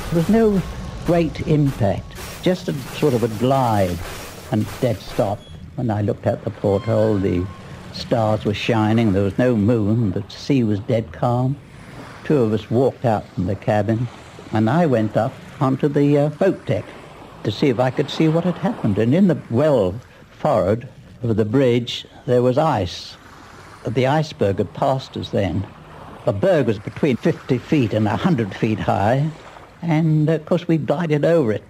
There 0.09 0.17
was 0.17 0.29
no 0.29 0.61
great 1.05 1.39
impact, 1.47 2.11
just 2.41 2.67
a 2.67 2.74
sort 2.99 3.13
of 3.13 3.24
a 3.24 3.28
glide 3.39 3.97
and 4.51 4.65
dead 4.80 4.97
stop. 4.97 5.39
When 5.76 5.89
I 5.89 6.01
looked 6.01 6.28
out 6.28 6.43
the 6.43 6.49
porthole, 6.49 7.17
the 7.17 7.45
stars 7.93 8.45
were 8.45 8.53
shining, 8.53 9.13
there 9.13 9.24
was 9.24 9.38
no 9.38 9.55
moon, 9.55 10.11
the 10.11 10.24
sea 10.30 10.63
was 10.63 10.80
dead 10.80 11.11
calm. 11.11 11.57
Two 12.24 12.38
of 12.38 12.53
us 12.53 12.69
walked 12.69 13.05
out 13.05 13.28
from 13.30 13.45
the 13.45 13.55
cabin, 13.55 14.07
and 14.51 14.69
I 14.69 14.86
went 14.86 15.17
up 15.17 15.34
onto 15.59 15.88
the 15.88 16.17
uh, 16.17 16.30
boat 16.30 16.65
deck 16.65 16.86
to 17.43 17.51
see 17.51 17.69
if 17.69 17.80
I 17.80 17.89
could 17.89 18.09
see 18.09 18.28
what 18.28 18.43
had 18.43 18.55
happened. 18.55 18.97
And 18.97 19.13
in 19.13 19.28
the 19.28 19.41
well 19.49 19.99
forward 20.32 20.88
of 21.24 21.36
the 21.36 21.45
bridge, 21.45 22.05
there 22.26 22.41
was 22.41 22.57
ice. 22.57 23.15
The 23.88 24.07
iceberg 24.07 24.57
had 24.57 24.74
passed 24.74 25.17
us 25.17 25.30
then. 25.30 25.65
The 26.26 26.34
berg 26.34 26.67
was 26.67 26.78
between 26.78 27.17
50 27.17 27.57
feet 27.57 27.93
and 27.93 28.05
100 28.05 28.53
feet 28.55 28.80
high, 28.80 29.30
and 29.82 30.30
of 30.30 30.45
course 30.45 30.67
we 30.67 30.78
glided 30.78 31.26
over 31.26 31.51
it. 31.51 31.63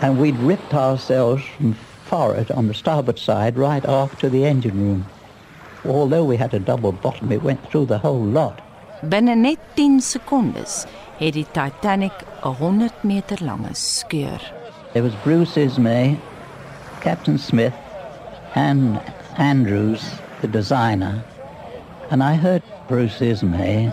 And 0.00 0.18
we'd 0.18 0.38
ripped 0.38 0.74
ourselves 0.74 1.44
from 1.56 1.74
forward 2.06 2.50
on 2.50 2.66
the 2.66 2.74
starboard 2.74 3.18
side 3.18 3.56
right 3.56 3.84
off 3.84 4.18
to 4.18 4.28
the 4.28 4.44
engine 4.44 4.80
room. 4.80 5.06
Although 5.84 6.24
we 6.24 6.36
had 6.36 6.54
a 6.54 6.58
double 6.58 6.92
bottom, 6.92 7.30
it 7.32 7.42
went 7.42 7.62
through 7.70 7.86
the 7.86 7.98
whole 7.98 8.24
lot. 8.24 8.60
Binne 9.02 9.36
net 9.36 9.58
10 9.76 10.00
sekondes 10.00 10.86
het 11.18 11.34
die 11.34 11.46
Titanic 11.52 12.12
'n 12.44 12.54
100 12.54 13.04
meter 13.04 13.38
lange 13.44 13.74
skeur. 13.74 14.40
There 14.92 15.02
was 15.02 15.14
Bruce 15.24 15.56
Ismay, 15.56 16.18
Captain 17.00 17.38
Smith, 17.38 17.74
and 18.54 19.00
Andrews, 19.36 20.02
the 20.40 20.48
designer. 20.48 21.22
And 22.10 22.22
I 22.22 22.34
heard 22.34 22.62
Bruce 22.88 23.20
Ismay 23.20 23.92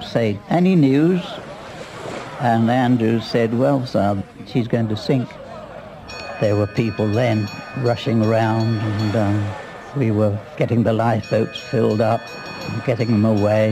say, 0.00 0.38
any 0.48 0.76
news? 0.76 1.22
And 2.40 2.70
Andrews 2.70 3.24
said, 3.24 3.58
well, 3.58 3.84
sir, 3.86 4.22
she's 4.46 4.68
going 4.68 4.88
to 4.88 4.96
sink. 4.96 5.28
There 6.40 6.54
were 6.54 6.66
people 6.66 7.08
then 7.08 7.48
rushing 7.78 8.22
around 8.22 8.78
and 8.78 9.16
um, 9.16 9.54
we 9.96 10.10
were 10.10 10.38
getting 10.58 10.82
the 10.82 10.92
lifeboats 10.92 11.58
filled 11.58 12.02
up 12.02 12.20
and 12.68 12.84
getting 12.84 13.10
them 13.10 13.24
away. 13.24 13.70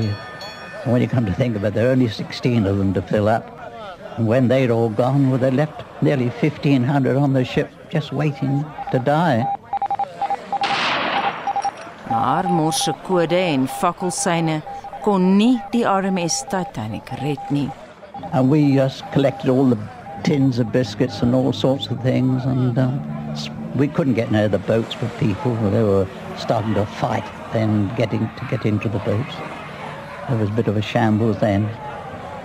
And 0.83 0.93
when 0.93 1.03
you 1.03 1.09
come 1.09 1.27
to 1.27 1.33
think 1.33 1.57
of 1.57 1.65
it, 1.65 1.75
there 1.75 1.89
are 1.89 1.93
only 1.93 2.09
16 2.09 2.67
of 2.67 2.79
them 2.79 2.95
to 2.95 3.03
fill 3.03 3.29
up. 3.29 3.51
And 4.17 4.27
when 4.27 4.49
they'd 4.49 4.71
all 4.71 4.89
gone, 4.89 5.29
well, 5.31 5.39
they 5.39 5.51
left 5.51 5.83
nearly 6.01 6.29
1,500 6.29 7.17
on 7.17 7.35
the 7.35 7.45
ship 7.45 7.71
just 7.91 8.13
waiting 8.13 8.65
to 8.93 8.99
die. 8.99 9.45
Maar 12.09 12.45
morse 12.49 12.93
kode 13.03 13.37
en 13.37 13.69
fakkelsyne 13.69 14.63
kon 15.03 15.37
nie 15.37 15.59
die 15.73 15.85
RMS 15.85 16.45
Titanic 16.49 17.11
red 17.21 17.51
nie. 17.51 17.71
And 18.33 18.49
we 18.51 18.75
just 18.75 19.05
collected 19.13 19.51
all 19.51 19.69
the 19.69 19.79
tins 20.25 20.59
of 20.59 20.73
biscuits 20.73 21.21
and 21.21 21.35
all 21.35 21.53
sorts 21.53 21.87
of 21.89 22.03
things, 22.03 22.45
and 22.45 22.79
um, 22.79 23.77
we 23.77 23.87
couldn't 23.87 24.15
get 24.15 24.33
near 24.33 24.49
the 24.49 24.59
boats 24.59 24.99
with 25.01 25.17
people. 25.19 25.55
They 25.71 25.83
were 25.83 26.09
starting 26.39 26.75
to 26.75 26.87
fight 26.87 27.25
then 27.53 27.95
getting 27.95 28.21
to 28.21 28.47
get 28.51 28.67
into 28.67 28.89
the 28.89 28.99
boats. 29.01 29.35
There 30.29 30.39
was 30.39 30.49
a 30.49 30.53
bit 30.53 30.67
of 30.67 30.77
a 30.77 30.83
shambles 30.83 31.39
then. 31.39 31.65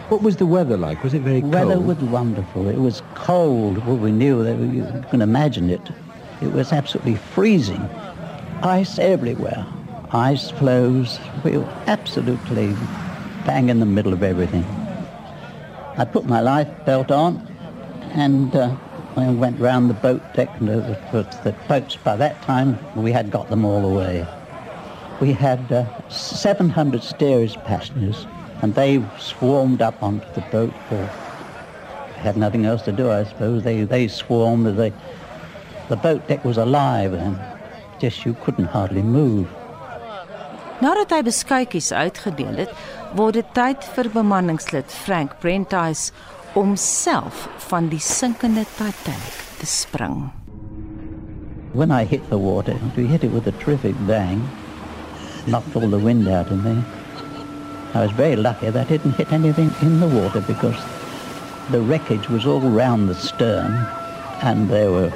What 0.09 0.21
was 0.21 0.37
the 0.37 0.45
weather 0.45 0.77
like? 0.77 1.03
Was 1.03 1.13
it 1.13 1.21
very 1.21 1.41
cold? 1.41 1.53
Weather 1.53 1.79
was 1.79 1.97
wonderful. 1.97 2.67
It 2.67 2.77
was 2.79 3.01
cold. 3.15 3.85
Well, 3.85 3.97
we 3.97 4.11
knew 4.11 4.43
that 4.43 4.57
you 4.57 4.85
can 5.09 5.21
imagine 5.21 5.69
it. 5.69 5.81
It 6.41 6.51
was 6.51 6.71
absolutely 6.71 7.15
freezing. 7.15 7.81
Ice 8.61 8.99
everywhere. 8.99 9.65
Ice 10.11 10.51
closed. 10.53 11.19
We 11.43 11.57
were 11.57 11.73
absolutely 11.87 12.75
bang 13.45 13.69
in 13.69 13.79
the 13.79 13.85
middle 13.85 14.13
of 14.13 14.21
everything. 14.21 14.65
I 15.97 16.05
put 16.05 16.25
my 16.25 16.41
life 16.41 16.69
belt 16.85 17.11
on 17.11 17.48
and 18.13 18.55
uh, 18.55 18.75
I 19.15 19.29
went 19.29 19.59
round 19.59 19.89
the 19.89 19.93
boat 19.95 20.21
deck. 20.33 20.49
And 20.59 20.69
the, 20.69 20.99
the 21.43 21.55
boats, 21.67 21.95
by 21.97 22.15
that 22.15 22.41
time, 22.43 22.77
we 22.95 23.11
had 23.11 23.31
got 23.31 23.49
them 23.49 23.65
all 23.65 23.85
away. 23.85 24.25
We 25.19 25.33
had 25.33 25.71
uh, 25.71 25.85
700 26.09 27.03
steerage 27.03 27.55
passengers 27.65 28.25
and 28.61 28.75
they 28.75 29.03
swarmed 29.17 29.81
up 29.81 30.01
onto 30.01 30.27
the 30.33 30.41
boat 30.51 30.73
for 30.87 31.09
had 32.19 32.37
nothing 32.37 32.65
else 32.65 32.81
to 32.83 32.91
do, 32.91 33.09
I 33.09 33.23
suppose. 33.23 33.63
They 33.63 33.83
they 33.83 34.07
swarmed. 34.07 34.67
They, 34.77 34.93
the 35.87 35.95
boat 35.95 36.27
deck 36.27 36.43
was 36.43 36.57
alive 36.57 37.13
and 37.13 37.39
just 37.99 38.25
you 38.25 38.33
couldn't 38.43 38.65
hardly 38.65 39.01
move. 39.01 39.47
Nadat 40.79 41.11
hy 41.11 41.23
beskuitjies 41.27 41.89
uitgedeel 41.91 42.55
het, 42.61 42.75
word 43.19 43.35
dit 43.35 43.47
tyd 43.55 43.83
vir 43.95 44.07
bemanningslid 44.13 44.93
Frank 44.95 45.33
Prentice 45.43 46.13
om 46.53 46.75
self 46.75 47.47
van 47.69 47.87
die 47.89 47.99
sinkende 47.99 48.65
Titanic 48.77 49.41
te 49.59 49.65
spring. 49.65 50.29
When 51.73 51.91
I 51.91 52.05
hit 52.05 52.29
the 52.29 52.37
water, 52.37 52.75
we 52.95 53.05
hit 53.05 53.23
it 53.23 53.31
with 53.31 53.47
a 53.47 53.51
terrific 53.51 53.95
bang, 54.07 54.41
knocked 55.45 55.75
all 55.75 55.89
the 55.89 55.99
wind 55.99 56.27
out 56.27 56.49
of 56.51 56.63
me. 56.63 56.83
I 57.93 58.01
was 58.01 58.11
very 58.11 58.35
lucky 58.35 58.69
that 58.69 58.85
I 58.85 58.89
didn't 58.89 59.15
hit 59.15 59.31
anything 59.31 59.71
in 59.81 59.99
the 59.99 60.07
water 60.07 60.41
because 60.41 60.77
the 61.69 61.81
wreckage 61.81 62.29
was 62.29 62.45
all 62.45 62.61
round 62.61 63.09
the 63.09 63.15
stern 63.15 63.71
and 64.41 64.69
there 64.69 64.91
were 64.91 65.11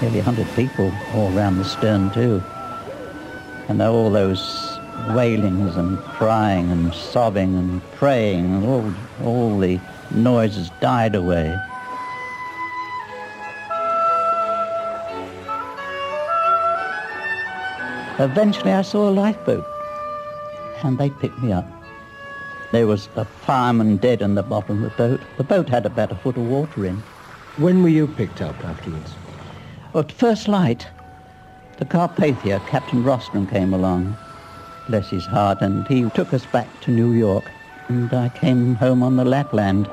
nearly 0.00 0.20
100 0.20 0.46
people 0.56 0.92
all 1.14 1.30
round 1.30 1.58
the 1.58 1.64
stern 1.64 2.10
too. 2.10 2.42
And 3.68 3.80
all 3.82 4.10
those 4.10 4.78
wailings 5.10 5.76
and 5.76 5.98
crying 5.98 6.70
and 6.70 6.92
sobbing 6.94 7.54
and 7.54 7.82
praying 7.94 8.44
and 8.46 8.64
all, 8.64 8.92
all 9.22 9.58
the 9.58 9.78
noises 10.10 10.70
died 10.80 11.14
away. 11.14 11.58
Eventually 18.18 18.72
I 18.72 18.82
saw 18.82 19.08
a 19.08 19.10
lifeboat 19.10 19.64
and 20.82 20.98
they 20.98 21.10
picked 21.10 21.38
me 21.42 21.52
up. 21.52 21.66
There 22.72 22.86
was 22.86 23.08
a 23.16 23.24
fireman 23.24 23.96
dead 23.96 24.22
in 24.22 24.34
the 24.34 24.42
bottom 24.42 24.84
of 24.84 24.90
the 24.90 24.96
boat. 24.96 25.20
The 25.36 25.44
boat 25.44 25.68
had 25.68 25.86
about 25.86 26.12
a 26.12 26.16
foot 26.16 26.36
of 26.36 26.44
water 26.44 26.84
in. 26.84 27.02
When 27.56 27.82
were 27.82 27.88
you 27.88 28.06
picked 28.06 28.40
up 28.42 28.64
afterwards? 28.64 29.14
At 29.94 30.12
first 30.12 30.48
light, 30.48 30.88
the 31.78 31.84
Carpathia, 31.84 32.66
Captain 32.66 33.02
Rostron 33.02 33.48
came 33.50 33.72
along 33.72 34.16
bless 34.88 35.08
his 35.10 35.24
heart, 35.26 35.62
and 35.62 35.86
he 35.88 36.08
took 36.10 36.32
us 36.34 36.46
back 36.46 36.80
to 36.82 36.90
New 36.90 37.12
York, 37.12 37.50
and 37.88 38.12
I 38.12 38.28
came 38.28 38.74
home 38.76 39.02
on 39.02 39.16
the 39.16 39.24
Lapland. 39.24 39.88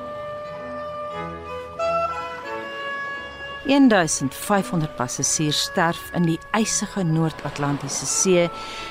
1500 3.64 4.96
passasiers 4.96 5.56
sterf 5.56 6.10
in 6.14 6.26
die 6.26 6.38
ysige 6.58 7.04
Noord-Atlantiese 7.06 8.06
See 8.06 8.48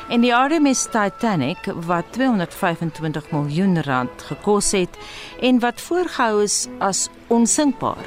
en 0.10 0.24
die 0.24 0.32
RMS 0.32 0.86
Titanic 0.94 1.68
wat 1.88 2.14
225 2.16 3.32
miljoen 3.32 3.82
rand 3.84 4.24
gekos 4.30 4.72
het 4.72 4.98
en 5.42 5.60
wat 5.60 5.82
voorgehou 5.82 6.44
is 6.44 6.68
as 6.80 7.10
onsinkbaar 7.28 8.06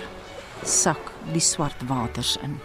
sak 0.65 1.13
die 1.33 1.45
swart 1.45 1.85
waters 1.89 2.39
in. 2.43 2.57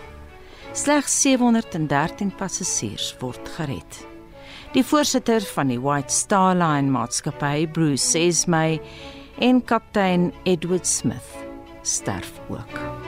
Slegs 0.74 1.22
713 1.22 2.32
passasiers 2.32 3.12
word 3.20 3.52
gered. 3.58 4.09
Die 4.74 4.84
voorsitter 4.86 5.41
van 5.41 5.72
die 5.72 5.80
White 5.82 6.13
Star 6.13 6.53
Line 6.53 6.91
maatskappy, 6.93 7.65
Bruce 7.74 8.20
Esmay, 8.20 8.78
en 9.41 9.63
kaptein 9.65 10.30
Edward 10.43 10.88
Smith 10.88 11.38
sterf 11.82 12.32
ook. 12.49 12.99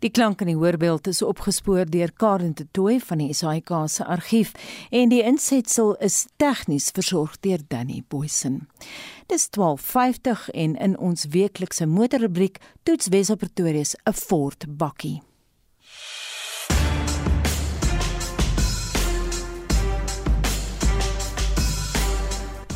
Die 0.00 0.08
klank 0.10 0.40
in 0.40 0.48
die 0.48 0.56
hoorbeeld 0.56 1.06
is 1.10 1.18
opgespoor 1.22 1.84
deur 1.84 2.08
Karen 2.16 2.54
de 2.56 2.64
Tooy 2.72 3.00
van 3.04 3.20
die 3.20 3.34
SAIK 3.36 3.68
se 3.92 4.04
argief 4.04 4.54
en 4.90 5.10
die 5.12 5.20
insetsel 5.20 5.92
is 6.00 6.22
tegnies 6.40 6.88
versorg 6.96 7.34
deur 7.44 7.60
Danny 7.68 8.00
Boysen. 8.08 8.68
Dis 9.28 9.50
12:50 9.52 10.48
en 10.56 10.76
in 10.76 10.98
ons 10.98 11.26
weeklikse 11.28 11.86
motorrubriek 11.86 12.56
toets 12.82 13.08
Wesel 13.12 13.36
Pretoria 13.36 13.84
'n 14.08 14.12
Ford 14.12 14.64
bakkie. 14.68 15.20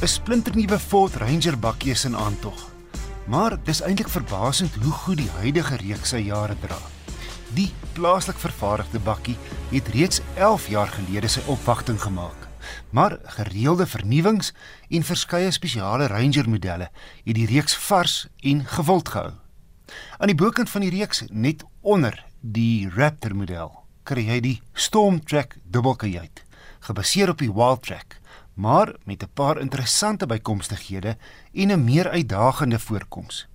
‘n 0.02 0.08
Splinternuwe 0.08 0.78
Ford 0.78 1.14
Ranger 1.14 1.58
bakkie 1.58 1.90
is 1.90 2.04
in 2.04 2.16
aantog. 2.16 2.72
Maar 3.26 3.56
dis 3.64 3.80
eintlik 3.80 4.08
verbasend 4.08 4.74
hoe 4.74 4.92
goed 4.92 5.16
die 5.16 5.30
huidige 5.30 5.76
reeks 5.76 6.08
sy 6.08 6.18
jare 6.18 6.56
dra. 6.60 6.93
Die 7.54 7.70
plaaslik 7.94 8.38
vervaardigde 8.42 8.98
bakkie 8.98 9.36
het 9.70 9.88
reeds 9.94 10.20
11 10.34 10.66
jaar 10.68 10.90
gelede 10.90 11.28
sy 11.30 11.42
opwagting 11.46 12.00
gemaak 12.02 12.48
maar 12.90 13.18
gereelde 13.36 13.86
vernuwings 13.86 14.52
en 14.88 15.04
verskeie 15.04 15.50
spesiale 15.52 16.06
Ranger 16.10 16.48
modelle 16.48 16.88
het 17.24 17.36
die 17.36 17.46
reeks 17.46 17.76
vars 17.86 18.14
en 18.42 18.64
gewild 18.64 19.08
gehou. 19.08 19.32
Aan 20.18 20.32
die 20.32 20.38
bokant 20.38 20.70
van 20.70 20.82
die 20.86 20.90
reeks 20.94 21.24
net 21.30 21.64
onder 21.80 22.16
die 22.40 22.88
Raptor 22.96 23.36
model 23.36 23.72
kry 24.08 24.26
jy 24.28 24.40
die 24.40 24.58
Stormtrack 24.72 25.58
dubbelkajuit 25.64 26.42
gebaseer 26.84 27.32
op 27.32 27.40
die 27.40 27.52
Wildtrak 27.52 28.18
maar 28.54 28.94
met 29.04 29.22
'n 29.22 29.34
paar 29.34 29.60
interessante 29.60 30.26
bykomstighede 30.26 31.16
en 31.52 31.72
'n 31.72 31.84
meer 31.84 32.08
uitdagende 32.08 32.78
voorkoms. 32.78 33.46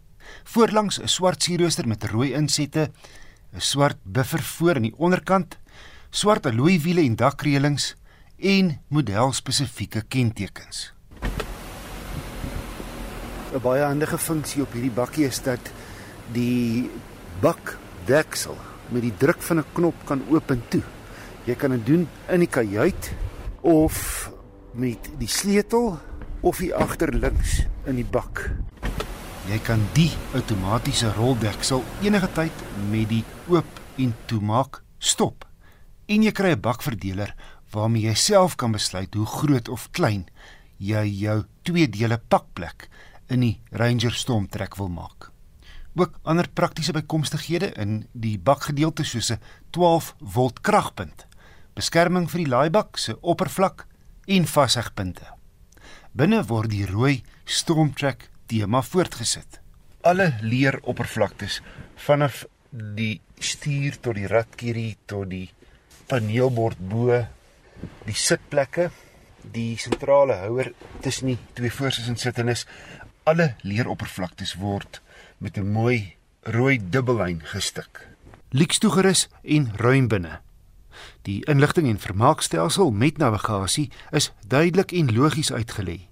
Voorlangs 0.43 0.99
'n 0.99 1.07
swart 1.07 1.43
sierrooster 1.43 1.87
met 1.87 2.03
rooi 2.03 2.33
insette, 2.33 2.91
'n 3.53 3.61
swart 3.61 3.97
buffer 4.03 4.43
voor 4.43 4.75
aan 4.75 4.87
die 4.87 4.97
onderkant, 4.97 5.57
swart 6.09 6.45
alloy 6.45 6.79
wiele 6.79 7.01
en 7.01 7.15
dakreëlings, 7.15 7.95
en 8.37 8.79
modelspesifieke 8.87 10.01
kentekens. 10.07 10.93
'n 13.53 13.61
Baie 13.61 13.83
handige 13.83 14.17
funksie 14.17 14.61
op 14.61 14.73
hierdie 14.73 14.93
bakkie 14.93 15.25
is 15.25 15.41
dat 15.41 15.71
die 16.31 16.89
bakdeksel 17.41 18.57
met 18.93 19.01
die 19.01 19.13
druk 19.17 19.41
van 19.41 19.57
'n 19.57 19.71
knop 19.73 19.95
kan 20.05 20.21
oop 20.29 20.51
en 20.51 20.61
toe. 20.69 20.83
Jy 21.45 21.55
kan 21.55 21.71
dit 21.71 21.85
doen 21.85 22.07
in 22.29 22.39
die 22.39 22.49
kajuit 22.49 23.11
of 23.61 24.29
met 24.73 25.09
die 25.17 25.27
sleutel 25.27 25.99
of 26.41 26.57
hier 26.57 26.75
agter 26.75 27.13
links 27.13 27.65
in 27.85 27.95
die 27.95 28.05
bak. 28.05 28.51
Jy 29.49 29.57
kan 29.65 29.81
die 29.97 30.11
outomatiese 30.37 31.07
roldeksel 31.15 31.81
enige 32.05 32.27
tyd 32.37 32.59
met 32.91 33.07
die 33.09 33.23
oop 33.49 33.79
en 33.97 34.11
toemaak 34.29 34.83
stop. 35.01 35.47
En 36.05 36.21
jy 36.21 36.31
kry 36.31 36.51
'n 36.53 36.61
bakverdeler 36.61 37.33
waarmee 37.73 38.05
jy 38.05 38.13
self 38.13 38.55
kan 38.55 38.71
besluit 38.71 39.13
hoe 39.13 39.25
groot 39.25 39.69
of 39.69 39.89
klein 39.91 40.29
jy 40.77 41.03
jou 41.25 41.45
twee 41.63 41.89
dele 41.89 42.21
pakplek 42.27 42.89
in 43.27 43.39
die 43.39 43.61
Ranger 43.71 44.13
Stormtrek 44.13 44.77
wil 44.77 44.89
maak. 44.89 45.31
Ook 45.95 46.19
ander 46.23 46.47
praktiese 46.53 46.93
bykomstighede 46.93 47.73
in 47.73 48.07
die 48.13 48.37
bakgedeelte 48.37 49.03
soos 49.03 49.31
'n 49.31 49.41
12 49.71 50.15
volt 50.19 50.61
kragpunt, 50.61 51.25
beskerming 51.73 52.29
vir 52.29 52.37
die 52.37 52.49
laaibak 52.49 52.97
se 52.97 53.17
oppervlak 53.21 53.87
en 54.27 54.45
vashegpunte. 54.45 55.25
Binne 56.13 56.45
word 56.45 56.69
die 56.69 56.85
rooi 56.85 57.23
Stormtrek 57.45 58.28
tema 58.49 58.81
voortgesit. 58.81 59.59
Alle 60.01 60.33
leer 60.41 60.79
oppervlaktes 60.89 61.59
vanaf 62.05 62.45
die 62.69 63.19
stuur 63.39 63.99
tot 64.01 64.17
die 64.17 64.29
ratkierie 64.29 64.95
tot 65.09 65.29
die 65.29 65.49
paneelbord 66.09 66.79
bo 66.89 67.19
die 68.07 68.17
sitplekke, 68.17 68.89
die 69.53 69.77
sentrale 69.79 70.39
houer 70.43 70.71
tussen 71.03 71.31
die 71.31 71.37
twee 71.57 71.71
voorsitters 71.71 72.11
en 72.11 72.19
sittendes, 72.19 72.65
alle 73.29 73.53
leeroppervlaktes 73.61 74.55
word 74.59 75.01
met 75.37 75.57
'n 75.57 75.71
mooi 75.71 76.15
rooi 76.43 76.79
dubbellyn 76.81 77.41
gestik. 77.45 78.07
Lieks 78.49 78.79
toegerus 78.79 79.27
en 79.43 79.71
ruim 79.75 80.07
binne. 80.07 80.39
Die 81.21 81.45
inligting 81.45 81.87
en 81.87 81.99
vermaakstelsel 81.99 82.91
met 82.91 83.17
navigasie 83.17 83.89
is 84.11 84.31
duidelik 84.47 84.91
en 84.91 85.13
logies 85.13 85.51
uitgelê. 85.51 86.09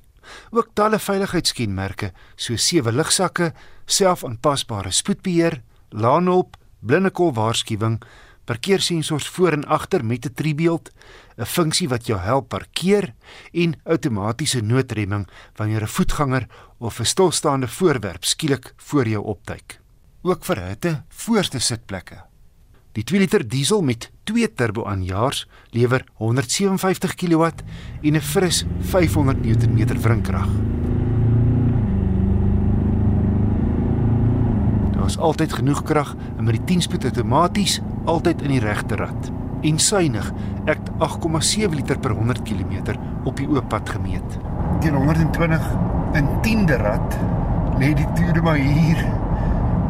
Ook 0.51 0.69
talle 0.73 0.99
veiligheidskenmerke 0.99 2.11
soos 2.36 2.67
sewe 2.67 2.91
ligsakke, 2.91 3.53
selfaanpasbare 3.86 4.91
spoedbeheer, 4.91 5.61
laanhulp, 5.89 6.57
blindekol 6.80 7.34
waarskuwing, 7.34 8.01
parkeersensors 8.47 9.28
voor 9.28 9.51
en 9.51 9.65
agter 9.65 10.05
met 10.05 10.25
'n 10.25 10.34
driebeeld, 10.34 10.91
'n 11.38 11.45
funksie 11.45 11.89
wat 11.89 12.05
jou 12.05 12.19
help 12.19 12.47
parkeer 12.47 13.13
en 13.51 13.80
outomatiese 13.84 14.61
noodremming 14.61 15.28
wanneer 15.55 15.82
'n 15.82 15.88
voetganger 15.88 16.47
of 16.78 16.99
'n 16.99 17.05
stilstaande 17.05 17.67
voorwerp 17.67 18.23
skielik 18.23 18.73
voor 18.78 19.07
jou 19.07 19.23
opduik. 19.23 19.80
Ook 20.21 20.45
vir 20.45 20.67
hitte 20.67 21.03
voorste 21.09 21.59
sitplekke. 21.59 22.36
Die 22.97 23.03
2 23.05 23.19
liter 23.21 23.43
diesel 23.45 23.83
met 23.85 24.07
2 24.25 24.47
turbo 24.57 24.87
aanjaars 24.89 25.43
lewer 25.69 26.01
157 26.17 27.13
kW 27.13 27.43
en 28.01 28.15
'n 28.15 28.21
fris 28.21 28.65
500 28.79 29.45
Nm 29.45 30.01
wrinkrag. 30.01 30.49
Daar 34.91 35.05
is 35.05 35.17
altyd 35.17 35.53
genoeg 35.53 35.83
krag 35.83 36.15
en 36.37 36.43
met 36.43 36.57
die 36.57 36.75
10-spoed 36.75 37.03
outomaties 37.03 37.81
altyd 38.05 38.41
in 38.41 38.49
die 38.49 38.59
regte 38.59 38.95
rad. 38.95 39.31
En 39.61 39.79
suinig, 39.79 40.33
ek 40.65 40.79
8,7 40.97 41.69
liter 41.75 41.99
per 41.99 42.11
100 42.11 42.41
km 42.41 42.97
op 43.23 43.37
die 43.37 43.47
oop 43.47 43.69
pad 43.69 43.89
gemeet. 43.89 44.39
Teen 44.79 44.95
120 44.95 45.61
in 46.13 46.27
10de 46.41 46.81
rad 46.81 47.17
lê 47.79 47.93
die 47.93 48.11
toere 48.13 48.41
maar 48.41 48.57
hier 48.57 49.05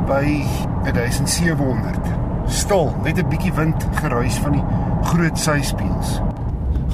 by 0.08 0.44
1700 0.84 2.27
stil, 2.50 2.96
net 3.04 3.18
'n 3.18 3.30
bietjie 3.30 3.54
wind 3.54 3.84
geruis 4.00 4.36
van 4.44 4.52
die 4.52 4.66
groot 5.10 5.38
syspieëls. 5.40 6.20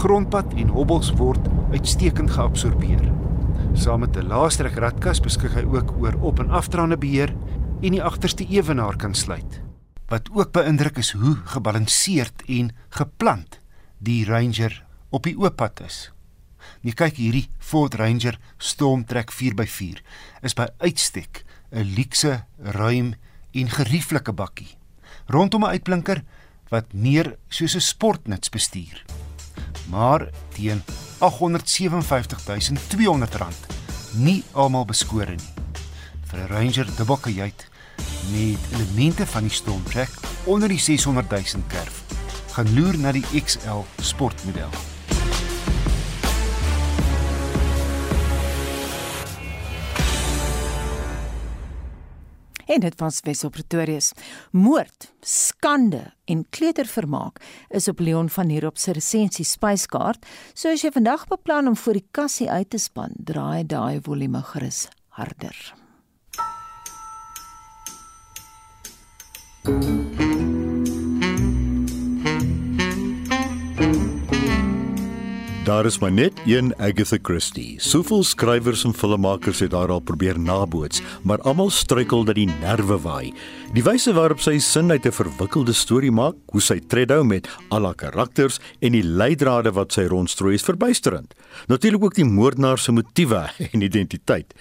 Grondpad 0.01 0.53
en 0.53 0.67
hobbels 0.67 1.11
word 1.17 1.47
uitstekend 1.71 2.31
geabsorbeer. 2.31 3.11
Saam 3.73 3.99
met 3.99 4.17
'n 4.17 4.27
laastrek 4.27 4.75
radkas 4.75 5.19
beskik 5.19 5.53
hy 5.53 5.63
ook 5.63 5.93
oor 6.01 6.15
op- 6.21 6.39
en 6.39 6.49
afdraande 6.49 6.97
beheer 6.97 7.33
en 7.81 7.91
die 7.91 8.03
agterste 8.03 8.45
ewenaar 8.47 8.95
kan 8.95 9.13
sluit. 9.13 9.61
Wat 10.07 10.29
ook 10.31 10.51
beïndruk 10.51 10.97
is 10.97 11.11
hoe 11.11 11.35
gebalanseerd 11.45 12.43
en 12.47 12.71
geplant 12.89 13.59
die 13.97 14.25
Ranger 14.25 14.85
op 15.09 15.23
die 15.23 15.37
oop 15.37 15.55
pad 15.55 15.81
is. 15.81 16.11
Jy 16.81 16.91
kyk 16.91 17.15
hierdie 17.15 17.49
Ford 17.59 17.93
Ranger 17.93 18.39
Stormtrack 18.57 19.31
4x4 19.31 20.01
is 20.41 20.53
by 20.53 20.67
uitstek 20.77 21.45
'n 21.71 21.93
luukse, 21.95 22.43
ruim 22.57 23.13
en 23.51 23.69
gerieflike 23.69 24.33
bakkie 24.33 24.77
rondom 25.25 25.63
'n 25.63 25.69
uitblinker 25.69 26.23
wat 26.69 26.93
meer 26.93 27.37
soos 27.49 27.75
'n 27.75 27.81
sportnuts 27.81 28.49
bestuur. 28.49 29.05
Maar 29.89 30.29
teen 30.53 30.83
R857200 31.19 33.55
nie 34.11 34.43
almal 34.51 34.85
beskore 34.85 35.35
nie. 35.35 35.53
Vir 36.25 36.39
'n 36.39 36.47
Ranger 36.47 36.95
dubbelkajuit 36.95 37.67
met 38.31 38.59
elemente 38.71 39.27
van 39.27 39.41
die 39.41 39.51
Stormtrack 39.51 40.09
onder 40.43 40.67
die 40.67 40.79
600000 40.79 41.67
kerf, 41.67 42.03
gaan 42.51 42.73
loer 42.73 42.97
na 42.97 43.11
die 43.11 43.43
XL 43.43 43.79
sportmodel. 44.01 44.92
En 52.65 52.79
dit 52.79 52.99
was 52.99 53.19
Wes 53.23 53.43
op 53.43 53.51
Pretoria. 53.51 53.99
Moord, 54.51 55.13
skande 55.21 56.13
en 56.25 56.45
kleutervermaak 56.49 57.41
is 57.69 57.87
op 57.87 57.99
Leon 57.99 58.29
van 58.29 58.49
hier 58.49 58.65
op 58.65 58.77
se 58.77 58.91
resensie 58.91 59.45
spyskaart. 59.45 60.25
So 60.53 60.71
as 60.71 60.81
jy 60.81 60.91
vandag 60.91 61.27
beplan 61.27 61.67
om 61.67 61.77
voor 61.77 61.99
die 61.99 62.07
kassie 62.11 62.49
uit 62.49 62.69
te 62.69 62.77
span, 62.77 63.13
draai 63.17 63.65
daai 63.65 63.99
volume 64.01 64.41
gerus 64.41 64.87
harder. 65.09 65.73
Thank 69.63 70.19
you. 70.19 70.22
Daar 75.63 75.85
is 75.85 75.99
maar 75.99 76.11
net 76.11 76.33
een 76.45 76.73
Agatha 76.75 77.17
Christie. 77.21 77.79
Soveel 77.79 78.23
skrywers 78.23 78.81
en 78.83 78.93
filmmakers 78.93 79.61
het 79.63 79.71
haar 79.71 79.93
al 79.95 80.01
probeer 80.03 80.35
naboots, 80.39 80.99
maar 81.23 81.39
almal 81.47 81.69
struikel 81.71 82.25
dat 82.27 82.35
die 82.35 82.49
nerve 82.59 82.97
waai. 82.99 83.31
Die 83.71 83.83
wyse 83.83 84.11
waarop 84.13 84.43
sy 84.43 84.57
sin 84.59 84.91
uit 84.91 85.05
'n 85.07 85.15
verwikkelde 85.15 85.73
storie 85.73 86.11
maak, 86.11 86.35
hoe 86.51 86.61
sy 86.61 86.79
tredhou 86.79 87.23
met 87.23 87.47
al 87.69 87.85
haar 87.85 87.95
karakters 87.95 88.59
en 88.79 88.91
die 88.91 89.03
leidrade 89.03 89.71
wat 89.71 89.93
sy 89.93 90.03
rondstrooi 90.03 90.53
is 90.53 90.63
verbuisterend. 90.63 91.33
Natuurlik 91.67 92.03
ook 92.03 92.15
die 92.15 92.25
moordenaar 92.25 92.77
se 92.77 92.91
motiewe 92.91 93.49
en 93.73 93.81
identiteit. 93.81 94.53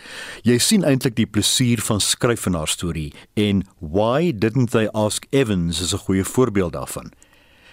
Jy 0.42 0.58
sien 0.58 0.84
eintlik 0.84 1.16
die 1.16 1.26
plesier 1.26 1.80
van 1.80 2.00
skryf 2.00 2.40
van 2.40 2.54
haar 2.54 2.68
storie 2.68 3.12
en 3.34 3.66
Why 3.80 4.32
Didn't 4.38 4.70
They 4.70 4.88
Ask 4.92 5.26
Evans 5.30 5.80
is 5.80 5.92
'n 5.92 5.98
goeie 5.98 6.24
voorbeeld 6.24 6.72
daarvan. 6.72 7.10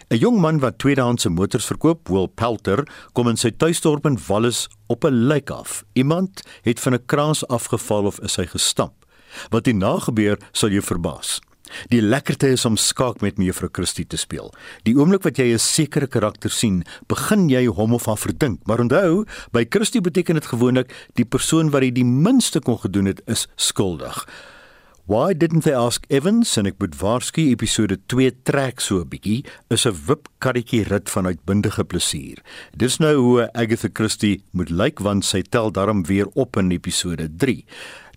'n 0.10 0.18
Jong 0.18 0.40
man 0.42 0.58
wat 0.60 0.80
tweedehandse 0.82 1.30
motors 1.30 1.68
verkoop, 1.70 2.08
Will 2.10 2.26
Pelter, 2.28 2.82
kom 3.14 3.28
in 3.30 3.38
sy 3.38 3.52
tuisdorp 3.54 4.08
in 4.10 4.18
Wallis 4.28 4.68
op 4.90 5.06
'n 5.06 5.28
lijk 5.30 5.50
af. 5.54 5.84
Iemand 5.94 6.42
het 6.62 6.80
van 6.80 6.94
'n 6.94 7.06
kraans 7.06 7.48
afgeval 7.48 8.06
of 8.06 8.20
is 8.20 8.36
hy 8.36 8.46
gestamp. 8.46 9.06
Wat 9.50 9.66
hier 9.66 9.76
na 9.76 10.00
gebeur, 10.00 10.40
sal 10.52 10.70
jou 10.70 10.82
verbaas. 10.82 11.40
Die 11.88 12.02
lekkerte 12.02 12.48
is 12.48 12.66
om 12.66 12.78
skaak 12.78 13.22
met 13.22 13.38
mevrou 13.38 13.70
Christie 13.72 14.08
te 14.08 14.18
speel. 14.18 14.54
Die 14.84 14.96
oomblik 14.98 15.24
wat 15.24 15.38
jy 15.38 15.54
'n 15.54 15.60
sekere 15.60 16.08
karakter 16.08 16.50
sien, 16.50 16.84
begin 17.08 17.50
jy 17.50 17.66
hom 17.68 17.94
of 17.94 18.06
haar 18.06 18.18
verdink. 18.18 18.66
Maar 18.66 18.80
onthou, 18.80 19.26
by 19.52 19.66
Christie 19.70 20.02
beteken 20.02 20.34
dit 20.34 20.46
gewoonlik 20.46 21.08
die 21.14 21.26
persoon 21.26 21.70
wat 21.70 21.82
die 21.82 22.06
minste 22.06 22.60
kon 22.60 22.80
gedoen 22.80 23.06
het, 23.06 23.22
is 23.28 23.48
skuldig. 23.56 24.26
Why 25.10 25.34
didn't 25.34 25.64
they 25.66 25.74
ask 25.74 26.04
Evans 26.14 26.52
en 26.62 26.68
ek 26.70 26.76
moet 26.78 26.94
waarsku 27.00 27.42
episode 27.50 27.96
2 28.14 28.30
trek 28.46 28.78
so 28.78 29.00
'n 29.02 29.10
bietjie 29.10 29.42
is 29.74 29.88
'n 29.90 29.98
wip 30.06 30.30
karretjie 30.38 30.84
rit 30.86 31.10
van 31.10 31.26
uitbundige 31.26 31.84
plesier. 31.84 32.38
Dis 32.78 33.00
nou 33.00 33.16
hoe 33.18 33.50
Agatha 33.58 33.90
Christie 33.92 34.44
moet 34.54 34.70
lyk 34.70 35.02
want 35.02 35.26
sy 35.26 35.42
tel 35.42 35.72
daarom 35.72 36.06
weer 36.06 36.30
op 36.36 36.58
in 36.58 36.70
episode 36.70 37.26
3. 37.26 37.66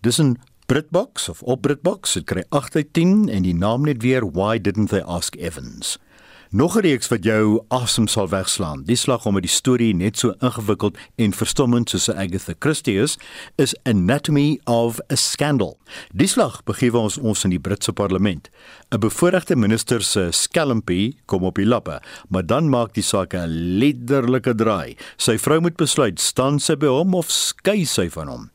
Dis 0.02 0.20
'n 0.20 0.36
Britbox 0.66 1.30
of 1.30 1.42
op 1.42 1.62
Britbox, 1.62 2.12
dit 2.12 2.26
kry 2.26 2.44
8 2.50 2.76
uit 2.76 2.92
10 2.92 3.28
en 3.28 3.42
die 3.42 3.56
naam 3.56 3.88
net 3.88 4.02
weer 4.02 4.20
Why 4.30 4.60
didn't 4.60 4.90
they 4.90 5.00
ask 5.00 5.34
Evans? 5.36 5.98
Nog 6.54 6.76
'n 6.76 6.80
reeks 6.80 7.08
wat 7.08 7.24
jou 7.24 7.64
asem 7.68 8.06
sal 8.06 8.28
wegslaan. 8.28 8.82
Die 8.84 8.96
slag 8.96 9.26
om 9.26 9.32
met 9.34 9.42
die 9.42 9.50
storie 9.50 9.94
net 9.94 10.18
so 10.18 10.34
ingewikkeld 10.38 10.98
en 11.14 11.32
verstommend 11.32 11.90
soos 11.90 12.10
Agatha 12.10 12.52
Christie 12.58 12.98
is, 12.98 13.18
is 13.56 13.76
Anatomy 13.82 14.60
of 14.64 15.00
a 15.12 15.14
Scandal. 15.14 15.78
Die 16.14 16.26
slag 16.26 16.64
begewe 16.64 16.98
ons 16.98 17.18
ons 17.18 17.44
in 17.44 17.50
die 17.50 17.60
Britse 17.60 17.92
parlement. 17.92 18.50
'n 18.90 18.98
Bevoorregte 18.98 19.56
minister 19.56 20.02
se 20.02 20.28
skelmpie 20.30 21.16
kom 21.24 21.42
op 21.42 21.54
die 21.54 21.66
lappe, 21.66 22.02
maar 22.28 22.46
dan 22.46 22.68
maak 22.68 22.92
die 22.94 23.02
saak 23.02 23.34
'n 23.34 23.78
liderlike 23.78 24.54
draai. 24.54 24.96
Sy 25.16 25.38
vrou 25.38 25.60
moet 25.60 25.76
besluit, 25.76 26.20
staan 26.20 26.60
sy 26.60 26.74
by 26.76 26.86
hom 26.86 27.14
of 27.14 27.30
skei 27.30 27.84
sy 27.84 28.10
van 28.10 28.28
hom? 28.28 28.50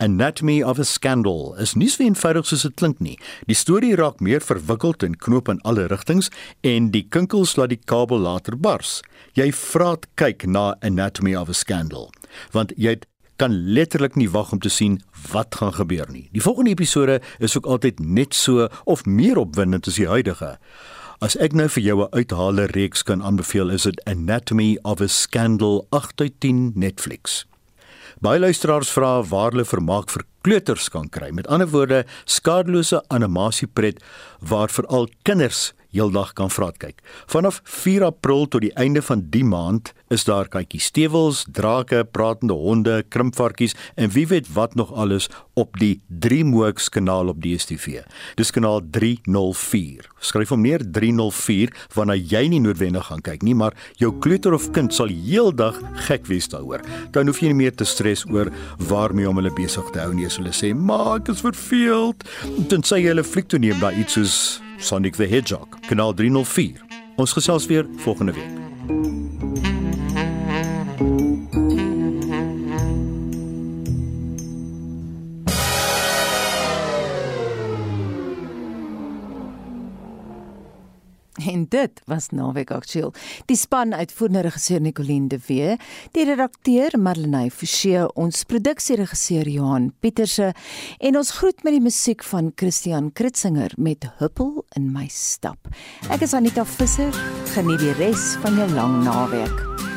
Anatomy 0.00 0.62
of 0.62 0.78
a 0.78 0.84
Scandal 0.84 1.54
is 1.60 1.74
nie 1.76 1.88
so 1.92 2.00
eenvoudig 2.00 2.46
soos 2.48 2.62
dit 2.64 2.76
klink 2.80 3.02
nie. 3.04 3.18
Die 3.50 3.56
storie 3.58 3.92
raak 4.00 4.22
meer 4.24 4.40
verwikkeld 4.40 5.04
en 5.04 5.18
knoop 5.20 5.50
in 5.52 5.60
alle 5.68 5.84
rigtings 5.92 6.30
en 6.64 6.88
die 6.94 7.02
kinkels 7.04 7.52
laat 7.60 7.74
die 7.74 7.82
kabel 7.84 8.22
later 8.24 8.56
bars. 8.56 9.02
Jy 9.36 9.50
vraat 9.52 10.06
kyk 10.16 10.46
na 10.48 10.72
Anatomy 10.80 11.34
of 11.36 11.52
a 11.52 11.56
Scandal, 11.56 12.08
want 12.56 12.72
jy 12.80 12.96
kan 13.36 13.52
letterlik 13.76 14.16
nie 14.16 14.30
wag 14.32 14.54
om 14.56 14.62
te 14.64 14.72
sien 14.72 15.02
wat 15.34 15.60
gaan 15.60 15.76
gebeur 15.76 16.08
nie. 16.08 16.30
Die 16.32 16.44
volgende 16.44 16.72
episode 16.72 17.20
is 17.38 17.58
ook 17.60 17.68
altyd 17.68 18.00
net 18.00 18.32
so 18.36 18.70
of 18.84 19.04
meer 19.04 19.36
opwindend 19.40 19.88
as 19.88 20.00
die 20.00 20.08
huidige. 20.08 20.56
As 21.20 21.36
ek 21.36 21.52
nou 21.52 21.68
vir 21.68 21.84
jou 21.84 22.00
'n 22.00 22.16
uithaler 22.16 22.72
reeks 22.72 23.02
kan 23.04 23.22
aanbeveel, 23.22 23.68
is 23.70 23.82
dit 23.82 24.00
Anatomy 24.08 24.78
of 24.82 25.00
a 25.00 25.08
Scandal 25.08 25.86
8 25.92 26.20
uit 26.20 26.40
10 26.40 26.72
Netflix. 26.74 27.44
Baie 28.20 28.36
luisteraars 28.36 28.90
vra 28.92 29.22
waar 29.24 29.54
hulle 29.54 29.64
vermaak 29.64 30.10
vir 30.12 30.26
kleuters 30.44 30.90
kan 30.92 31.06
kry. 31.08 31.30
Met 31.32 31.46
ander 31.48 31.70
woorde, 31.72 32.02
skadelose 32.28 32.98
animasiepret 33.08 34.02
waar 34.44 34.68
veral 34.68 35.08
kinders 35.24 35.70
heeldag 35.94 36.32
kan 36.38 36.50
vraat 36.50 36.78
kyk. 36.82 37.00
Vanaf 37.30 37.60
4 37.64 38.04
April 38.10 38.46
tot 38.48 38.64
die 38.64 38.74
einde 38.78 39.02
van 39.02 39.24
die 39.30 39.44
maand 39.44 39.92
is 40.10 40.24
daar 40.26 40.48
kykie 40.50 40.80
stewels, 40.82 41.44
drake, 41.54 42.04
pratende 42.10 42.56
honde, 42.58 43.00
krimpvarkies 43.08 43.76
en 43.94 44.10
wie 44.14 44.26
weet 44.26 44.48
wat 44.54 44.74
nog 44.74 44.92
alles 44.92 45.28
op 45.54 45.78
die 45.78 46.00
Dreamworks 46.08 46.88
kanaal 46.88 47.30
op 47.30 47.42
DStv. 47.42 48.02
Dis 48.38 48.50
kanaal 48.50 48.82
304. 48.90 50.08
Skryf 50.20 50.50
hom 50.54 50.64
neer 50.66 50.82
304 50.82 51.74
wanneer 51.94 52.18
jy 52.32 52.42
nie 52.50 52.62
noodwendig 52.62 53.06
gaan 53.10 53.22
kyk 53.24 53.44
nie, 53.46 53.54
maar 53.54 53.76
jou 54.00 54.12
kleuter 54.22 54.54
of 54.56 54.70
kind 54.74 54.94
sal 54.94 55.12
heeldag 55.12 55.78
gek 56.08 56.26
wees 56.30 56.50
daaroor. 56.50 56.82
Dan 57.14 57.30
hoef 57.30 57.42
jy 57.42 57.52
nie 57.52 57.62
meer 57.62 57.76
te 57.76 57.86
stres 57.88 58.26
oor 58.30 58.50
waarmee 58.90 59.28
om 59.28 59.38
hulle 59.40 59.54
besig 59.54 59.86
te 59.94 60.02
hou 60.02 60.12
nie 60.14 60.26
as 60.26 60.40
hulle 60.40 60.54
sê, 60.54 60.74
"Maar 60.74 61.20
ek 61.20 61.28
is 61.28 61.40
verveeld." 61.40 62.24
Sê 62.90 62.96
jy 62.96 63.08
hulle 63.12 63.24
fliek 63.24 63.46
toe 63.46 63.58
neem 63.58 63.78
by 63.78 63.92
iets 63.92 64.14
soos 64.14 64.60
Sonic 64.80 65.16
the 65.16 65.26
Hedgehog, 65.26 65.78
kanaal 65.86 66.14
304. 66.14 66.80
Ons 67.16 67.32
gesels 67.32 67.66
weer 67.66 67.86
volgende 67.96 68.32
week. 68.32 69.29
En 81.48 81.66
dit 81.68 82.00
was 82.06 82.28
naweek 82.30 82.70
aktueel. 82.70 83.12
Die 83.46 83.56
span 83.56 83.94
uitvoerende 83.94 84.40
regisseur 84.40 84.80
Nicoline 84.80 85.28
de 85.28 85.38
Wee, 85.46 85.76
die 86.12 86.24
redakteur 86.24 86.98
Marlenae 86.98 87.50
Forsie, 87.50 88.02
ons 88.14 88.44
produksieregisseur 88.44 89.48
Johan 89.48 89.90
Pieterse 90.00 90.52
en 90.98 91.16
ons 91.16 91.30
groet 91.40 91.64
met 91.64 91.76
die 91.76 91.84
musiek 91.84 92.24
van 92.24 92.52
Christian 92.54 93.12
Kritzinger 93.12 93.74
met 93.76 94.08
Huppel 94.18 94.64
in 94.76 94.90
my 94.92 95.08
stap. 95.12 95.70
Ek 96.10 96.26
is 96.26 96.34
Anita 96.34 96.64
Visser. 96.64 97.14
Geniet 97.54 97.82
die 97.84 97.94
res 98.00 98.34
van 98.44 98.60
jou 98.60 98.68
lang 98.74 99.00
naweek. 99.06 99.89